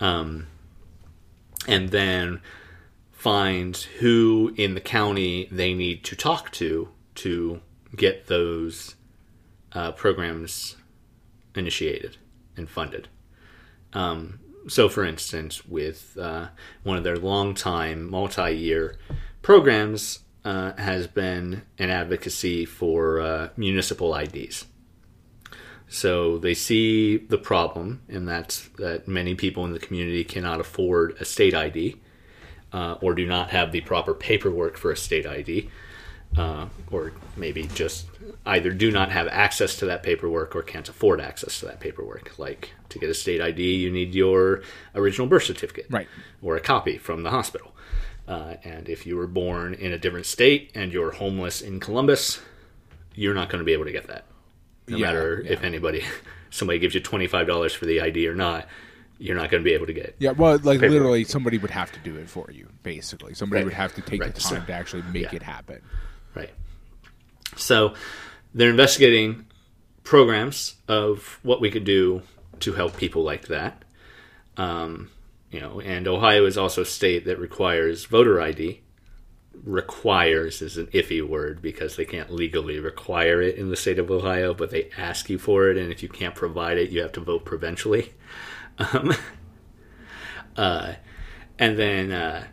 um, 0.00 0.46
and 1.68 1.90
then 1.90 2.40
finds 3.12 3.82
who 3.82 4.54
in 4.56 4.72
the 4.72 4.80
county 4.80 5.46
they 5.52 5.74
need 5.74 6.02
to 6.02 6.16
talk 6.16 6.50
to 6.50 6.88
to 7.14 7.60
get 7.94 8.28
those 8.28 8.94
uh, 9.72 9.92
programs 9.92 10.76
initiated 11.54 12.16
and 12.56 12.70
funded. 12.70 13.08
Um, 13.92 14.40
so, 14.68 14.88
for 14.88 15.04
instance, 15.04 15.66
with 15.66 16.16
uh, 16.18 16.48
one 16.82 16.96
of 16.96 17.04
their 17.04 17.18
long-time, 17.18 18.08
multi-year 18.08 18.96
programs 19.42 20.20
uh, 20.44 20.72
has 20.76 21.06
been 21.06 21.62
an 21.78 21.90
advocacy 21.90 22.64
for 22.64 23.20
uh, 23.20 23.48
municipal 23.56 24.14
IDs. 24.14 24.66
So 25.88 26.38
they 26.38 26.54
see 26.54 27.16
the 27.16 27.36
problem, 27.38 28.02
and 28.08 28.26
that's 28.28 28.68
that 28.78 29.08
many 29.08 29.34
people 29.34 29.64
in 29.64 29.72
the 29.72 29.80
community 29.80 30.22
cannot 30.22 30.60
afford 30.60 31.16
a 31.20 31.24
state 31.24 31.54
ID 31.54 31.96
uh, 32.72 32.96
or 33.02 33.14
do 33.14 33.26
not 33.26 33.50
have 33.50 33.72
the 33.72 33.80
proper 33.80 34.14
paperwork 34.14 34.76
for 34.76 34.92
a 34.92 34.96
state 34.96 35.26
ID, 35.26 35.68
uh, 36.36 36.66
or 36.92 37.12
maybe 37.36 37.64
just 37.74 38.06
either 38.46 38.70
do 38.70 38.92
not 38.92 39.10
have 39.10 39.26
access 39.28 39.74
to 39.76 39.86
that 39.86 40.04
paperwork 40.04 40.54
or 40.54 40.62
can't 40.62 40.88
afford 40.88 41.20
access 41.20 41.58
to 41.58 41.66
that 41.66 41.80
paperwork. 41.80 42.38
Like 42.38 42.70
to 42.90 43.00
get 43.00 43.10
a 43.10 43.14
state 43.14 43.40
ID, 43.40 43.74
you 43.74 43.90
need 43.90 44.14
your 44.14 44.62
original 44.94 45.26
birth 45.26 45.42
certificate 45.42 45.86
Right. 45.90 46.06
or 46.40 46.54
a 46.56 46.60
copy 46.60 46.98
from 46.98 47.24
the 47.24 47.30
hospital. 47.30 47.69
Uh, 48.30 48.54
and 48.62 48.88
if 48.88 49.06
you 49.06 49.16
were 49.16 49.26
born 49.26 49.74
in 49.74 49.90
a 49.92 49.98
different 49.98 50.24
state 50.24 50.70
and 50.76 50.92
you're 50.92 51.10
homeless 51.10 51.60
in 51.60 51.80
Columbus, 51.80 52.40
you're 53.16 53.34
not 53.34 53.48
going 53.50 53.58
to 53.58 53.64
be 53.64 53.72
able 53.72 53.86
to 53.86 53.90
get 53.92 54.06
that. 54.06 54.24
No 54.86 54.96
Yeah, 54.98 55.06
matter 55.06 55.42
yeah. 55.44 55.52
if 55.52 55.64
anybody, 55.64 56.04
somebody 56.50 56.78
gives 56.78 56.94
you 56.94 57.00
twenty 57.00 57.26
five 57.26 57.48
dollars 57.48 57.74
for 57.74 57.86
the 57.86 58.00
ID 58.00 58.28
or 58.28 58.36
not, 58.36 58.68
you're 59.18 59.34
not 59.36 59.50
going 59.50 59.62
to 59.62 59.68
be 59.68 59.74
able 59.74 59.86
to 59.86 59.92
get. 59.92 60.04
it. 60.04 60.16
Yeah, 60.20 60.30
well, 60.30 60.52
like 60.52 60.78
Paperwork. 60.78 60.90
literally, 60.92 61.24
somebody 61.24 61.58
would 61.58 61.72
have 61.72 61.90
to 61.90 61.98
do 62.00 62.14
it 62.18 62.28
for 62.30 62.48
you. 62.52 62.68
Basically, 62.84 63.34
somebody 63.34 63.60
Right. 63.62 63.64
would 63.66 63.74
have 63.74 63.94
to 63.96 64.00
take 64.02 64.20
Right. 64.20 64.32
the 64.34 64.40
time 64.40 64.60
So- 64.60 64.66
to 64.66 64.72
actually 64.72 65.02
make 65.12 65.24
yeah. 65.32 65.34
it 65.36 65.42
happen. 65.42 65.82
Right. 66.36 66.50
So 67.56 67.94
they're 68.54 68.70
investigating 68.70 69.46
programs 70.04 70.76
of 70.88 71.40
what 71.42 71.60
we 71.60 71.68
could 71.70 71.84
do 71.84 72.22
to 72.60 72.72
help 72.74 72.96
people 72.96 73.22
like 73.24 73.48
that. 73.48 73.84
Um, 74.56 75.10
you 75.50 75.60
know, 75.60 75.80
and 75.80 76.06
Ohio 76.06 76.46
is 76.46 76.56
also 76.56 76.82
a 76.82 76.86
state 76.86 77.24
that 77.24 77.38
requires 77.38 78.04
voter 78.04 78.40
ID. 78.40 78.82
Requires 79.64 80.62
is 80.62 80.76
an 80.76 80.86
iffy 80.88 81.26
word 81.26 81.60
because 81.60 81.96
they 81.96 82.04
can't 82.04 82.30
legally 82.30 82.78
require 82.78 83.42
it 83.42 83.56
in 83.56 83.68
the 83.68 83.76
state 83.76 83.98
of 83.98 84.10
Ohio, 84.10 84.54
but 84.54 84.70
they 84.70 84.90
ask 84.96 85.28
you 85.28 85.38
for 85.38 85.68
it, 85.68 85.76
and 85.76 85.90
if 85.90 86.02
you 86.02 86.08
can't 86.08 86.34
provide 86.34 86.78
it, 86.78 86.90
you 86.90 87.02
have 87.02 87.12
to 87.12 87.20
vote 87.20 87.44
provincially. 87.44 88.12
Um, 88.78 89.12
uh, 90.56 90.94
and 91.58 91.78
then 91.78 92.12
uh, 92.12 92.44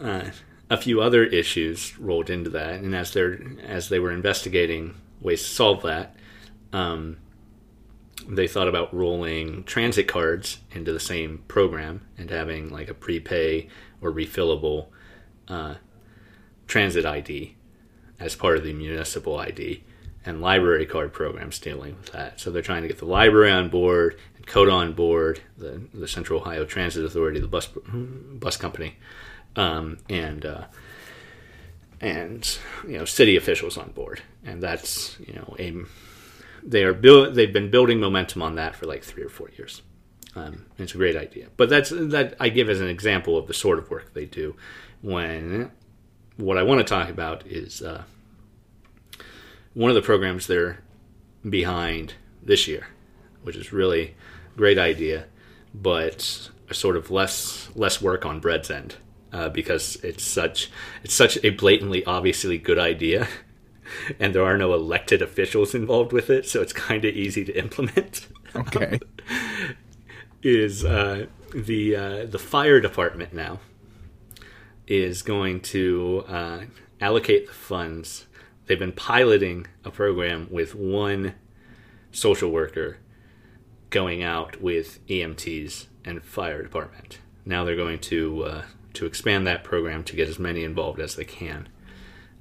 uh, 0.00 0.30
a 0.68 0.76
few 0.76 1.00
other 1.00 1.24
issues 1.24 1.98
rolled 1.98 2.30
into 2.30 2.50
that, 2.50 2.74
and 2.80 2.94
as 2.94 3.12
they're 3.12 3.40
as 3.62 3.88
they 3.88 3.98
were 3.98 4.10
investigating 4.10 4.94
ways 5.20 5.42
to 5.42 5.48
solve 5.48 5.82
that, 5.82 6.16
um, 6.72 7.18
they 8.28 8.48
thought 8.48 8.68
about 8.68 8.94
rolling 8.94 9.64
transit 9.64 10.08
cards 10.08 10.58
into 10.72 10.92
the 10.92 11.00
same 11.00 11.42
program 11.48 12.06
and 12.16 12.30
having 12.30 12.70
like 12.70 12.88
a 12.88 12.94
prepay 12.94 13.68
or 14.00 14.12
refillable 14.12 14.88
uh, 15.48 15.74
transit 16.66 17.04
ID 17.04 17.56
as 18.18 18.36
part 18.36 18.56
of 18.56 18.64
the 18.64 18.72
municipal 18.72 19.38
ID, 19.38 19.82
and 20.24 20.40
library 20.40 20.86
card 20.86 21.12
programs 21.12 21.58
dealing 21.58 21.96
with 21.96 22.12
that. 22.12 22.38
So 22.40 22.50
they're 22.50 22.62
trying 22.62 22.82
to 22.82 22.88
get 22.88 22.98
the 22.98 23.04
library 23.04 23.50
on 23.50 23.68
board 23.68 24.16
and 24.36 24.46
COTA 24.46 24.70
on 24.70 24.92
board, 24.92 25.40
the 25.58 25.82
the 25.92 26.08
Central 26.08 26.40
Ohio 26.40 26.64
Transit 26.64 27.04
Authority, 27.04 27.40
the 27.40 27.48
bus 27.48 27.68
bus 27.92 28.56
company, 28.56 28.96
um, 29.56 29.98
and 30.08 30.46
uh, 30.46 30.64
and 32.00 32.58
you 32.86 32.98
know 32.98 33.04
city 33.04 33.36
officials 33.36 33.76
on 33.76 33.90
board, 33.90 34.22
and 34.44 34.62
that's 34.62 35.18
you 35.20 35.34
know 35.34 35.56
a 35.58 35.74
they 36.62 36.84
are 36.84 36.94
they've 37.30 37.52
been 37.52 37.70
building 37.70 38.00
momentum 38.00 38.42
on 38.42 38.54
that 38.56 38.76
for 38.76 38.86
like 38.86 39.02
three 39.02 39.22
or 39.22 39.28
four 39.28 39.50
years. 39.56 39.82
Um, 40.34 40.66
it's 40.78 40.94
a 40.94 40.96
great 40.96 41.16
idea, 41.16 41.48
but 41.56 41.68
that's 41.68 41.90
that 41.90 42.34
I 42.40 42.48
give 42.48 42.68
as 42.70 42.80
an 42.80 42.88
example 42.88 43.36
of 43.36 43.46
the 43.46 43.54
sort 43.54 43.78
of 43.78 43.90
work 43.90 44.14
they 44.14 44.24
do. 44.24 44.56
When 45.02 45.70
what 46.36 46.58
I 46.58 46.62
want 46.62 46.78
to 46.78 46.84
talk 46.84 47.08
about 47.08 47.46
is 47.46 47.82
uh, 47.82 48.04
one 49.74 49.90
of 49.90 49.94
the 49.94 50.02
programs 50.02 50.46
they're 50.46 50.82
behind 51.48 52.14
this 52.42 52.66
year, 52.66 52.86
which 53.42 53.56
is 53.56 53.72
really 53.72 54.14
great 54.56 54.78
idea, 54.78 55.26
but 55.74 56.50
a 56.68 56.74
sort 56.74 56.96
of 56.96 57.10
less 57.10 57.68
less 57.74 58.00
work 58.00 58.24
on 58.24 58.40
BREAD's 58.40 58.70
end 58.70 58.96
uh, 59.32 59.48
because 59.48 59.96
it's 59.96 60.24
such 60.24 60.70
it's 61.02 61.14
such 61.14 61.38
a 61.44 61.50
blatantly 61.50 62.04
obviously 62.04 62.58
good 62.58 62.78
idea, 62.78 63.28
and 64.20 64.34
there 64.34 64.44
are 64.44 64.56
no 64.56 64.74
elected 64.74 65.22
officials 65.22 65.74
involved 65.74 66.12
with 66.12 66.30
it, 66.30 66.46
so 66.46 66.60
it's 66.60 66.72
kind 66.72 67.04
of 67.04 67.14
easy 67.14 67.44
to 67.44 67.52
implement. 67.58 68.28
Okay. 68.54 68.98
is 70.42 70.84
uh, 70.84 71.26
the 71.54 71.96
uh, 71.96 72.26
the 72.26 72.38
fire 72.38 72.80
department 72.80 73.32
now 73.32 73.60
is 74.86 75.22
going 75.22 75.60
to 75.60 76.24
uh, 76.28 76.60
allocate 77.00 77.46
the 77.46 77.52
funds. 77.52 78.26
They've 78.66 78.78
been 78.78 78.92
piloting 78.92 79.66
a 79.84 79.90
program 79.90 80.48
with 80.50 80.74
one 80.74 81.34
social 82.10 82.50
worker 82.50 82.98
going 83.90 84.22
out 84.22 84.60
with 84.60 85.04
EMTs 85.06 85.86
and 86.04 86.22
fire 86.24 86.62
department. 86.62 87.18
Now 87.44 87.64
they're 87.64 87.76
going 87.76 87.98
to 88.00 88.44
uh, 88.44 88.62
to 88.94 89.06
expand 89.06 89.46
that 89.46 89.64
program 89.64 90.04
to 90.04 90.16
get 90.16 90.28
as 90.28 90.38
many 90.38 90.64
involved 90.64 91.00
as 91.00 91.16
they 91.16 91.24
can, 91.24 91.68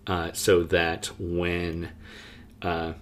uh, 0.07 0.31
so 0.33 0.63
that 0.63 1.09
when 1.19 1.89
uh, 2.61 2.93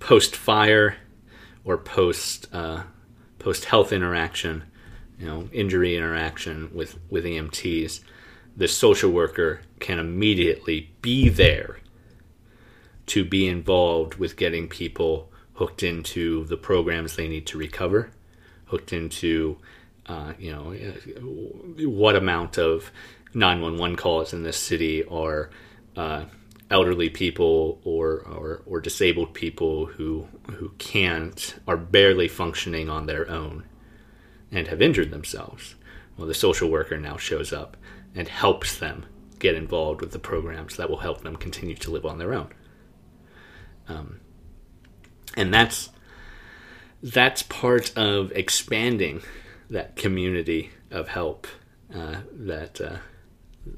post 0.00 0.36
fire 0.36 0.96
or 1.64 1.76
post 1.78 2.46
uh, 2.52 2.82
post 3.38 3.66
health 3.66 3.92
interaction, 3.92 4.64
you 5.18 5.26
know, 5.26 5.48
injury 5.52 5.96
interaction 5.96 6.70
with 6.74 6.98
with 7.10 7.24
EMTs, 7.24 8.00
the 8.56 8.68
social 8.68 9.10
worker 9.10 9.60
can 9.80 9.98
immediately 9.98 10.90
be 11.02 11.28
there 11.28 11.78
to 13.06 13.24
be 13.24 13.48
involved 13.48 14.14
with 14.14 14.36
getting 14.36 14.68
people 14.68 15.30
hooked 15.54 15.82
into 15.82 16.44
the 16.44 16.56
programs 16.56 17.16
they 17.16 17.28
need 17.28 17.46
to 17.46 17.58
recover, 17.58 18.10
hooked 18.66 18.92
into 18.92 19.58
uh, 20.06 20.32
you 20.38 20.52
know 20.52 20.72
what 21.88 22.16
amount 22.16 22.58
of 22.58 22.90
911 23.34 23.96
calls 23.96 24.32
in 24.32 24.42
this 24.42 24.56
city 24.56 25.04
are 25.04 25.50
uh, 25.96 26.24
elderly 26.70 27.10
people 27.10 27.80
or, 27.84 28.20
or 28.20 28.62
or 28.66 28.80
disabled 28.80 29.34
people 29.34 29.86
who 29.86 30.26
who 30.52 30.70
can't 30.78 31.56
are 31.68 31.76
barely 31.76 32.28
functioning 32.28 32.88
on 32.88 33.06
their 33.06 33.28
own 33.30 33.64
and 34.50 34.68
have 34.68 34.80
injured 34.80 35.10
themselves. 35.10 35.74
Well, 36.16 36.28
the 36.28 36.34
social 36.34 36.70
worker 36.70 36.96
now 36.96 37.16
shows 37.16 37.52
up 37.52 37.76
and 38.14 38.28
helps 38.28 38.78
them 38.78 39.06
get 39.38 39.54
involved 39.54 40.00
with 40.00 40.12
the 40.12 40.18
programs 40.18 40.76
that 40.76 40.88
will 40.88 40.98
help 40.98 41.22
them 41.22 41.36
continue 41.36 41.74
to 41.74 41.90
live 41.90 42.06
on 42.06 42.18
their 42.18 42.32
own. 42.32 42.48
Um, 43.88 44.20
and 45.36 45.52
that's 45.52 45.90
that's 47.02 47.42
part 47.42 47.92
of 47.96 48.32
expanding 48.32 49.22
that 49.68 49.96
community 49.96 50.70
of 50.90 51.08
help 51.08 51.46
uh, 51.94 52.20
that 52.32 52.80
uh, 52.80 52.96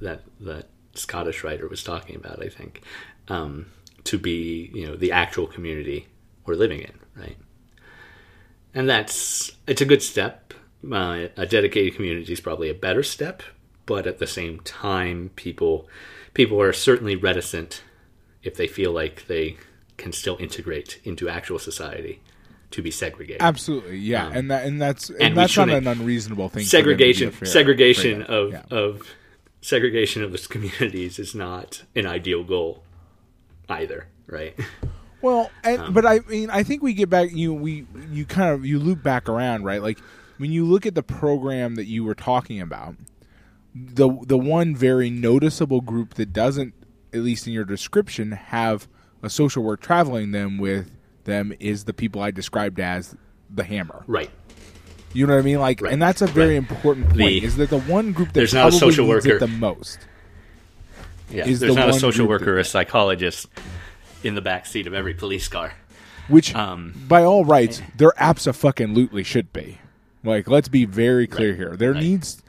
that 0.01 0.23
that 0.41 0.69
Scottish 0.95 1.45
writer 1.45 1.69
was 1.69 1.83
talking 1.83 2.17
about. 2.17 2.43
I 2.43 2.49
think 2.49 2.83
um, 3.29 3.67
to 4.05 4.19
be 4.19 4.71
you 4.75 4.87
know 4.87 4.97
the 4.97 5.13
actual 5.13 5.47
community 5.47 6.07
we're 6.45 6.55
living 6.55 6.81
in, 6.81 6.93
right? 7.17 7.37
And 8.75 8.89
that's 8.89 9.53
it's 9.67 9.81
a 9.81 9.87
good 9.87 10.03
step. 10.03 10.53
Uh, 10.91 11.29
a 11.37 11.47
dedicated 11.47 11.95
community 11.97 12.33
is 12.33 12.41
probably 12.41 12.69
a 12.71 12.75
better 12.75 13.03
step, 13.03 13.43
but 13.87 14.07
at 14.07 14.19
the 14.19 14.27
same 14.27 14.61
time, 14.61 15.31
people 15.37 15.89
people 16.35 16.61
are 16.61 16.73
certainly 16.73 17.17
reticent 17.17 17.83
if 18.43 18.57
they 18.57 18.69
feel 18.69 18.93
like 18.93 19.27
they 19.27 19.57
can 19.97 20.13
still 20.13 20.37
integrate 20.39 21.01
into 21.05 21.29
actual 21.29 21.59
society 21.59 22.21
to 22.71 22.83
be 22.83 22.91
segregated. 22.91 23.41
Absolutely, 23.43 23.97
yeah, 23.97 24.27
Um, 24.27 24.33
and 24.35 24.51
that 24.51 24.67
and 24.67 24.81
that's 24.81 25.09
and, 25.09 25.21
and 25.23 25.37
that's 25.37 25.57
not 25.57 25.71
an 25.71 25.87
unreasonable 25.87 26.49
thing. 26.49 26.65
for 26.65 26.77
them 26.77 26.85
to 26.85 26.97
be 26.97 27.13
segregation 27.15 27.47
segregation 27.47 28.23
of 28.23 28.53
Yeah. 28.53 28.63
of 28.71 29.07
segregation 29.61 30.23
of 30.23 30.31
those 30.31 30.47
communities 30.47 31.19
is 31.19 31.35
not 31.35 31.85
an 31.95 32.07
ideal 32.07 32.45
goal 32.45 32.83
either, 33.69 34.09
right? 34.27 34.59
Well, 35.23 35.51
and, 35.65 35.81
Um, 35.81 35.93
but 35.95 36.07
I 36.07 36.21
mean, 36.21 36.51
I 36.51 36.63
think 36.63 36.83
we 36.83 36.95
get 36.95 37.11
back. 37.11 37.31
You 37.33 37.53
we 37.53 37.87
you 38.11 38.25
kind 38.27 38.51
of 38.51 38.65
you 38.65 38.79
loop 38.79 39.03
back 39.03 39.29
around, 39.29 39.65
right? 39.65 39.83
Like 39.83 39.99
when 40.39 40.53
you 40.53 40.65
look 40.65 40.87
at 40.87 40.95
the 40.95 41.03
program 41.03 41.75
that 41.77 41.87
you 41.87 42.05
were 42.05 42.15
talking 42.15 42.61
about, 42.61 42.97
the 43.75 44.09
the 44.23 44.39
one 44.39 44.77
very 44.77 45.11
noticeable 45.11 45.81
group 45.81 46.15
that 46.15 46.33
doesn't, 46.33 46.75
at 47.13 47.21
least 47.21 47.47
in 47.47 47.53
your 47.53 47.65
description, 47.65 48.33
have 48.33 48.89
a 49.23 49.31
social 49.31 49.63
work 49.63 49.81
traveling 49.81 50.31
them 50.33 50.59
with 50.59 50.93
them 51.25 51.53
is 51.59 51.85
the 51.85 51.93
people 51.95 52.23
I 52.23 52.31
described 52.31 52.79
as 52.79 53.17
the 53.51 53.65
hammer. 53.65 54.05
right. 54.07 54.31
You 55.17 55.27
know 55.27 55.35
what 55.35 55.41
I 55.41 55.43
mean? 55.43 55.59
Like, 55.59 55.81
Right, 55.81 55.93
and 55.93 56.01
that's 56.03 56.21
a 56.21 56.27
very 56.27 56.51
right. 56.51 56.57
important 56.59 57.07
point. 57.09 57.19
The- 57.19 57.45
is 57.45 57.57
that 57.57 57.71
the 57.71 57.81
one 57.81 58.13
group 58.13 58.29
that 58.29 58.35
There's 58.35 58.53
not 58.55 58.61
a 58.61 58.63
probably 58.71 58.79
social 58.81 59.07
needs 59.07 59.27
worker. 59.27 59.37
it 59.37 59.41
the 59.41 59.47
most? 59.47 59.99
Yeah. 61.31 61.45
There's 61.47 61.61
the 61.61 61.75
not 61.75 61.89
a 61.89 61.95
social 61.95 62.27
worker 62.29 62.55
or 62.55 62.59
a 62.59 62.65
psychologist 62.65 63.47
in 64.23 64.35
the 64.35 64.41
back 64.43 64.67
seat 64.67 64.87
of 64.87 64.95
every 64.95 65.15
police 65.15 65.49
car. 65.49 65.73
Which, 66.29 66.55
Um, 66.55 66.93
by 67.09 67.23
all 67.23 67.45
rights, 67.45 67.81
there 67.97 68.13
abso-fucking-lutely 68.19 69.23
should 69.23 69.53
be. 69.53 69.79
Like, 70.25 70.49
let's 70.49 70.69
be 70.69 70.85
very 70.85 71.27
clear 71.27 71.51
Right, 71.51 71.57
here. 71.57 71.77
There 71.77 71.95
needs, 71.95 72.43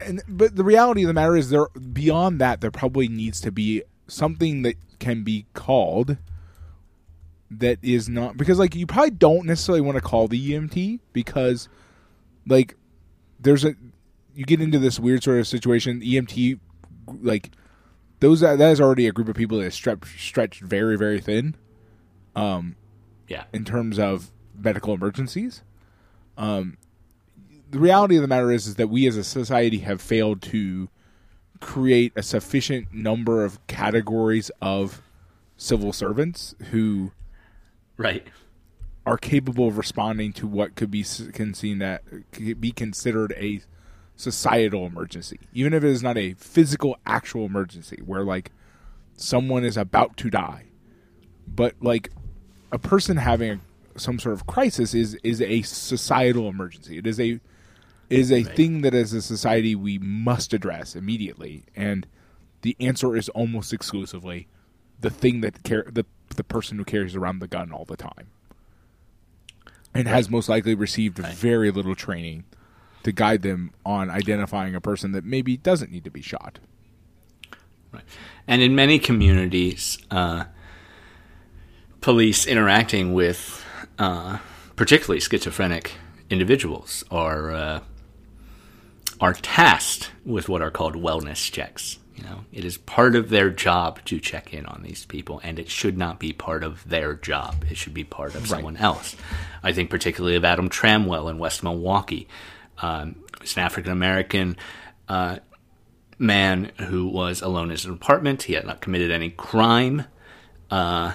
and 0.00 0.20
but 0.28 0.56
the 0.56 0.64
reality 0.64 1.02
of 1.04 1.06
the 1.08 1.14
matter 1.14 1.36
is 1.36 1.48
there 1.50 1.68
beyond 1.92 2.40
that 2.40 2.60
there 2.60 2.72
probably 2.72 3.06
needs 3.08 3.40
to 3.42 3.52
be 3.52 3.82
something 4.08 4.62
that 4.62 4.74
can 4.98 5.22
be 5.22 5.46
called 5.54 6.16
that 7.58 7.78
is 7.82 8.08
not 8.08 8.36
because 8.36 8.58
like 8.58 8.74
you 8.74 8.86
probably 8.86 9.10
don't 9.10 9.46
necessarily 9.46 9.80
want 9.80 9.96
to 9.96 10.00
call 10.02 10.28
the 10.28 10.52
EMT 10.52 11.00
because 11.12 11.68
like 12.46 12.76
there's 13.40 13.64
a 13.64 13.74
you 14.34 14.44
get 14.44 14.60
into 14.60 14.78
this 14.78 14.98
weird 14.98 15.22
sort 15.22 15.38
of 15.38 15.46
situation 15.46 16.00
EMT 16.00 16.58
like 17.20 17.50
those 18.20 18.40
that, 18.40 18.58
that 18.58 18.70
is 18.70 18.80
already 18.80 19.06
a 19.06 19.12
group 19.12 19.28
of 19.28 19.36
people 19.36 19.58
that 19.58 19.66
is 19.66 19.74
stretched 19.74 20.18
stretched 20.18 20.60
very 20.62 20.96
very 20.96 21.20
thin 21.20 21.54
um 22.34 22.76
Yeah. 23.28 23.44
in 23.52 23.64
terms 23.64 23.98
of 23.98 24.30
medical 24.54 24.94
emergencies. 24.94 25.62
Um, 26.36 26.76
the 27.70 27.78
reality 27.78 28.16
of 28.16 28.22
the 28.22 28.28
matter 28.28 28.50
is, 28.52 28.66
is 28.66 28.74
that 28.76 28.88
we 28.88 29.06
as 29.06 29.16
a 29.16 29.24
society 29.24 29.78
have 29.78 30.00
failed 30.00 30.40
to 30.42 30.88
create 31.60 32.12
a 32.16 32.22
sufficient 32.22 32.92
number 32.92 33.44
of 33.44 33.64
categories 33.66 34.50
of 34.60 35.02
civil 35.56 35.92
servants 35.92 36.54
who 36.70 37.12
Right. 37.96 38.26
are 39.04 39.18
capable 39.18 39.66
of 39.68 39.76
responding 39.78 40.32
to 40.32 40.46
what 40.46 40.76
could 40.76 40.90
be 40.90 41.02
seen 41.02 41.78
that 41.78 42.02
could 42.30 42.60
be 42.60 42.70
considered 42.70 43.32
a 43.36 43.60
societal 44.14 44.86
emergency, 44.86 45.40
even 45.52 45.72
if 45.74 45.82
it 45.82 45.90
is 45.90 46.02
not 46.02 46.16
a 46.16 46.34
physical 46.34 46.96
actual 47.04 47.44
emergency 47.44 48.00
where 48.04 48.22
like 48.22 48.52
someone 49.16 49.64
is 49.64 49.76
about 49.76 50.16
to 50.18 50.30
die, 50.30 50.66
but 51.48 51.74
like 51.80 52.10
a 52.70 52.78
person 52.78 53.16
having 53.16 53.60
a, 53.96 53.98
some 53.98 54.18
sort 54.20 54.34
of 54.34 54.46
crisis 54.46 54.94
is 54.94 55.14
is 55.24 55.40
a 55.42 55.62
societal 55.62 56.48
emergency. 56.48 56.98
It 56.98 57.06
is 57.06 57.18
a 57.18 57.40
is 58.08 58.30
a 58.30 58.44
Right. 58.44 58.56
thing 58.56 58.82
that 58.82 58.94
as 58.94 59.12
a 59.12 59.20
society 59.22 59.74
we 59.74 59.98
must 59.98 60.52
address 60.54 60.94
immediately, 60.94 61.64
and 61.74 62.06
the 62.62 62.76
answer 62.78 63.16
is 63.16 63.28
almost 63.30 63.72
exclusively 63.72 64.46
the 65.00 65.10
thing 65.10 65.40
that 65.40 65.64
car- 65.64 65.86
the 65.90 66.04
the 66.36 66.44
person 66.44 66.78
who 66.78 66.84
carries 66.84 67.16
around 67.16 67.38
the 67.38 67.48
gun 67.48 67.72
all 67.72 67.84
the 67.84 67.96
time 67.96 68.30
and 69.94 70.08
has 70.08 70.30
most 70.30 70.48
likely 70.48 70.74
received 70.74 71.18
very 71.18 71.70
little 71.70 71.94
training 71.94 72.44
to 73.02 73.12
guide 73.12 73.42
them 73.42 73.72
on 73.84 74.10
identifying 74.10 74.74
a 74.74 74.80
person 74.80 75.12
that 75.12 75.24
maybe 75.24 75.56
doesn't 75.56 75.90
need 75.90 76.04
to 76.04 76.10
be 76.10 76.22
shot. 76.22 76.58
Right. 77.92 78.04
And 78.46 78.62
in 78.62 78.74
many 78.74 78.98
communities, 78.98 79.98
uh, 80.10 80.44
police 82.00 82.46
interacting 82.46 83.12
with 83.12 83.64
uh, 83.98 84.38
particularly 84.76 85.20
schizophrenic 85.20 85.92
individuals 86.30 87.04
are 87.10 87.52
uh, 87.52 87.80
are 89.20 89.34
tasked 89.34 90.10
with 90.24 90.48
what 90.48 90.62
are 90.62 90.70
called 90.70 90.96
wellness 90.96 91.50
checks. 91.50 91.98
You 92.14 92.24
know, 92.24 92.44
it 92.52 92.64
is 92.64 92.76
part 92.76 93.16
of 93.16 93.30
their 93.30 93.48
job 93.50 94.04
to 94.04 94.20
check 94.20 94.52
in 94.52 94.66
on 94.66 94.82
these 94.82 95.06
people, 95.06 95.40
and 95.42 95.58
it 95.58 95.70
should 95.70 95.96
not 95.96 96.18
be 96.18 96.32
part 96.32 96.62
of 96.62 96.86
their 96.88 97.14
job. 97.14 97.64
It 97.70 97.76
should 97.76 97.94
be 97.94 98.04
part 98.04 98.34
of 98.34 98.46
someone 98.46 98.76
else. 98.76 99.16
I 99.62 99.72
think 99.72 99.88
particularly 99.88 100.36
of 100.36 100.44
Adam 100.44 100.68
Trammell 100.68 101.30
in 101.30 101.38
West 101.38 101.62
Milwaukee. 101.62 102.28
Um, 102.78 103.16
he's 103.40 103.56
an 103.56 103.62
African 103.62 103.92
American 103.92 104.56
uh, 105.08 105.38
man 106.18 106.72
who 106.78 107.06
was 107.06 107.40
alone 107.40 107.64
in 107.64 107.70
his 107.70 107.86
apartment. 107.86 108.42
He 108.42 108.54
had 108.54 108.66
not 108.66 108.80
committed 108.80 109.10
any 109.10 109.30
crime. 109.30 110.04
Uh, 110.70 111.12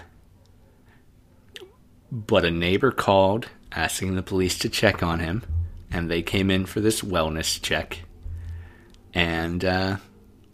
but 2.12 2.46
a 2.46 2.52
neighbor 2.52 2.92
called 2.92 3.50
asking 3.72 4.16
the 4.16 4.24
police 4.24 4.58
to 4.60 4.70
check 4.70 5.04
on 5.04 5.20
him, 5.20 5.44
and 5.92 6.10
they 6.10 6.22
came 6.22 6.50
in 6.50 6.66
for 6.66 6.80
this 6.80 7.02
wellness 7.02 7.62
check. 7.62 8.02
And 9.14 9.64
uh, 9.66 9.98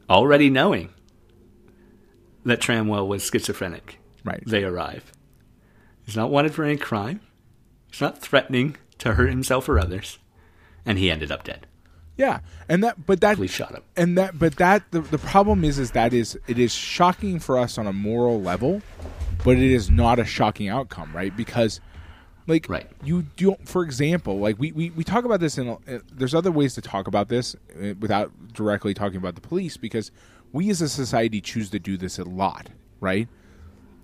already 0.10 0.50
knowing 0.50 0.90
that 2.46 2.60
Trammell 2.60 3.08
was 3.08 3.24
schizophrenic, 3.24 4.00
Right. 4.24 4.44
they 4.46 4.64
arrive. 4.64 5.12
He's 6.06 6.16
not 6.16 6.30
wanted 6.32 6.54
for 6.54 6.64
any 6.64 6.78
crime. 6.78 7.22
He's 7.92 8.02
not 8.02 8.18
threatening 8.22 8.76
to 9.00 9.14
hurt 9.14 9.30
himself 9.30 9.70
or 9.70 9.80
others. 9.80 10.20
And 10.86 10.98
he 10.98 11.10
ended 11.10 11.32
up 11.32 11.44
dead. 11.44 11.68
Yeah, 12.18 12.40
and 12.70 12.84
that 12.84 13.08
but 13.08 13.22
that 13.22 13.36
Police 13.38 13.52
shot 13.52 13.72
him. 13.74 13.82
and 13.98 14.16
that 14.20 14.38
but 14.38 14.58
that 14.58 14.84
the, 14.92 15.02
the 15.02 15.18
problem 15.18 15.64
is 15.64 15.80
is 15.80 15.92
that 15.92 16.14
is 16.14 16.38
it 16.48 16.60
is 16.60 16.72
shocking 16.72 17.40
for 17.40 17.58
us 17.58 17.78
on 17.80 17.88
a 17.88 17.94
moral 17.94 18.40
level, 18.40 18.84
but 19.44 19.58
it 19.58 19.64
is 19.72 19.90
not 19.90 20.20
a 20.20 20.26
shocking 20.26 20.68
outcome, 20.70 21.12
right? 21.16 21.36
Because 21.36 21.80
like 22.46 22.70
Right. 22.70 22.88
you 23.04 23.24
don't 23.38 23.68
for 23.68 23.84
example 23.84 24.38
like 24.38 24.60
we, 24.60 24.72
we, 24.74 24.90
we 24.92 25.04
talk 25.04 25.26
about 25.26 25.40
this 25.40 25.58
in 25.58 25.70
uh, 25.70 25.78
there's 26.12 26.36
other 26.36 26.52
ways 26.52 26.76
to 26.76 26.82
talk 26.82 27.08
about 27.08 27.30
this 27.30 27.56
uh, 27.82 27.94
without 28.00 28.32
directly 28.54 28.94
talking 28.94 29.18
about 29.18 29.36
the 29.36 29.42
police 29.42 29.78
because 29.78 30.12
we 30.52 30.70
as 30.70 30.82
a 30.82 30.90
society 30.90 31.42
choose 31.42 31.70
to 31.70 31.80
do 31.80 31.98
this 31.98 32.18
a 32.20 32.24
lot 32.24 32.70
right 33.00 33.28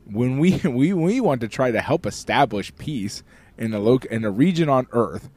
when 0.06 0.40
we 0.40 0.58
we 0.66 0.94
we 0.94 1.22
want 1.22 1.42
to 1.42 1.48
try 1.48 1.72
to 1.72 1.82
help 1.82 2.06
establish 2.06 2.74
peace 2.78 3.24
in 3.58 3.74
a 3.74 3.80
loc 3.80 4.06
in 4.06 4.26
a 4.26 4.32
region 4.32 4.70
on 4.70 4.88
earth 4.92 5.30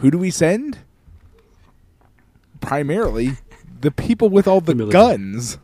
who 0.00 0.10
do 0.10 0.18
we 0.18 0.30
send 0.30 0.78
primarily 2.60 3.32
the 3.80 3.90
people 3.90 4.28
with 4.28 4.48
all 4.48 4.60
the, 4.60 4.74
guns 4.86 5.58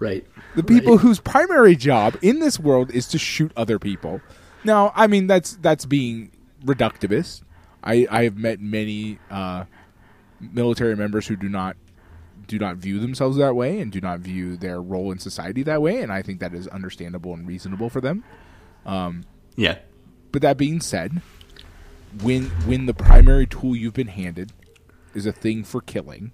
Right. 0.00 0.26
the 0.56 0.62
people 0.62 0.98
whose 0.98 1.20
primary 1.20 1.76
job 1.76 2.16
in 2.22 2.40
this 2.40 2.58
world 2.58 2.90
is 2.90 3.06
to 3.08 3.18
shoot 3.18 3.52
other 3.54 3.78
people. 3.78 4.22
Now, 4.64 4.92
I 4.94 5.06
mean 5.06 5.26
that's 5.26 5.56
that's 5.56 5.84
being 5.84 6.32
reductivist. 6.64 7.42
I 7.84 8.06
I 8.10 8.24
have 8.24 8.36
met 8.36 8.60
many 8.60 9.18
uh, 9.30 9.64
military 10.40 10.96
members 10.96 11.26
who 11.26 11.36
do 11.36 11.48
not 11.48 11.76
do 12.50 12.58
not 12.58 12.78
view 12.78 12.98
themselves 12.98 13.36
that 13.36 13.54
way 13.54 13.78
and 13.78 13.92
do 13.92 14.00
not 14.00 14.18
view 14.18 14.56
their 14.56 14.82
role 14.82 15.12
in 15.12 15.20
society 15.20 15.62
that 15.62 15.80
way, 15.80 16.02
and 16.02 16.12
I 16.12 16.20
think 16.20 16.40
that 16.40 16.52
is 16.52 16.66
understandable 16.66 17.32
and 17.32 17.46
reasonable 17.46 17.88
for 17.88 18.00
them. 18.00 18.24
Um, 18.84 19.24
yeah. 19.54 19.78
But 20.32 20.42
that 20.42 20.56
being 20.56 20.80
said, 20.80 21.22
when 22.22 22.46
when 22.66 22.86
the 22.86 22.94
primary 22.94 23.46
tool 23.46 23.76
you've 23.76 23.94
been 23.94 24.08
handed 24.08 24.52
is 25.14 25.26
a 25.26 25.32
thing 25.32 25.62
for 25.62 25.80
killing, 25.80 26.32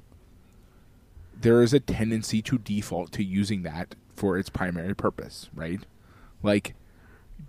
there 1.39 1.63
is 1.63 1.75
a 1.75 1.81
tendency 1.81 2.41
to 2.41 2.57
default 2.57 3.13
to 3.13 3.23
using 3.23 3.63
that 3.65 3.95
for 4.15 4.39
its 4.39 4.49
primary 4.49 4.95
purpose, 4.95 5.51
right? 5.55 5.81
Like 6.43 6.75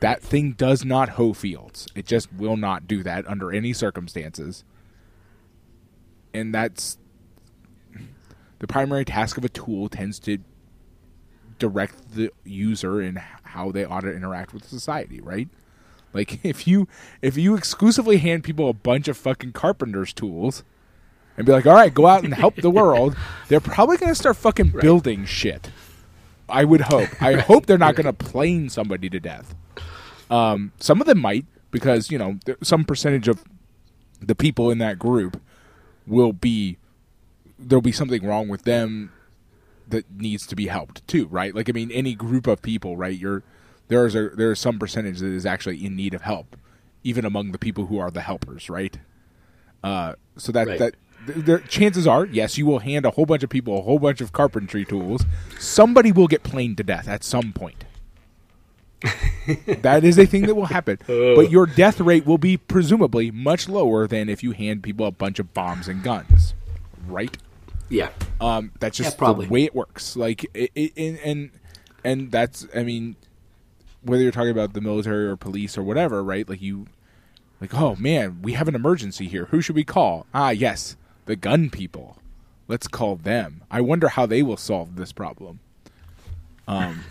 that 0.01 0.21
thing 0.21 0.51
does 0.51 0.83
not 0.83 1.09
hoe 1.11 1.31
fields. 1.31 1.87
It 1.95 2.05
just 2.05 2.33
will 2.33 2.57
not 2.57 2.85
do 2.85 3.01
that 3.03 3.25
under 3.29 3.49
any 3.49 3.71
circumstances. 3.71 4.65
And 6.33 6.53
that's 6.53 6.97
the 8.59 8.67
primary 8.67 9.05
task 9.05 9.37
of 9.37 9.45
a 9.45 9.49
tool 9.49 9.89
tends 9.89 10.19
to 10.19 10.39
direct 11.59 12.13
the 12.13 12.31
user 12.43 13.01
in 13.01 13.15
how 13.43 13.71
they 13.71 13.83
ought 13.83 14.01
to 14.01 14.13
interact 14.13 14.53
with 14.53 14.65
society, 14.65 15.19
right? 15.21 15.47
Like 16.13 16.39
if 16.43 16.67
you 16.67 16.87
if 17.21 17.37
you 17.37 17.55
exclusively 17.55 18.17
hand 18.17 18.43
people 18.43 18.69
a 18.69 18.73
bunch 18.73 19.07
of 19.07 19.17
fucking 19.17 19.53
carpenter's 19.53 20.13
tools 20.13 20.63
and 21.35 21.45
be 21.45 21.51
like, 21.51 21.65
"All 21.65 21.75
right, 21.75 21.93
go 21.93 22.07
out 22.07 22.23
and 22.23 22.33
help 22.33 22.55
the 22.55 22.71
world," 22.71 23.15
they're 23.47 23.59
probably 23.59 23.97
going 23.97 24.11
to 24.11 24.15
start 24.15 24.37
fucking 24.37 24.73
building 24.79 25.25
shit. 25.25 25.71
I 26.49 26.63
would 26.63 26.81
hope. 26.81 27.21
I 27.21 27.35
hope 27.35 27.65
they're 27.65 27.77
not 27.77 27.95
going 27.95 28.05
to 28.05 28.13
plane 28.13 28.69
somebody 28.69 29.09
to 29.09 29.19
death. 29.19 29.53
Um, 30.29 30.71
some 30.79 31.01
of 31.01 31.07
them 31.07 31.19
might 31.19 31.45
because 31.71 32.09
you 32.09 32.17
know 32.17 32.39
some 32.63 32.83
percentage 32.85 33.27
of 33.27 33.43
the 34.21 34.35
people 34.35 34.71
in 34.71 34.77
that 34.79 34.97
group 34.97 35.41
will 36.07 36.33
be 36.33 36.77
there'll 37.59 37.81
be 37.81 37.91
something 37.91 38.25
wrong 38.25 38.47
with 38.47 38.63
them 38.63 39.11
that 39.87 40.09
needs 40.11 40.45
to 40.47 40.55
be 40.55 40.67
helped 40.67 41.07
too, 41.07 41.27
right? 41.27 41.55
Like 41.55 41.69
I 41.69 41.71
mean, 41.71 41.91
any 41.91 42.13
group 42.13 42.47
of 42.47 42.61
people, 42.61 42.97
right? 42.97 43.17
You're 43.17 43.43
there's 43.87 44.15
a 44.15 44.29
there's 44.29 44.59
some 44.59 44.79
percentage 44.79 45.19
that 45.19 45.27
is 45.31 45.45
actually 45.45 45.85
in 45.85 45.95
need 45.95 46.13
of 46.13 46.21
help, 46.23 46.55
even 47.03 47.25
among 47.25 47.51
the 47.51 47.57
people 47.57 47.85
who 47.87 47.97
are 47.99 48.11
the 48.11 48.21
helpers, 48.21 48.69
right? 48.69 48.97
Uh, 49.83 50.13
so 50.37 50.51
that 50.51 50.67
Right. 50.67 50.79
that 50.79 50.95
th- 51.25 51.45
there, 51.45 51.59
chances 51.59 52.05
are, 52.05 52.25
yes, 52.25 52.57
you 52.57 52.65
will 52.65 52.79
hand 52.79 53.05
a 53.05 53.11
whole 53.11 53.25
bunch 53.25 53.43
of 53.43 53.49
people 53.49 53.77
a 53.77 53.81
whole 53.81 53.99
bunch 53.99 54.19
of 54.21 54.33
carpentry 54.33 54.83
tools. 54.83 55.25
Somebody 55.59 56.11
will 56.11 56.27
get 56.27 56.43
planed 56.43 56.77
to 56.77 56.83
death 56.83 57.07
at 57.07 57.23
some 57.23 57.53
point. 57.53 57.85
that 59.81 60.03
is 60.03 60.17
a 60.17 60.25
thing 60.25 60.47
that 60.47 60.55
will 60.55 60.65
happen, 60.65 60.97
but 61.07 61.51
your 61.51 61.65
death 61.67 61.99
rate 61.99 62.25
will 62.25 62.39
be 62.39 62.57
presumably 62.57 63.29
much 63.31 63.69
lower 63.69 64.07
than 64.07 64.27
if 64.27 64.41
you 64.43 64.51
hand 64.51 64.81
people 64.83 65.05
a 65.05 65.11
bunch 65.11 65.37
of 65.39 65.53
bombs 65.53 65.87
and 65.87 66.01
guns, 66.03 66.55
right? 67.07 67.37
Yeah. 67.89 68.09
Um, 68.41 68.71
that's 68.79 68.97
just 68.97 69.13
Yeah, 69.15 69.17
probably. 69.17 69.45
the 69.47 69.53
way 69.53 69.63
it 69.63 69.75
works. 69.75 70.15
Like, 70.15 70.45
it, 70.53 70.71
it, 70.75 71.19
and, 71.23 71.51
and 72.03 72.31
that's, 72.31 72.67
I 72.75 72.83
mean, 72.83 73.15
whether 74.01 74.23
you're 74.23 74.31
talking 74.31 74.51
about 74.51 74.73
the 74.73 74.81
military 74.81 75.25
or 75.25 75.35
police 75.35 75.77
or 75.77 75.83
whatever, 75.83 76.23
right? 76.23 76.47
Like 76.47 76.61
you, 76.61 76.87
like, 77.59 77.73
oh 77.73 77.95
man, 77.95 78.39
we 78.41 78.53
have 78.53 78.67
an 78.67 78.75
emergency 78.75 79.27
here. 79.27 79.45
Who 79.45 79.61
should 79.61 79.75
we 79.75 79.83
call? 79.83 80.25
Ah, 80.33 80.49
yes, 80.51 80.95
the 81.25 81.35
gun 81.35 81.69
people. 81.69 82.17
Let's 82.67 82.87
call 82.87 83.15
them. 83.15 83.63
I 83.71 83.81
wonder 83.81 84.09
how 84.09 84.25
they 84.25 84.43
will 84.43 84.57
solve 84.57 84.95
this 84.95 85.11
problem. 85.11 85.59
Um, 86.67 87.03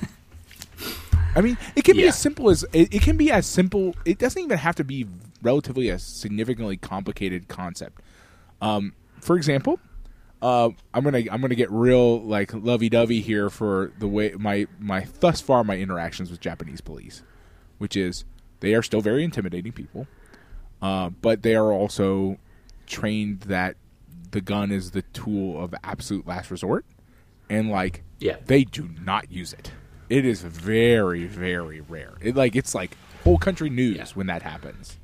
I 1.34 1.40
mean, 1.40 1.56
it 1.74 1.84
can 1.84 1.96
be 1.96 2.06
as 2.06 2.18
simple 2.18 2.50
as 2.50 2.64
it, 2.72 2.94
it 2.94 3.02
can 3.02 3.16
be 3.16 3.30
as 3.30 3.46
simple. 3.46 3.94
It 4.04 4.18
doesn't 4.18 4.40
even 4.40 4.58
have 4.58 4.74
to 4.76 4.84
be 4.84 5.06
relatively 5.42 5.88
a 5.88 5.98
significantly 5.98 6.76
complicated 6.76 7.48
concept. 7.48 8.00
Um, 8.60 8.92
for 9.20 9.36
example, 9.36 9.80
uh, 10.42 10.70
I'm 10.92 11.02
gonna 11.04 11.22
I'm 11.30 11.40
gonna 11.40 11.54
get 11.54 11.70
real 11.70 12.20
like 12.22 12.52
lovey 12.54 12.88
dovey 12.88 13.20
here 13.20 13.48
for 13.50 13.92
the 13.98 14.06
way 14.08 14.32
my 14.38 14.66
my 14.78 15.06
thus 15.20 15.40
far 15.40 15.64
my 15.64 15.76
interactions 15.76 16.30
with 16.30 16.40
Japanese 16.40 16.80
police, 16.80 17.22
which 17.78 17.96
is 17.96 18.24
they 18.60 18.74
are 18.74 18.82
still 18.82 19.00
very 19.00 19.24
intimidating 19.24 19.72
people, 19.72 20.06
uh, 20.82 21.10
but 21.10 21.42
they 21.42 21.54
are 21.54 21.72
also 21.72 22.38
trained 22.86 23.40
that 23.42 23.76
the 24.30 24.40
gun 24.40 24.70
is 24.70 24.90
the 24.90 25.02
tool 25.02 25.62
of 25.62 25.74
absolute 25.82 26.26
last 26.26 26.50
resort, 26.50 26.84
and 27.48 27.70
like 27.70 28.02
Yeah. 28.20 28.36
they 28.44 28.64
do 28.64 28.88
not 29.02 29.30
use 29.32 29.52
it. 29.52 29.72
It 30.08 30.24
is 30.24 30.42
very 30.42 31.26
very 31.26 31.80
rare. 31.80 32.14
It 32.20 32.36
like 32.36 32.54
it's 32.54 32.74
like 32.74 32.96
whole 33.24 33.38
country 33.38 33.70
news 33.70 33.96
Yeah. 33.96 34.06
when 34.14 34.26
that 34.28 34.42
happens. 34.42 34.98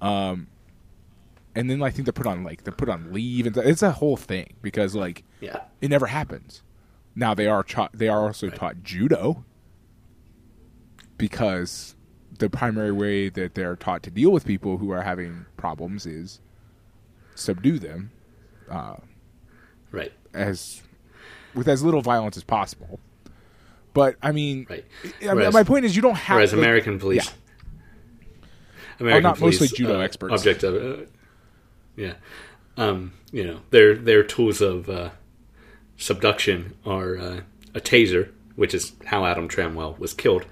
Um, 0.00 0.46
and 1.54 1.70
then 1.70 1.82
I 1.82 1.90
think 1.90 2.06
they're 2.06 2.12
put 2.12 2.26
on 2.26 2.42
like 2.44 2.64
they're 2.64 2.72
put 2.74 2.88
on 2.88 3.12
leave 3.12 3.46
and 3.46 3.54
th- 3.54 3.66
it's 3.66 3.82
a 3.82 3.92
whole 3.92 4.16
thing 4.16 4.54
because 4.62 4.94
like 4.94 5.24
Yeah. 5.40 5.60
it 5.80 5.88
never 5.90 6.06
happens. 6.06 6.62
Now 7.14 7.34
they 7.34 7.46
are 7.46 7.62
cha- 7.62 7.90
they 7.94 8.08
are 8.08 8.22
also 8.26 8.48
Right. 8.48 8.56
taught 8.56 8.82
judo 8.82 9.44
because 11.18 11.94
the 12.38 12.50
primary 12.50 12.90
way 12.92 13.28
that 13.28 13.54
they're 13.54 13.76
taught 13.76 14.02
to 14.02 14.10
deal 14.10 14.32
with 14.32 14.44
people 14.44 14.78
who 14.78 14.90
are 14.90 15.02
having 15.02 15.46
problems 15.56 16.06
is 16.06 16.40
subdue 17.34 17.78
them 17.78 18.10
Right. 19.92 20.12
as 20.32 20.82
with 21.54 21.68
as 21.68 21.82
little 21.84 22.00
violence 22.02 22.36
as 22.36 22.42
possible. 22.42 22.98
But 23.92 24.16
I 24.20 24.32
mean, 24.32 24.66
Right. 24.68 24.84
I 25.28 25.34
mean, 25.34 25.52
my 25.52 25.62
point 25.62 25.84
is 25.84 25.94
you 25.94 26.02
don't 26.02 26.16
have 26.16 26.34
Whereas 26.34 26.52
like- 26.52 26.58
American 26.58 26.98
police, 26.98 27.26
yeah. 27.26 28.46
American 28.98 29.22
not 29.22 29.38
police, 29.38 29.60
mostly 29.60 29.76
judo 29.76 30.00
uh, 30.00 30.02
experts. 30.02 30.34
Object 30.34 30.64
of, 30.64 30.74
uh, 30.74 31.02
yeah, 31.96 32.14
um, 32.76 33.12
you 33.32 33.44
know, 33.44 33.60
their 33.70 33.94
their 33.96 34.22
tools 34.22 34.60
of 34.60 34.88
uh, 34.88 35.10
subduction 35.96 36.74
are 36.84 37.16
uh, 37.16 37.40
a 37.74 37.80
taser, 37.80 38.30
which 38.56 38.74
is 38.74 38.92
how 39.06 39.24
Adam 39.26 39.48
Trammell 39.48 39.98
was 39.98 40.12
killed, 40.14 40.44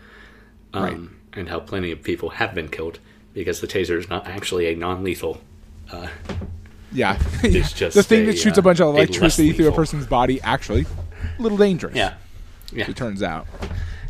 um, 0.73 0.83
Right. 0.85 1.39
and 1.41 1.49
how 1.49 1.61
plenty 1.61 1.91
of 1.91 2.03
people 2.03 2.31
have 2.31 2.55
been 2.55 2.69
killed 2.69 2.99
because 3.35 3.61
the 3.61 3.67
taser 3.67 3.99
is 3.99 4.09
not 4.09 4.27
actually 4.27 4.67
a 4.73 4.77
non-lethal. 4.77 5.41
Yeah, 6.93 7.19
It's 7.43 7.73
just 7.83 7.97
the 7.97 8.03
thing 8.03 8.23
a, 8.23 8.27
that 8.27 8.39
shoots 8.39 8.59
uh, 8.59 8.61
a 8.61 8.63
bunch 8.63 8.81
of 8.81 8.89
a 8.89 8.91
electricity 8.91 9.53
through 9.53 9.69
a 9.69 9.73
person's 9.73 10.07
body. 10.07 10.41
Actually, 10.43 10.87
a 11.39 11.43
little 11.43 11.59
dangerous. 11.59 11.97
Yeah, 11.97 12.15
yeah. 12.73 12.89
it 12.89 12.97
turns 12.97 13.23
out. 13.23 13.47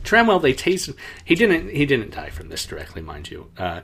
Trammell, 0.03 0.43
they 0.43 0.53
tased. 0.53 0.95
He 1.24 1.35
didn't. 1.35 1.70
He 1.70 1.87
didn't 1.87 2.11
die 2.11 2.30
from 2.30 2.49
this 2.49 2.66
directly, 2.66 3.03
mind 3.03 3.30
you. 3.30 3.51
Uh, 3.57 3.83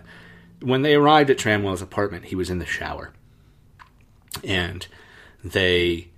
when 0.61 0.83
they 0.83 0.95
arrived 0.95 1.31
at 1.31 1.39
Trammell's 1.39 1.81
apartment, 1.83 2.27
he 2.27 2.35
was 2.35 2.51
in 2.51 2.59
the 2.59 2.67
shower, 2.67 3.13
and 4.45 4.87
they 5.45 6.09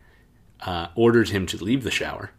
uh, 0.60 0.88
ordered 0.94 1.28
him 1.30 1.46
to 1.46 1.62
leave 1.62 1.84
the 1.84 1.90
shower, 1.90 2.30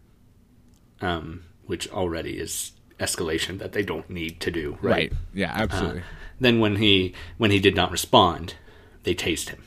um, 1.02 1.44
which 1.66 1.90
already 1.92 2.38
is 2.38 2.72
escalation 3.00 3.58
that 3.60 3.72
they 3.74 3.84
don't 3.84 4.10
need 4.10 4.40
to 4.42 4.52
do. 4.52 4.78
Right. 4.82 4.92
Right. 4.92 5.14
Yeah, 5.34 5.52
absolutely. 5.54 6.04
Then 6.40 6.60
when 6.60 6.76
he 6.78 7.14
when 7.38 7.52
he 7.52 7.60
did 7.60 7.76
not 7.76 7.92
respond, 7.92 8.56
they 9.04 9.14
tased 9.16 9.50
him 9.50 9.64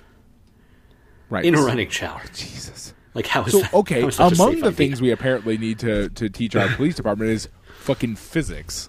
right. 1.31 1.45
in 1.45 1.55
a 1.55 1.63
running 1.63 1.89
shower. 1.91 2.23
Jesus. 2.35 2.95
Like 3.15 3.27
how 3.29 3.45
is 3.45 3.53
So 3.53 3.61
that? 3.61 3.75
okay, 3.75 4.05
is 4.05 4.19
among 4.19 4.53
the 4.61 4.67
idea? 4.67 4.73
things 4.73 5.01
we 5.01 5.11
apparently 5.13 5.57
need 5.57 5.79
to 5.81 6.09
to 6.11 6.29
teach 6.29 6.57
our 6.57 6.69
police 6.77 6.97
department 6.97 7.31
is 7.31 7.49
fucking 7.79 8.17
physics. 8.17 8.89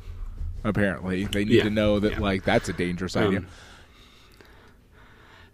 Apparently, 0.64 1.26
they 1.26 1.46
need 1.46 1.56
Yeah. 1.58 1.64
to 1.64 1.70
know 1.70 2.00
that 2.00 2.14
Yeah. 2.14 2.20
like 2.20 2.44
that's 2.44 2.68
a 2.70 2.74
dangerous 2.74 3.16
idea. 3.16 3.44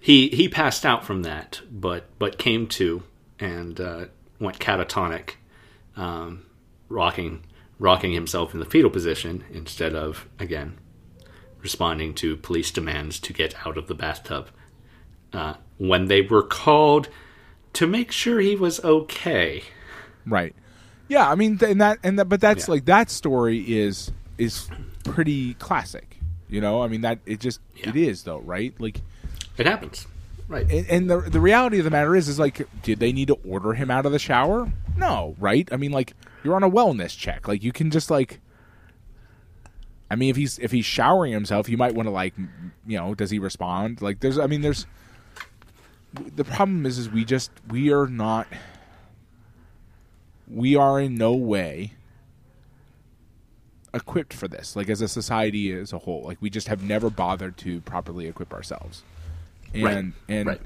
He 0.04 0.30
he 0.30 0.50
passed 0.50 0.86
out 0.86 1.06
from 1.06 1.22
that, 1.22 1.62
but 1.72 2.06
but 2.20 2.38
came 2.40 2.66
to 2.68 3.04
and 3.40 3.80
uh, 3.80 4.06
went 4.40 4.58
catatonic, 4.60 5.36
um, 5.96 6.46
rocking 6.90 7.44
rocking 7.80 8.12
himself 8.12 8.54
in 8.54 8.60
the 8.60 8.66
fetal 8.66 8.90
position 8.90 9.44
instead 9.54 9.96
of 9.96 10.28
again 10.40 10.78
responding 11.62 12.12
to 12.16 12.36
police 12.38 12.72
demands 12.72 13.20
to 13.20 13.32
get 13.34 13.54
out 13.68 13.78
of 13.78 13.86
the 13.88 13.94
bathtub. 13.94 14.50
Uh, 15.32 15.54
when 15.78 16.06
they 16.08 16.22
were 16.24 16.42
called 16.44 17.08
to 17.74 17.86
make 17.86 18.12
sure 18.12 18.40
he 18.40 18.56
was 18.56 18.84
okay. 18.84 19.64
Right. 20.26 20.56
Yeah, 21.08 21.30
I 21.30 21.36
mean, 21.36 21.60
and 21.62 21.80
that 21.80 22.00
and 22.04 22.18
that, 22.18 22.26
but 22.28 22.42
that's 22.42 22.68
Yeah. 22.68 22.72
like 22.74 22.86
that 22.86 23.12
story 23.12 23.60
is 23.60 24.12
is 24.40 24.68
pretty 25.04 25.54
classic. 25.56 26.18
You 26.50 26.60
know, 26.62 26.82
I 26.82 26.88
mean 26.88 27.02
that 27.02 27.20
it 27.28 27.40
just 27.40 27.60
Yeah. 27.76 27.90
it 27.90 27.96
is 27.96 28.24
though, 28.24 28.40
right? 28.40 28.74
Like, 28.80 29.02
It 29.62 29.68
happens, 29.68 30.08
right? 30.48 30.70
and, 30.72 30.88
and 30.90 31.10
the 31.10 31.22
the 31.22 31.40
reality 31.40 31.78
of 31.78 31.84
the 31.84 31.92
matter 31.92 32.16
is, 32.16 32.28
is 32.28 32.40
like, 32.40 32.68
did 32.82 33.00
they 33.00 33.14
need 33.14 33.28
to 33.28 33.38
order 33.48 33.74
him 33.74 33.92
out 33.92 34.08
of 34.08 34.12
the 34.12 34.18
shower? 34.18 34.74
No, 34.98 35.36
right? 35.40 35.70
I 35.72 35.78
mean, 35.78 35.92
like, 35.92 36.14
you're 36.44 36.56
on 36.56 36.64
a 36.64 36.70
wellness 36.70 37.16
check. 37.16 37.48
Like, 37.48 37.64
you 37.64 37.72
can 37.72 37.92
just 37.92 38.10
like. 38.10 38.40
I 40.10 40.16
mean, 40.16 40.32
if 40.32 40.36
he's 40.36 40.58
if 40.58 40.72
he's 40.72 40.86
showering 40.86 41.32
himself, 41.32 41.70
you 41.70 41.78
might 41.78 41.94
want 41.94 42.08
to 42.08 42.12
like, 42.12 42.34
you 42.88 42.98
know, 42.98 43.14
does 43.14 43.30
he 43.30 43.38
respond? 43.38 44.02
Like, 44.02 44.20
there's, 44.20 44.40
I 44.40 44.48
mean, 44.48 44.62
there's. 44.62 44.88
The 46.36 46.44
problem 46.44 46.88
is, 46.88 46.98
is 46.98 47.08
we 47.08 47.24
just 47.24 47.52
we 47.70 47.94
are 47.94 48.08
not. 48.08 48.48
We 50.48 50.76
are 50.76 51.00
in 51.00 51.16
no 51.16 51.34
way 51.34 51.94
equipped 53.94 54.34
for 54.34 54.48
this. 54.48 54.76
Like 54.76 54.90
as 54.90 55.02
a 55.02 55.08
society 55.08 55.72
as 55.72 55.94
a 55.94 56.00
whole, 56.00 56.24
like 56.24 56.38
we 56.42 56.50
just 56.50 56.68
have 56.68 56.84
never 56.84 57.10
bothered 57.10 57.58
to 57.58 57.82
properly 57.82 58.28
equip 58.28 58.54
ourselves. 58.54 59.04
And 59.74 59.84
Right. 59.84 60.14
and 60.28 60.48
Right. 60.48 60.62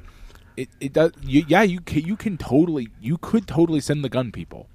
it 0.57 0.69
it 0.79 0.93
does. 0.93 1.11
You, 1.21 1.43
yeah, 1.47 1.61
you 1.63 1.79
can, 1.81 2.03
you 2.03 2.15
can 2.15 2.37
totally 2.37 2.89
you 3.01 3.17
could 3.17 3.47
totally 3.47 3.79
send 3.81 4.03
the 4.03 4.09
gun 4.09 4.31
people, 4.31 4.67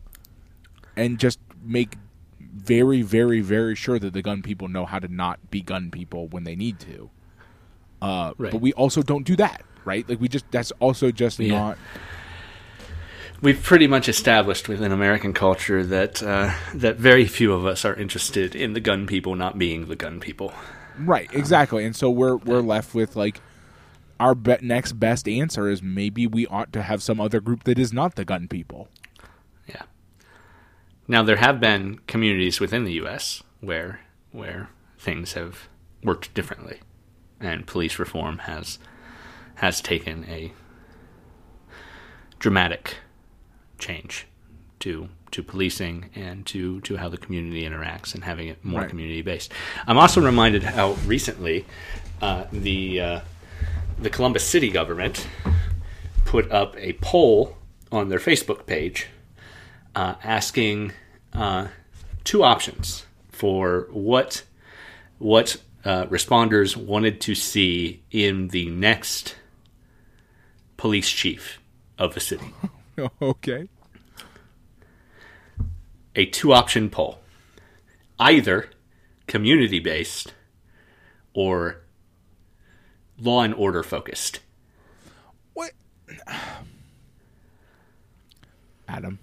and 0.96 1.18
just 1.18 1.38
make 1.62 1.96
very 2.40 3.02
very 3.02 3.40
very 3.40 3.74
sure 3.74 3.98
that 3.98 4.12
the 4.12 4.22
gun 4.22 4.42
people 4.42 4.68
know 4.68 4.84
how 4.86 4.98
to 4.98 5.08
not 5.08 5.50
be 5.50 5.60
gun 5.62 5.90
people 5.90 6.28
when 6.28 6.44
they 6.44 6.54
need 6.56 6.78
to. 6.80 7.10
Uh, 8.02 8.32
Right. 8.38 8.52
But 8.52 8.60
we 8.60 8.72
also 8.74 9.02
don't 9.02 9.24
do 9.26 9.36
that, 9.36 9.62
right? 9.84 10.08
Like 10.08 10.20
we 10.20 10.28
just 10.28 10.44
that's 10.50 10.72
also 10.80 11.10
just 11.10 11.38
Yeah. 11.38 11.48
not. 11.58 11.78
We've 13.42 13.62
pretty 13.62 13.86
much 13.86 14.06
established 14.08 14.68
within 14.68 14.92
American 14.92 15.32
culture 15.32 15.82
that 15.84 16.22
uh, 16.22 16.52
that 16.74 16.96
very 16.98 17.24
few 17.24 17.52
of 17.54 17.64
us 17.64 17.84
are 17.86 17.94
interested 17.94 18.54
in 18.54 18.74
the 18.74 18.80
gun 18.80 19.06
people 19.06 19.34
not 19.34 19.58
being 19.58 19.86
the 19.86 19.96
gun 19.96 20.20
people. 20.20 20.52
Right, 20.98 21.30
exactly. 21.32 21.84
And 21.86 21.96
so 21.96 22.10
we're 22.10 22.36
we're 22.36 22.60
left 22.60 22.94
with 22.94 23.16
like 23.16 23.40
our 24.20 24.34
be- 24.36 24.58
next 24.62 24.92
best 25.00 25.26
answer 25.28 25.68
is 25.68 25.82
maybe 25.82 26.26
we 26.26 26.46
ought 26.46 26.72
to 26.74 26.82
have 26.82 27.02
some 27.02 27.20
other 27.20 27.40
group 27.40 27.64
that 27.64 27.78
is 27.78 27.92
not 27.92 28.14
the 28.14 28.24
gun 28.24 28.46
people. 28.46 28.88
Yeah. 29.66 29.82
Now 31.08 31.22
there 31.24 31.36
have 31.36 31.58
been 31.58 31.98
communities 32.06 32.60
within 32.60 32.84
the 32.84 32.92
U.S. 32.94 33.42
where 33.60 34.00
where 34.30 34.68
things 34.98 35.32
have 35.32 35.68
worked 36.04 36.32
differently, 36.34 36.80
and 37.40 37.66
police 37.66 37.98
reform 37.98 38.38
has 38.40 38.78
has 39.56 39.80
taken 39.80 40.24
a 40.28 40.52
dramatic 42.38 42.96
change 43.78 44.26
to 44.80 45.08
to 45.30 45.42
policing 45.42 46.10
and 46.14 46.44
to 46.46 46.80
to 46.82 46.96
how 46.96 47.08
the 47.08 47.18
community 47.18 47.62
interacts 47.62 48.14
and 48.14 48.24
having 48.24 48.48
it 48.48 48.64
more 48.64 48.80
Right. 48.80 48.90
community 48.90 49.22
based. 49.22 49.52
I'm 49.86 49.98
also 49.98 50.20
reminded 50.20 50.62
how 50.62 50.92
recently 51.06 51.64
uh, 52.20 52.44
the 52.52 53.00
uh, 53.00 53.20
the 54.00 54.10
Columbus 54.10 54.46
City 54.46 54.70
government 54.70 55.26
put 56.24 56.50
up 56.50 56.74
a 56.78 56.94
poll 56.94 57.56
on 57.92 58.08
their 58.08 58.18
Facebook 58.18 58.66
page 58.66 59.08
uh, 59.94 60.14
asking 60.24 60.92
uh, 61.34 61.68
two 62.24 62.42
options 62.42 63.04
for 63.28 63.88
what 63.90 64.44
what 65.18 65.56
uh, 65.84 66.06
responders 66.06 66.76
wanted 66.76 67.20
to 67.20 67.34
see 67.34 68.02
in 68.10 68.48
the 68.48 68.70
next 68.70 69.36
police 70.76 71.10
chief 71.10 71.58
of 71.98 72.14
the 72.14 72.20
city. 72.20 72.54
okay. 73.22 73.68
A 76.16 76.24
two 76.26 76.52
option 76.54 76.88
poll 76.88 77.18
either 78.18 78.70
community 79.26 79.78
based 79.78 80.32
or 81.34 81.79
law 83.20 83.42
and 83.42 83.54
order 83.54 83.82
focused. 83.82 84.40
What? 85.54 85.72
Adam. 88.88 89.18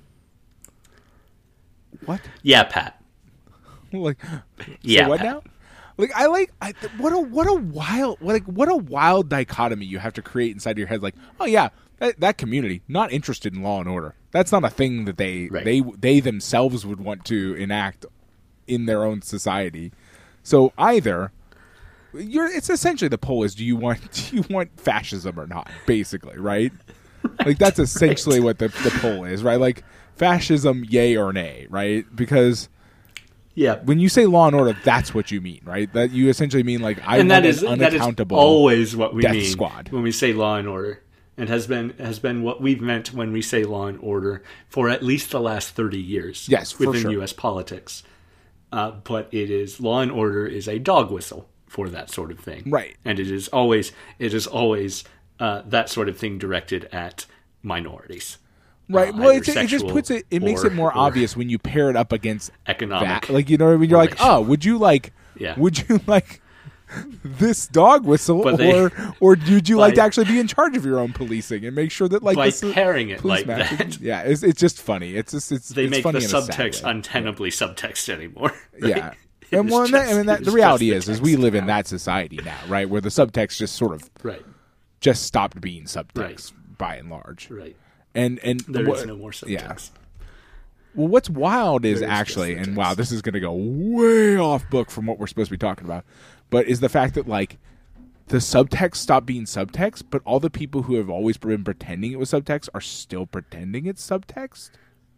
What? 2.05 2.21
Yeah, 2.43 2.63
Pat. 2.63 3.01
like 3.93 4.17
Yeah. 4.81 5.03
so 5.03 5.09
what 5.09 5.19
Pat. 5.19 5.25
now? 5.27 5.43
Like 5.97 6.11
I 6.15 6.27
like 6.27 6.51
I, 6.61 6.73
what 6.97 7.11
a 7.11 7.19
what 7.19 7.47
a 7.47 7.53
wild 7.53 8.19
like 8.21 8.43
what 8.45 8.69
a 8.69 8.75
wild 8.75 9.29
dichotomy 9.29 9.85
you 9.85 9.97
have 9.99 10.13
to 10.13 10.21
create 10.21 10.51
inside 10.53 10.71
of 10.71 10.77
your 10.77 10.87
head. 10.87 11.01
Like 11.01 11.15
oh 11.39 11.45
yeah, 11.45 11.69
that, 11.97 12.19
that 12.19 12.37
community 12.37 12.83
not 12.87 13.11
interested 13.11 13.55
in 13.55 13.63
law 13.63 13.79
and 13.79 13.89
order. 13.89 14.13
That's 14.31 14.51
not 14.51 14.63
a 14.63 14.69
thing 14.69 15.05
that 15.05 15.17
they 15.17 15.47
Right. 15.49 15.65
they 15.65 15.81
they 15.81 16.19
themselves 16.19 16.85
would 16.85 16.99
want 16.99 17.25
to 17.25 17.55
enact 17.55 18.05
in 18.67 18.85
their 18.85 19.03
own 19.03 19.21
society. 19.23 19.91
So 20.43 20.71
either 20.77 21.31
you're 22.19 22.47
it's 22.47 22.69
essentially 22.69 23.09
the 23.09 23.17
poll 23.17 23.43
is 23.43 23.55
do 23.55 23.63
you 23.65 23.75
want 23.75 23.99
do 24.29 24.35
you 24.37 24.43
want 24.49 24.79
fascism 24.79 25.39
or 25.39 25.47
not 25.47 25.69
basically 25.85 26.37
right 26.37 26.71
Like 27.45 27.57
that's 27.57 27.79
essentially 27.87 28.39
what 28.39 28.59
the 28.59 28.67
the 28.69 28.91
poll 29.01 29.23
is, 29.25 29.43
right? 29.43 29.59
Like 29.59 29.83
fascism, 30.15 30.85
yay 30.87 31.17
or 31.17 31.33
nay, 31.33 31.67
right? 31.69 32.05
Because 32.15 32.69
Yeah. 33.53 33.79
when 33.83 33.99
you 33.99 34.07
say 34.07 34.25
law 34.27 34.47
and 34.47 34.55
order, 34.55 34.77
that's 34.83 35.13
what 35.13 35.29
you 35.31 35.41
mean, 35.41 35.61
right? 35.65 35.91
That 35.93 36.11
you 36.11 36.29
essentially 36.29 36.63
mean 36.63 36.81
like 36.81 36.99
I 37.05 37.17
and 37.17 37.29
that 37.31 37.45
is 37.45 37.63
an 37.63 37.79
that 37.79 37.93
is 37.93 38.01
unaccountable. 38.01 38.37
always 38.37 38.95
what 38.95 39.13
we 39.13 39.23
mean 39.23 39.43
squad. 39.45 39.89
when 39.89 40.03
we 40.03 40.11
say 40.11 40.31
law 40.31 40.55
and 40.55 40.67
order, 40.67 41.03
and 41.37 41.49
has 41.49 41.67
been 41.67 41.89
has 41.99 42.19
been 42.19 42.43
what 42.43 42.61
we've 42.61 42.81
meant 42.81 43.13
when 43.13 43.31
we 43.33 43.41
say 43.41 43.63
law 43.63 43.87
and 43.87 43.99
order 44.01 44.41
for 44.69 44.87
at 44.89 45.03
least 45.03 45.31
the 45.31 45.41
last 45.41 45.71
thirty 45.71 45.99
years. 46.01 46.47
Yes, 46.47 46.79
within 46.79 47.01
sure. 47.01 47.11
U.S. 47.13 47.33
politics. 47.33 48.03
Uh, 48.71 48.91
but 49.03 49.27
it 49.33 49.49
is 49.49 49.79
law 49.81 50.01
and 50.01 50.11
order 50.11 50.45
is 50.45 50.67
a 50.67 50.77
dog 50.79 51.09
whistle 51.11 51.49
for 51.67 51.89
that 51.89 52.09
sort 52.09 52.31
of 52.31 52.39
thing, 52.39 52.63
Right. 52.67 52.95
And 53.05 53.19
it 53.19 53.29
is 53.29 53.47
always 53.49 53.91
it 54.19 54.33
is 54.33 54.47
always 54.47 55.03
uh, 55.39 55.61
that 55.67 55.89
sort 55.89 56.09
of 56.09 56.17
thing 56.17 56.37
directed 56.37 56.85
at 56.91 57.25
minorities, 57.61 58.37
right. 58.89 59.13
uh, 59.13 59.17
well, 59.17 59.29
it's, 59.29 59.47
it 59.49 59.67
just 59.67 59.87
puts 59.87 60.09
it. 60.09 60.25
It 60.31 60.41
makes 60.41 60.63
it 60.63 60.73
more 60.73 60.95
obvious 60.97 61.35
when 61.37 61.49
you 61.49 61.59
pair 61.59 61.89
it 61.89 61.95
up 61.95 62.11
against 62.11 62.51
economic. 62.67 63.07
that. 63.27 63.29
Like 63.29 63.49
you 63.49 63.57
know, 63.57 63.67
what 63.67 63.73
I 63.73 63.77
mean? 63.77 63.89
you're 63.89 63.99
like, 63.99 64.15
oh, 64.19 64.41
would 64.41 64.63
you 64.65 64.77
like? 64.77 65.13
Yeah. 65.37 65.53
Would 65.59 65.87
you 65.87 65.99
like? 66.07 66.41
This 67.21 67.67
dog 67.67 68.05
whistle, 68.05 68.41
they- 68.55 68.73
or 68.73 68.91
or 69.19 69.31
would 69.49 69.67
you 69.67 69.75
like 69.75 69.95
to 69.95 70.01
actually 70.01 70.23
be 70.23 70.39
in 70.39 70.47
charge 70.47 70.77
of 70.77 70.85
your 70.85 70.99
own 70.99 71.11
policing 71.11 71.65
and 71.65 71.75
make 71.75 71.91
sure 71.91 72.07
that 72.07 72.23
like 72.23 72.37
by 72.37 72.45
this 72.45 72.63
pairing 72.73 73.09
it 73.09 73.25
like 73.25 73.45
matches- 73.45 73.77
that, 73.77 73.99
Yeah, 74.01 74.21
it's, 74.21 74.41
it's 74.41 74.57
just 74.61 74.81
funny. 74.81 75.15
It's 75.17 75.33
just 75.33 75.51
it's 75.51 75.67
they 75.67 75.83
it's 75.83 75.91
make 75.91 76.03
the 76.03 76.19
subtext 76.19 76.83
untenably 76.83 77.49
subtext 77.49 78.07
anymore. 78.07 78.53
right? 78.81 78.89
Yeah. 78.95 79.13
And 79.51 79.67
is 79.67 79.71
well, 79.73 79.83
I 79.83 79.87
just- 79.87 80.15
mean, 80.17 80.25
that, 80.27 80.43
the 80.43 80.51
reality 80.51 80.91
is, 80.91 81.05
the 81.05 81.13
is 81.13 81.21
we 81.21 81.35
live 81.35 81.55
in 81.55 81.67
that 81.67 81.87
society 81.87 82.39
now, 82.43 82.57
right, 82.67 82.89
where 82.89 83.01
the 83.01 83.09
subtext 83.09 83.57
just 83.57 83.75
sort 83.75 83.93
of 83.93 84.09
Right, 84.23 84.43
just 84.99 85.23
stopped 85.23 85.61
being 85.61 85.83
subtext 85.83 86.15
Right. 86.17 86.51
by 86.77 86.95
and 86.97 87.09
large. 87.09 87.49
right. 87.49 87.75
And 88.15 88.39
and 88.39 88.59
There 88.61 88.81
is 88.83 88.87
what- 88.87 89.07
no 89.07 89.15
more 89.15 89.31
subtext. 89.31 89.49
yeah. 89.49 89.75
Well, 90.95 91.07
what's 91.09 91.29
wild 91.29 91.85
is 91.85 91.95
is 91.97 92.01
just 92.01 92.11
actually, 92.11 92.55
and 92.55 92.75
wow, 92.75 92.93
this 92.95 93.11
is 93.11 93.21
going 93.21 93.33
to 93.33 93.39
go 93.39 93.53
way 93.53 94.35
off 94.37 94.67
book 94.71 94.89
from 94.89 95.05
what 95.05 95.19
we're 95.19 95.27
supposed 95.27 95.49
to 95.49 95.53
be 95.53 95.57
talking 95.59 95.85
about, 95.85 96.03
but 96.49 96.65
is 96.67 96.79
the 96.79 96.89
fact 96.89 97.13
that 97.13 97.27
like 97.27 97.57
the 98.29 98.37
subtext 98.37 98.95
stopped 98.95 99.27
being 99.27 99.43
subtext, 99.45 100.03
but 100.09 100.21
all 100.25 100.39
the 100.39 100.49
people 100.49 100.83
who 100.83 100.95
have 100.95 101.09
always 101.09 101.37
been 101.37 101.63
pretending 101.63 102.11
it 102.11 102.19
was 102.19 102.31
subtext 102.31 102.67
are 102.73 102.81
still 102.81 103.25
pretending 103.27 103.85
it's 103.85 104.05
subtext. 104.05 104.71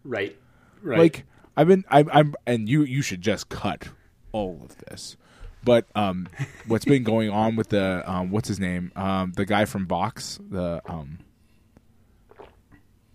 Right. 0.04 0.36
Right. 0.82 0.98
Like 0.98 1.24
I've 1.56 1.66
been, 1.68 1.84
I'm, 1.90 2.08
I'm, 2.12 2.34
and 2.46 2.68
you, 2.68 2.82
you 2.82 3.00
should 3.02 3.22
just 3.22 3.48
cut 3.48 3.88
all 4.32 4.60
of 4.64 4.76
this. 4.78 5.16
But 5.62 5.86
um, 5.94 6.26
what's 6.66 6.84
been 6.86 7.02
going 7.04 7.28
on 7.30 7.54
with 7.56 7.68
the 7.68 8.02
um, 8.10 8.30
what's 8.30 8.48
his 8.48 8.58
name, 8.58 8.92
um, 8.96 9.32
the 9.36 9.44
guy 9.44 9.64
from 9.66 9.86
Vox, 9.86 10.38
the 10.50 10.80
um, 10.86 11.18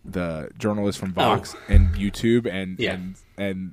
the 0.04 0.50
journalist 0.58 1.00
from 1.00 1.14
Vox 1.14 1.56
and 1.68 1.90
YouTube, 1.96 2.46
and 2.46 2.80
Oh. 2.80 2.84
Yeah. 2.84 2.94
and 2.94 3.16
and 3.38 3.72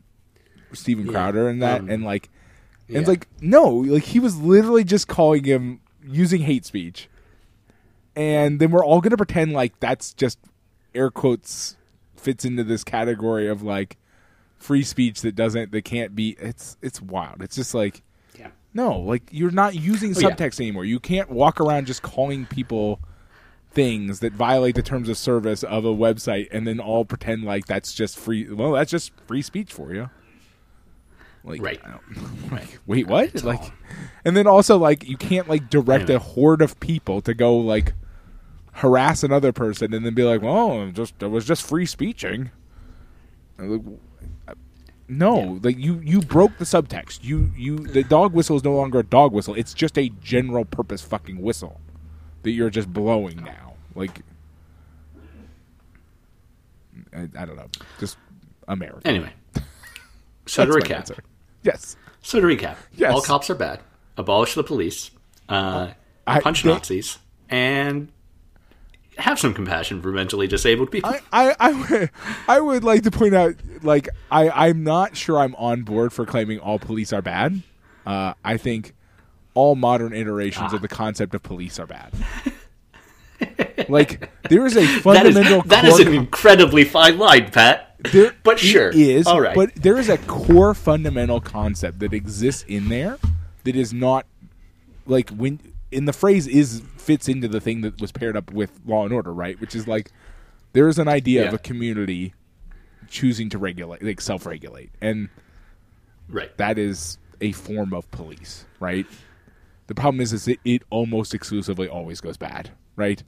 Steven 0.72 1.04
Yeah. 1.06 1.12
Crowder 1.12 1.48
and 1.48 1.62
that, 1.62 1.80
Um, 1.82 1.90
and 1.90 2.04
like, 2.04 2.30
and 2.88 2.94
yeah. 2.94 3.00
it's 3.00 3.08
like 3.08 3.28
no, 3.40 3.68
like 3.68 4.04
he 4.04 4.18
was 4.18 4.38
literally 4.38 4.84
just 4.84 5.06
calling 5.08 5.44
him 5.44 5.80
using 6.06 6.40
hate 6.42 6.64
speech, 6.64 7.08
and 8.16 8.58
then 8.58 8.70
we're 8.70 8.84
all 8.84 9.00
gonna 9.02 9.16
pretend 9.18 9.52
like 9.52 9.78
that's 9.80 10.14
just 10.14 10.38
air 10.94 11.10
quotes 11.10 11.76
fits 12.16 12.44
into 12.44 12.64
this 12.64 12.84
category 12.84 13.48
of 13.48 13.62
like 13.62 13.98
free 14.62 14.82
speech 14.84 15.20
that 15.22 15.34
doesn't 15.34 15.72
that 15.72 15.82
can't 15.82 16.14
be 16.14 16.36
it's 16.38 16.76
it's 16.82 17.00
wild 17.02 17.42
it's 17.42 17.56
just 17.56 17.74
like 17.74 18.02
yeah. 18.38 18.48
no 18.72 18.98
like 19.00 19.22
you're 19.32 19.50
not 19.50 19.74
using 19.74 20.14
Oh, 20.16 20.20
yeah. 20.20 20.30
subtext 20.30 20.60
anymore 20.60 20.84
you 20.84 21.00
can't 21.00 21.28
walk 21.30 21.60
around 21.60 21.86
just 21.86 22.02
calling 22.02 22.46
people 22.46 23.00
things 23.72 24.20
that 24.20 24.32
violate 24.34 24.74
the 24.76 24.82
terms 24.82 25.08
of 25.08 25.16
service 25.18 25.64
of 25.64 25.84
a 25.84 25.88
website 25.94 26.46
and 26.52 26.66
then 26.66 26.78
all 26.78 27.04
pretend 27.04 27.42
like 27.42 27.66
that's 27.66 27.92
just 27.92 28.18
free 28.18 28.48
well 28.52 28.72
that's 28.72 28.90
just 28.90 29.10
free 29.26 29.42
speech 29.42 29.72
for 29.72 29.92
you 29.92 30.08
like 31.44 31.60
Right. 31.60 31.80
Like 32.52 32.78
wait 32.86 33.06
what 33.08 33.42
like 33.42 33.72
and 34.24 34.36
then 34.36 34.46
also 34.46 34.76
like 34.78 35.08
you 35.08 35.16
can't 35.16 35.48
like 35.48 35.70
direct 35.70 36.04
Anyway. 36.10 36.14
a 36.16 36.18
horde 36.20 36.62
of 36.62 36.78
people 36.78 37.20
to 37.22 37.34
go 37.34 37.56
like 37.56 37.94
harass 38.74 39.22
another 39.24 39.52
person 39.52 39.92
and 39.92 40.04
then 40.06 40.14
be 40.14 40.22
like 40.22 40.40
well 40.40 40.88
just 40.92 41.20
it 41.22 41.26
was 41.26 41.44
just 41.44 41.62
free 41.66 41.84
speeching 41.86 42.50
And, 43.58 43.70
like, 43.72 43.98
no, 45.08 45.58
like 45.62 45.76
you 45.78 46.00
you 46.04 46.20
broke 46.20 46.56
the 46.58 46.64
subtext. 46.64 47.22
You 47.22 47.50
you 47.56 47.76
the 47.78 48.02
dog 48.02 48.32
whistle 48.32 48.56
is 48.56 48.64
no 48.64 48.74
longer 48.74 49.00
a 49.00 49.04
dog 49.04 49.32
whistle. 49.32 49.54
It's 49.54 49.74
just 49.74 49.98
a 49.98 50.08
general 50.22 50.64
purpose 50.64 51.02
fucking 51.02 51.40
whistle 51.42 51.80
that 52.42 52.52
you're 52.52 52.70
just 52.70 52.92
blowing 52.92 53.36
now. 53.44 53.74
Like 53.94 54.22
I, 57.14 57.28
I 57.38 57.44
don't 57.44 57.56
know, 57.56 57.68
just 57.98 58.16
America. 58.68 59.06
Anyway. 59.06 59.32
So 60.44 60.66
to 60.66 60.72
recap. 60.72 61.08
Yes. 61.62 61.96
So 62.20 62.40
to 62.40 62.46
recap. 62.46 62.74
Yes. 62.96 63.12
All 63.14 63.22
cops 63.22 63.48
are 63.48 63.54
bad. 63.54 63.78
Abolish 64.16 64.54
the 64.54 64.64
police. 64.64 65.12
Uh, 65.48 65.90
I- 66.26 66.40
punch 66.40 66.64
Nazis. 66.64 67.18
And 67.48 68.10
have 69.18 69.38
some 69.38 69.54
compassion 69.54 70.00
for 70.00 70.10
mentally 70.10 70.46
disabled 70.46 70.90
people. 70.90 71.10
I, 71.10 71.20
I, 71.32 71.56
I, 71.58 71.72
would, 71.72 72.10
I 72.48 72.60
would 72.60 72.84
like 72.84 73.02
to 73.02 73.10
point 73.10 73.34
out, 73.34 73.54
like, 73.82 74.08
I, 74.30 74.68
I'm 74.68 74.84
not 74.84 75.16
sure 75.16 75.38
I'm 75.38 75.54
on 75.56 75.82
board 75.82 76.12
for 76.12 76.24
claiming 76.24 76.58
all 76.58 76.78
police 76.78 77.12
are 77.12 77.22
bad. 77.22 77.62
Uh, 78.06 78.34
I 78.44 78.56
think 78.56 78.94
all 79.54 79.74
modern 79.76 80.12
iterations 80.12 80.72
of 80.72 80.82
the 80.82 80.88
concept 80.88 81.34
of 81.34 81.42
police 81.42 81.78
are 81.78 81.86
bad. 81.86 82.12
like, 83.88 84.30
there 84.48 84.66
is 84.66 84.76
a 84.76 84.80
that 84.80 85.26
is, 85.26 85.34
fundamental 85.34 85.62
that 85.62 85.84
is 85.84 85.98
an 86.00 86.12
incredibly 86.12 86.84
fine 86.84 87.18
line, 87.18 87.50
Pat. 87.50 87.96
There 88.10 88.34
But 88.42 88.58
sure. 88.58 88.90
is 88.90 89.26
All 89.26 89.40
right. 89.40 89.54
But 89.54 89.74
there 89.76 89.96
is 89.96 90.08
a 90.08 90.18
core 90.18 90.74
fundamental 90.74 91.40
concept 91.40 92.00
that 92.00 92.12
exists 92.12 92.64
in 92.66 92.88
there 92.88 93.18
that 93.64 93.76
is 93.76 93.92
not 93.92 94.26
like 95.06 95.30
when 95.30 95.60
in 95.92 96.06
the 96.06 96.12
phrase 96.12 96.46
is 96.46 96.82
fits 96.96 97.28
into 97.28 97.48
the 97.48 97.60
thing 97.60 97.82
that 97.82 98.00
was 98.00 98.12
paired 98.12 98.36
up 98.36 98.52
with 98.52 98.80
law 98.86 99.04
and 99.04 99.12
order, 99.12 99.32
right? 99.32 99.60
Which 99.60 99.74
is 99.74 99.86
like 99.86 100.10
there 100.72 100.88
is 100.88 100.98
an 100.98 101.08
idea 101.08 101.46
of 101.46 101.54
a 101.54 101.58
community 101.58 102.34
choosing 103.08 103.50
to 103.50 103.58
regulate, 103.58 104.02
like 104.02 104.20
self-regulate, 104.20 104.90
and 105.00 105.28
right. 106.28 106.56
that 106.56 106.78
is 106.78 107.18
a 107.40 107.52
form 107.52 107.92
of 107.92 108.10
police, 108.10 108.64
right? 108.80 109.06
The 109.88 109.94
problem 109.94 110.20
is, 110.20 110.32
is 110.32 110.48
it, 110.48 110.60
it 110.64 110.82
almost 110.90 111.34
exclusively 111.34 111.88
always 111.88 112.20
goes 112.20 112.36
bad, 112.36 112.70
right? 112.96 113.22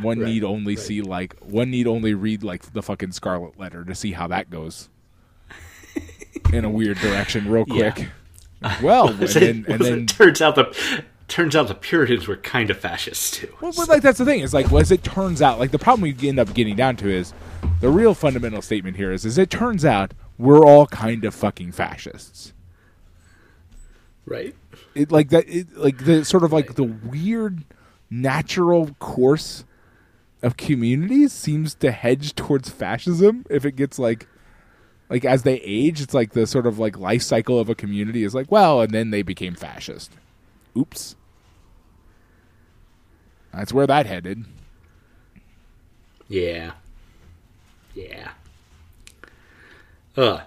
One 0.00 0.18
Right, 0.18 0.28
need 0.28 0.42
only 0.42 0.74
right. 0.74 0.84
see 0.84 1.02
like 1.02 1.38
one 1.40 1.70
need 1.70 1.86
only 1.86 2.14
read 2.14 2.42
like 2.42 2.72
the 2.72 2.82
fucking 2.82 3.12
Scarlet 3.12 3.58
Letter 3.60 3.84
to 3.84 3.94
see 3.94 4.10
how 4.10 4.26
that 4.26 4.50
goes 4.50 4.88
in 6.52 6.64
a 6.64 6.70
weird 6.70 6.98
direction, 6.98 7.48
real 7.48 7.64
Yeah. 7.68 7.94
Well, 8.82 9.08
and 9.10 9.18
then, 9.20 9.64
it- 9.66 9.68
and 9.68 9.80
then 9.80 9.98
it 10.02 10.08
turns 10.08 10.40
out 10.42 10.54
the 10.54 11.04
turns 11.26 11.56
out 11.56 11.68
the 11.68 11.74
Puritans 11.74 12.28
were 12.28 12.36
kind 12.36 12.70
of 12.70 12.78
fascists 12.78 13.30
too. 13.30 13.52
Well, 13.60 13.72
but 13.76 13.88
like 13.88 14.02
that's 14.02 14.18
the 14.18 14.24
thing. 14.24 14.40
Is 14.40 14.52
like, 14.54 14.70
well, 14.70 14.80
as 14.80 14.90
it 14.90 15.02
turns 15.02 15.40
out, 15.42 15.58
like 15.58 15.70
the 15.70 15.78
problem 15.78 16.02
we 16.02 16.28
end 16.28 16.38
up 16.38 16.52
getting 16.54 16.76
down 16.76 16.96
to 16.96 17.08
is 17.10 17.32
the 17.80 17.90
real 17.90 18.14
fundamental 18.14 18.62
statement 18.62 18.96
here 18.96 19.10
is, 19.12 19.24
is 19.24 19.38
it 19.38 19.50
turns 19.50 19.84
out 19.84 20.12
we're 20.38 20.64
all 20.64 20.86
kind 20.86 21.24
of 21.24 21.34
fucking 21.34 21.72
fascists. 21.72 22.52
Right. 24.26 24.54
It 24.94 25.12
like 25.12 25.28
that. 25.30 25.48
It 25.48 25.76
like 25.76 26.04
the 26.04 26.24
sort 26.24 26.44
of 26.44 26.52
like 26.52 26.74
the 26.76 26.84
weird 26.84 27.64
natural 28.10 28.90
course 28.98 29.64
of 30.42 30.56
communities 30.56 31.32
seems 31.32 31.74
to 31.76 31.90
hedge 31.90 32.34
towards 32.34 32.68
fascism 32.70 33.44
if 33.50 33.64
it 33.64 33.76
gets 33.76 33.98
like 33.98 34.26
like 35.10 35.24
as 35.24 35.42
they 35.42 35.60
age 35.60 36.00
it's 36.00 36.14
like 36.14 36.32
the 36.32 36.46
sort 36.46 36.66
of 36.66 36.78
like 36.78 36.98
life 36.98 37.22
cycle 37.22 37.58
of 37.58 37.68
a 37.68 37.74
community 37.74 38.24
is 38.24 38.34
like 38.34 38.50
well 38.50 38.80
and 38.80 38.92
then 38.92 39.10
they 39.10 39.22
became 39.22 39.54
fascist 39.54 40.12
oops 40.76 41.14
that's 43.52 43.72
where 43.72 43.86
that 43.86 44.06
headed 44.06 44.44
Yeah. 46.28 46.72
Yeah. 47.94 48.30
Ugh. 50.16 50.40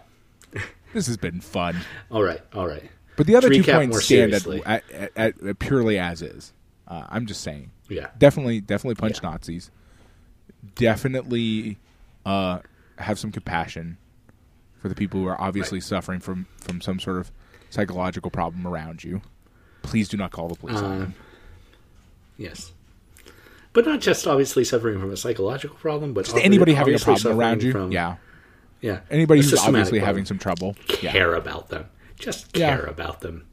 This 0.93 1.05
has 1.07 1.17
been 1.17 1.41
fun. 1.41 1.75
All 2.09 2.23
right. 2.23 2.39
All 2.53 2.65
right. 2.65 2.89
But 3.17 3.27
the 3.27 3.35
other 3.35 3.49
To 3.49 3.61
two 3.61 3.71
points 3.71 4.05
stand 4.05 4.33
at, 4.33 4.47
at, 4.65 4.83
at, 5.15 5.43
at 5.43 5.59
purely 5.59 5.99
as 5.99 6.21
is. 6.21 6.53
Uh, 6.87 7.05
I'm 7.09 7.25
just 7.25 7.41
saying. 7.41 7.71
Yeah. 7.89 8.07
Definitely, 8.17 8.61
definitely 8.61 8.95
punch 8.95 9.19
Yeah. 9.21 9.29
Nazis. 9.29 9.69
Definitely 10.75 11.77
uh, 12.25 12.59
have 12.97 13.19
some 13.19 13.31
compassion 13.31 13.97
for 14.81 14.89
the 14.89 14.95
people 14.95 15.19
who 15.21 15.27
are 15.27 15.39
obviously 15.39 15.77
Right. 15.77 15.83
suffering 15.83 16.19
from, 16.19 16.47
from 16.59 16.81
some 16.81 16.99
sort 16.99 17.17
of 17.17 17.31
psychological 17.69 18.31
problem 18.31 18.65
around 18.67 19.03
you. 19.03 19.21
Please 19.81 20.07
do 20.09 20.17
not 20.17 20.31
call 20.31 20.47
the 20.49 20.55
police 20.55 20.77
on 20.77 20.85
Um, 20.85 20.99
them. 20.99 21.13
Yes. 22.37 22.71
But 23.73 23.85
not 23.85 24.01
just 24.01 24.25
obviously 24.27 24.63
suffering 24.63 24.99
from 24.99 25.11
a 25.11 25.17
psychological 25.17 25.77
problem, 25.77 26.13
but 26.13 26.25
Just 26.25 26.37
anybody 26.37 26.73
having 26.73 26.95
a 26.95 26.99
problem 26.99 27.37
around 27.39 27.63
you. 27.63 27.71
From, 27.71 27.91
yeah. 27.91 28.15
Yeah. 28.81 28.99
Anybody 29.09 29.41
who's 29.41 29.53
obviously 29.53 29.99
problem. 29.99 30.01
having 30.05 30.25
some 30.25 30.39
trouble. 30.39 30.75
Yeah. 31.01 31.11
care 31.11 31.33
about 31.35 31.69
them. 31.69 31.85
Just 32.19 32.55
Yeah. 32.57 32.75
care 32.75 32.85
about 32.85 33.21
them. 33.21 33.45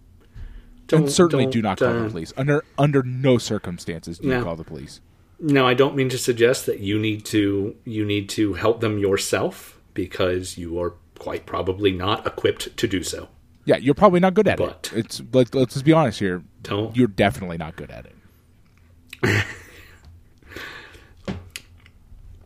and 0.92 1.10
certainly 1.10 1.46
do 1.46 1.60
don't, 1.62 1.70
not 1.70 1.78
call 1.78 1.92
the 1.94 2.04
uh, 2.06 2.10
police. 2.10 2.32
Under 2.36 2.62
under 2.78 3.02
no 3.02 3.38
circumstances 3.38 4.18
do 4.18 4.28
you 4.28 4.42
call 4.42 4.54
the 4.56 4.64
police. 4.64 5.00
Now, 5.40 5.66
I 5.66 5.74
don't 5.74 5.96
mean 5.96 6.08
to 6.10 6.18
suggest 6.18 6.66
that 6.66 6.80
you 6.80 6.98
need 6.98 7.24
to 7.26 7.74
you 7.84 8.04
need 8.04 8.28
to 8.30 8.54
help 8.54 8.80
them 8.80 8.98
yourself 8.98 9.78
because 9.94 10.56
you 10.58 10.78
are 10.80 10.94
quite 11.24 11.46
probably 11.46 11.90
not 11.90 12.26
equipped 12.26 12.76
to 12.76 12.86
do 12.86 13.02
so. 13.02 13.30
Yeah, 13.64 13.76
you're 13.76 13.94
probably 13.94 14.20
not 14.20 14.34
good 14.34 14.46
at 14.46 14.60
it. 14.60 14.66
But- 14.66 14.90
it. 14.92 15.06
It's 15.06 15.22
let, 15.32 15.54
let's 15.54 15.72
just 15.72 15.86
be 15.86 15.92
honest 15.94 16.18
here. 16.18 16.42
Don't 16.62 16.94
You're 16.94 17.08
definitely 17.08 17.56
not 17.56 17.76
good 17.76 17.90
at 17.90 18.04
it. 18.04 18.14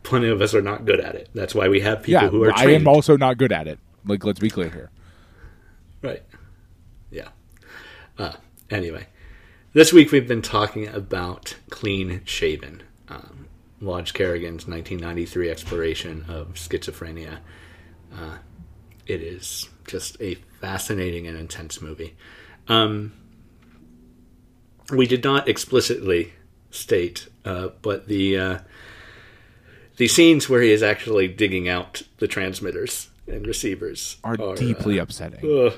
plenty 0.03 0.29
of 0.29 0.41
us 0.41 0.55
are 0.55 0.61
not 0.61 0.85
good 0.85 1.01
at 1.01 1.15
it. 1.15 1.27
That's 1.35 1.53
why 1.53 1.67
we 1.67 1.81
have 1.81 2.03
people 2.03 2.23
Yeah, 2.23 2.29
who 2.29 2.41
are 2.45 2.53
I 2.55 2.71
am 2.71 2.87
also 2.87 3.17
not 3.17 3.37
good 3.37 3.51
at 3.51 3.67
it. 3.67 3.79
Like, 4.05 4.23
let's 4.23 4.39
be 4.39 4.49
clear 4.49 4.69
here. 4.69 4.91
Right. 6.01 6.23
Yeah. 7.11 7.27
Uh, 8.17 8.35
anyway, 8.69 9.07
this 9.73 9.91
week 9.91 10.13
we've 10.13 10.27
been 10.27 10.41
talking 10.41 10.87
about 10.87 11.57
Clean 11.69 12.21
Shaven, 12.23 12.83
um, 13.09 13.47
Lodge 13.81 14.13
Kerrigan's 14.13 14.65
1993 14.67 15.49
exploration 15.49 16.25
of 16.29 16.53
schizophrenia. 16.53 17.39
Uh, 18.15 18.37
it 19.09 19.21
is 19.21 19.67
just 19.87 20.15
a 20.21 20.35
fascinating 20.61 21.27
and 21.27 21.37
intense 21.37 21.81
movie. 21.81 22.15
Um, 22.67 23.11
we 24.91 25.07
did 25.07 25.23
not 25.23 25.47
explicitly 25.47 26.33
state, 26.71 27.27
uh, 27.45 27.69
but 27.81 28.07
the 28.07 28.37
uh, 28.37 28.59
the 29.97 30.07
scenes 30.07 30.49
where 30.49 30.61
he 30.61 30.71
is 30.71 30.81
actually 30.83 31.27
digging 31.27 31.67
out 31.67 32.01
the 32.17 32.27
transmitters 32.27 33.09
and 33.27 33.45
receivers 33.45 34.17
Are, 34.23 34.39
uh, 34.39 34.55
deeply 34.55 34.97
upsetting. 34.97 35.39
Ugh. 35.43 35.73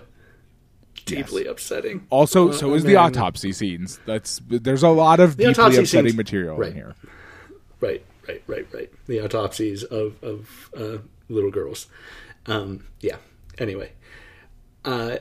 Deeply 1.05 1.47
upsetting. 1.47 2.05
Also, 2.09 2.49
Uh, 2.49 2.53
so 2.53 2.73
is 2.75 2.83
the 2.83 2.95
autopsy 2.95 3.51
scenes. 3.51 3.99
That's 4.05 4.39
there's 4.47 4.83
a 4.83 4.89
lot 4.89 5.19
of 5.19 5.35
The 5.35 5.45
deeply 5.47 5.63
upsetting 5.63 5.85
scenes- 5.85 6.15
material 6.15 6.57
right. 6.57 6.69
in 6.69 6.75
here. 6.75 6.95
Right, 7.81 8.05
right, 8.27 8.43
right, 8.47 8.67
right. 8.73 8.91
The 9.07 9.19
autopsies 9.21 9.83
of 9.83 10.21
of 10.23 10.69
uh, 10.77 10.97
little 11.27 11.49
girls. 11.51 11.87
Um, 12.45 12.85
yeah. 12.99 13.17
Anyway, 13.57 13.91
uh, 14.85 15.17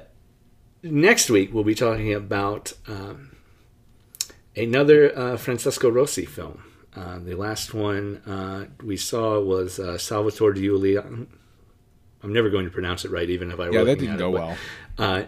next 0.83 1.31
week 1.31 1.53
we'll 1.53 1.65
be 1.65 1.75
talking 1.75 2.15
about 2.15 2.73
um, 2.89 3.37
another 4.57 5.17
uh, 5.17 5.37
Francesco 5.37 5.91
Rosi 5.91 6.27
film. 6.27 6.63
Uh, 6.95 7.19
the 7.19 7.35
last 7.35 7.73
one 7.73 8.17
uh, 8.27 8.67
we 8.83 8.97
saw 8.97 9.41
was 9.41 9.79
uh, 9.79 9.97
Salvatore 9.97 10.55
Giuliano. 10.55 11.27
I'm 12.23 12.33
never 12.33 12.51
going 12.51 12.65
to 12.65 12.71
pronounce 12.71 13.05
it 13.05 13.11
right, 13.11 13.29
even 13.31 13.51
if 13.51 13.61
I 13.61 13.71
Yeah, 13.71 13.81
were 13.81 13.85
that 13.87 13.99
didn't 13.99 14.19
go 14.19 14.29
it, 14.29 14.33
well. 14.33 14.57
Uh, 14.99 15.23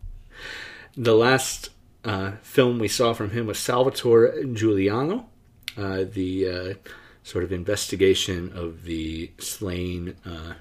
the 0.96 1.14
last 1.14 1.70
uh, 2.04 2.32
film 2.42 2.78
we 2.78 2.88
saw 2.88 3.12
from 3.12 3.30
him 3.30 3.46
was 3.46 3.58
Salvatore 3.58 4.44
Giuliano, 4.52 5.28
uh, 5.76 6.04
the 6.10 6.48
uh, 6.48 6.74
sort 7.22 7.44
of 7.44 7.52
investigation 7.52 8.52
of 8.54 8.84
the 8.84 9.30
slain 9.38 10.16
uh, 10.24 10.54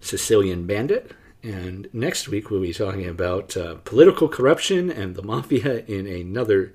Sicilian 0.00 0.66
bandit. 0.66 1.12
And 1.42 1.88
next 1.92 2.28
week 2.28 2.50
we'll 2.50 2.60
be 2.60 2.74
talking 2.74 3.06
about 3.06 3.56
uh, 3.56 3.76
political 3.84 4.28
corruption 4.28 4.90
and 4.90 5.14
the 5.14 5.22
mafia 5.22 5.84
in 5.86 6.06
another 6.06 6.74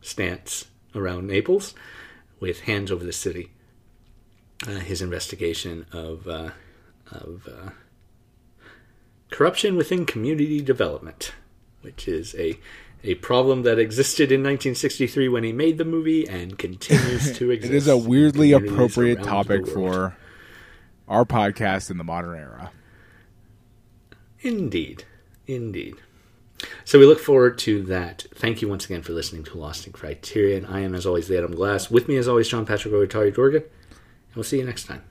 stance 0.00 0.66
around 0.94 1.26
Naples 1.26 1.74
with 2.40 2.60
Hands 2.60 2.90
Over 2.90 3.04
the 3.04 3.12
City. 3.12 3.50
Uh, 4.66 4.72
his 4.80 5.00
investigation 5.00 5.86
of 5.92 6.28
uh, 6.28 6.50
of 7.10 7.48
uh, 7.48 7.70
corruption 9.30 9.76
within 9.76 10.04
community 10.04 10.60
development, 10.60 11.32
which 11.80 12.06
is 12.06 12.34
a 12.34 12.58
a 13.02 13.14
problem 13.16 13.62
that 13.62 13.78
existed 13.78 14.30
in 14.30 14.40
1963 14.40 15.28
when 15.28 15.44
he 15.44 15.52
made 15.52 15.78
the 15.78 15.84
movie 15.84 16.28
and 16.28 16.58
continues 16.58 17.32
to 17.38 17.50
exist. 17.50 17.72
It 17.72 17.76
is 17.76 17.88
a 17.88 17.96
weirdly 17.96 18.52
appropriate 18.52 19.22
topic 19.22 19.66
for 19.66 20.14
our 21.10 21.24
podcast 21.24 21.90
in 21.90 21.98
the 21.98 22.04
modern 22.04 22.38
era. 22.38 22.70
Indeed. 24.40 25.04
Indeed. 25.46 25.96
So 26.84 26.98
we 26.98 27.06
look 27.06 27.18
forward 27.18 27.58
to 27.58 27.82
that. 27.84 28.26
Thank 28.34 28.62
you 28.62 28.68
once 28.68 28.84
again 28.84 29.02
for 29.02 29.12
listening 29.12 29.44
to 29.44 29.58
Lost 29.58 29.86
in 29.86 29.92
Criterion. 29.92 30.64
I 30.66 30.80
am, 30.80 30.94
as 30.94 31.06
always, 31.06 31.26
the 31.26 31.36
Adam 31.36 31.54
Glass. 31.54 31.90
With 31.90 32.06
me, 32.06 32.16
as 32.16 32.28
always, 32.28 32.48
John 32.48 32.64
Patrick 32.64 32.94
Otari 32.94 33.34
Dorgan. 33.34 33.62
And 33.62 34.36
we'll 34.36 34.44
see 34.44 34.58
you 34.58 34.64
next 34.64 34.84
time. 34.84 35.02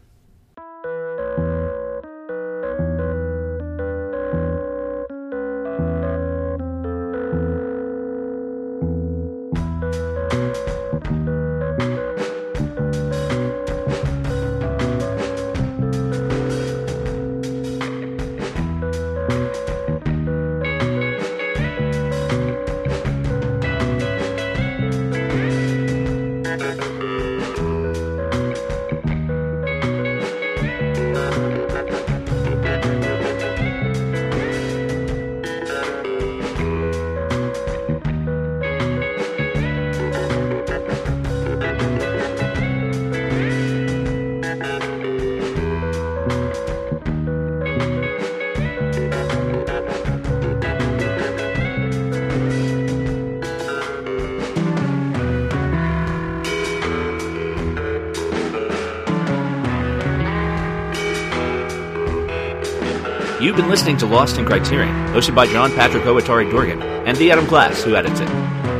Listening 63.89 64.09
to 64.09 64.15
Lost 64.15 64.37
in 64.37 64.45
Criterion, 64.45 64.93
hosted 65.07 65.33
by 65.33 65.47
John 65.47 65.71
Patrick 65.71 66.03
Owatari 66.03 66.51
Dorgan 66.51 66.79
and 66.79 67.17
the 67.17 67.31
Adam 67.31 67.47
Glass, 67.47 67.81
who 67.81 67.95
edits 67.95 68.19
it. 68.19 68.29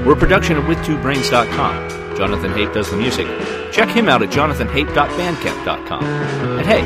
We're 0.05 0.13
a 0.13 0.15
production 0.15 0.55
of 0.55 0.65
WithTwoBrains.com. 0.65 2.15
Jonathan 2.15 2.51
Haight 2.53 2.71
does 2.73 2.91
the 2.91 2.97
music. 2.97 3.25
Check 3.71 3.89
him 3.89 4.07
out 4.07 4.21
at 4.21 4.29
jonathanhaight.bandcamp.com. 4.29 6.03
And 6.03 6.67
hey, 6.67 6.83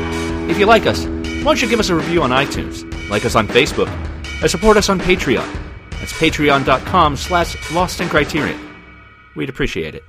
if 0.50 0.58
you 0.58 0.64
like 0.64 0.86
us, 0.86 1.04
why 1.04 1.42
don't 1.42 1.60
you 1.60 1.68
give 1.68 1.80
us 1.80 1.90
a 1.90 1.94
review 1.94 2.22
on 2.22 2.30
iTunes, 2.30 2.90
like 3.10 3.26
us 3.26 3.34
on 3.34 3.46
Facebook, 3.46 3.88
and 4.40 4.50
support 4.50 4.78
us 4.78 4.88
on 4.88 4.98
Patreon. 4.98 5.46
That's 5.90 6.14
patreon.com 6.14 7.16
slash 7.16 7.72
Lost 7.72 8.00
in 8.00 8.08
Criterion. 8.08 8.58
We'd 9.34 9.50
appreciate 9.50 9.94
it. 9.94 10.02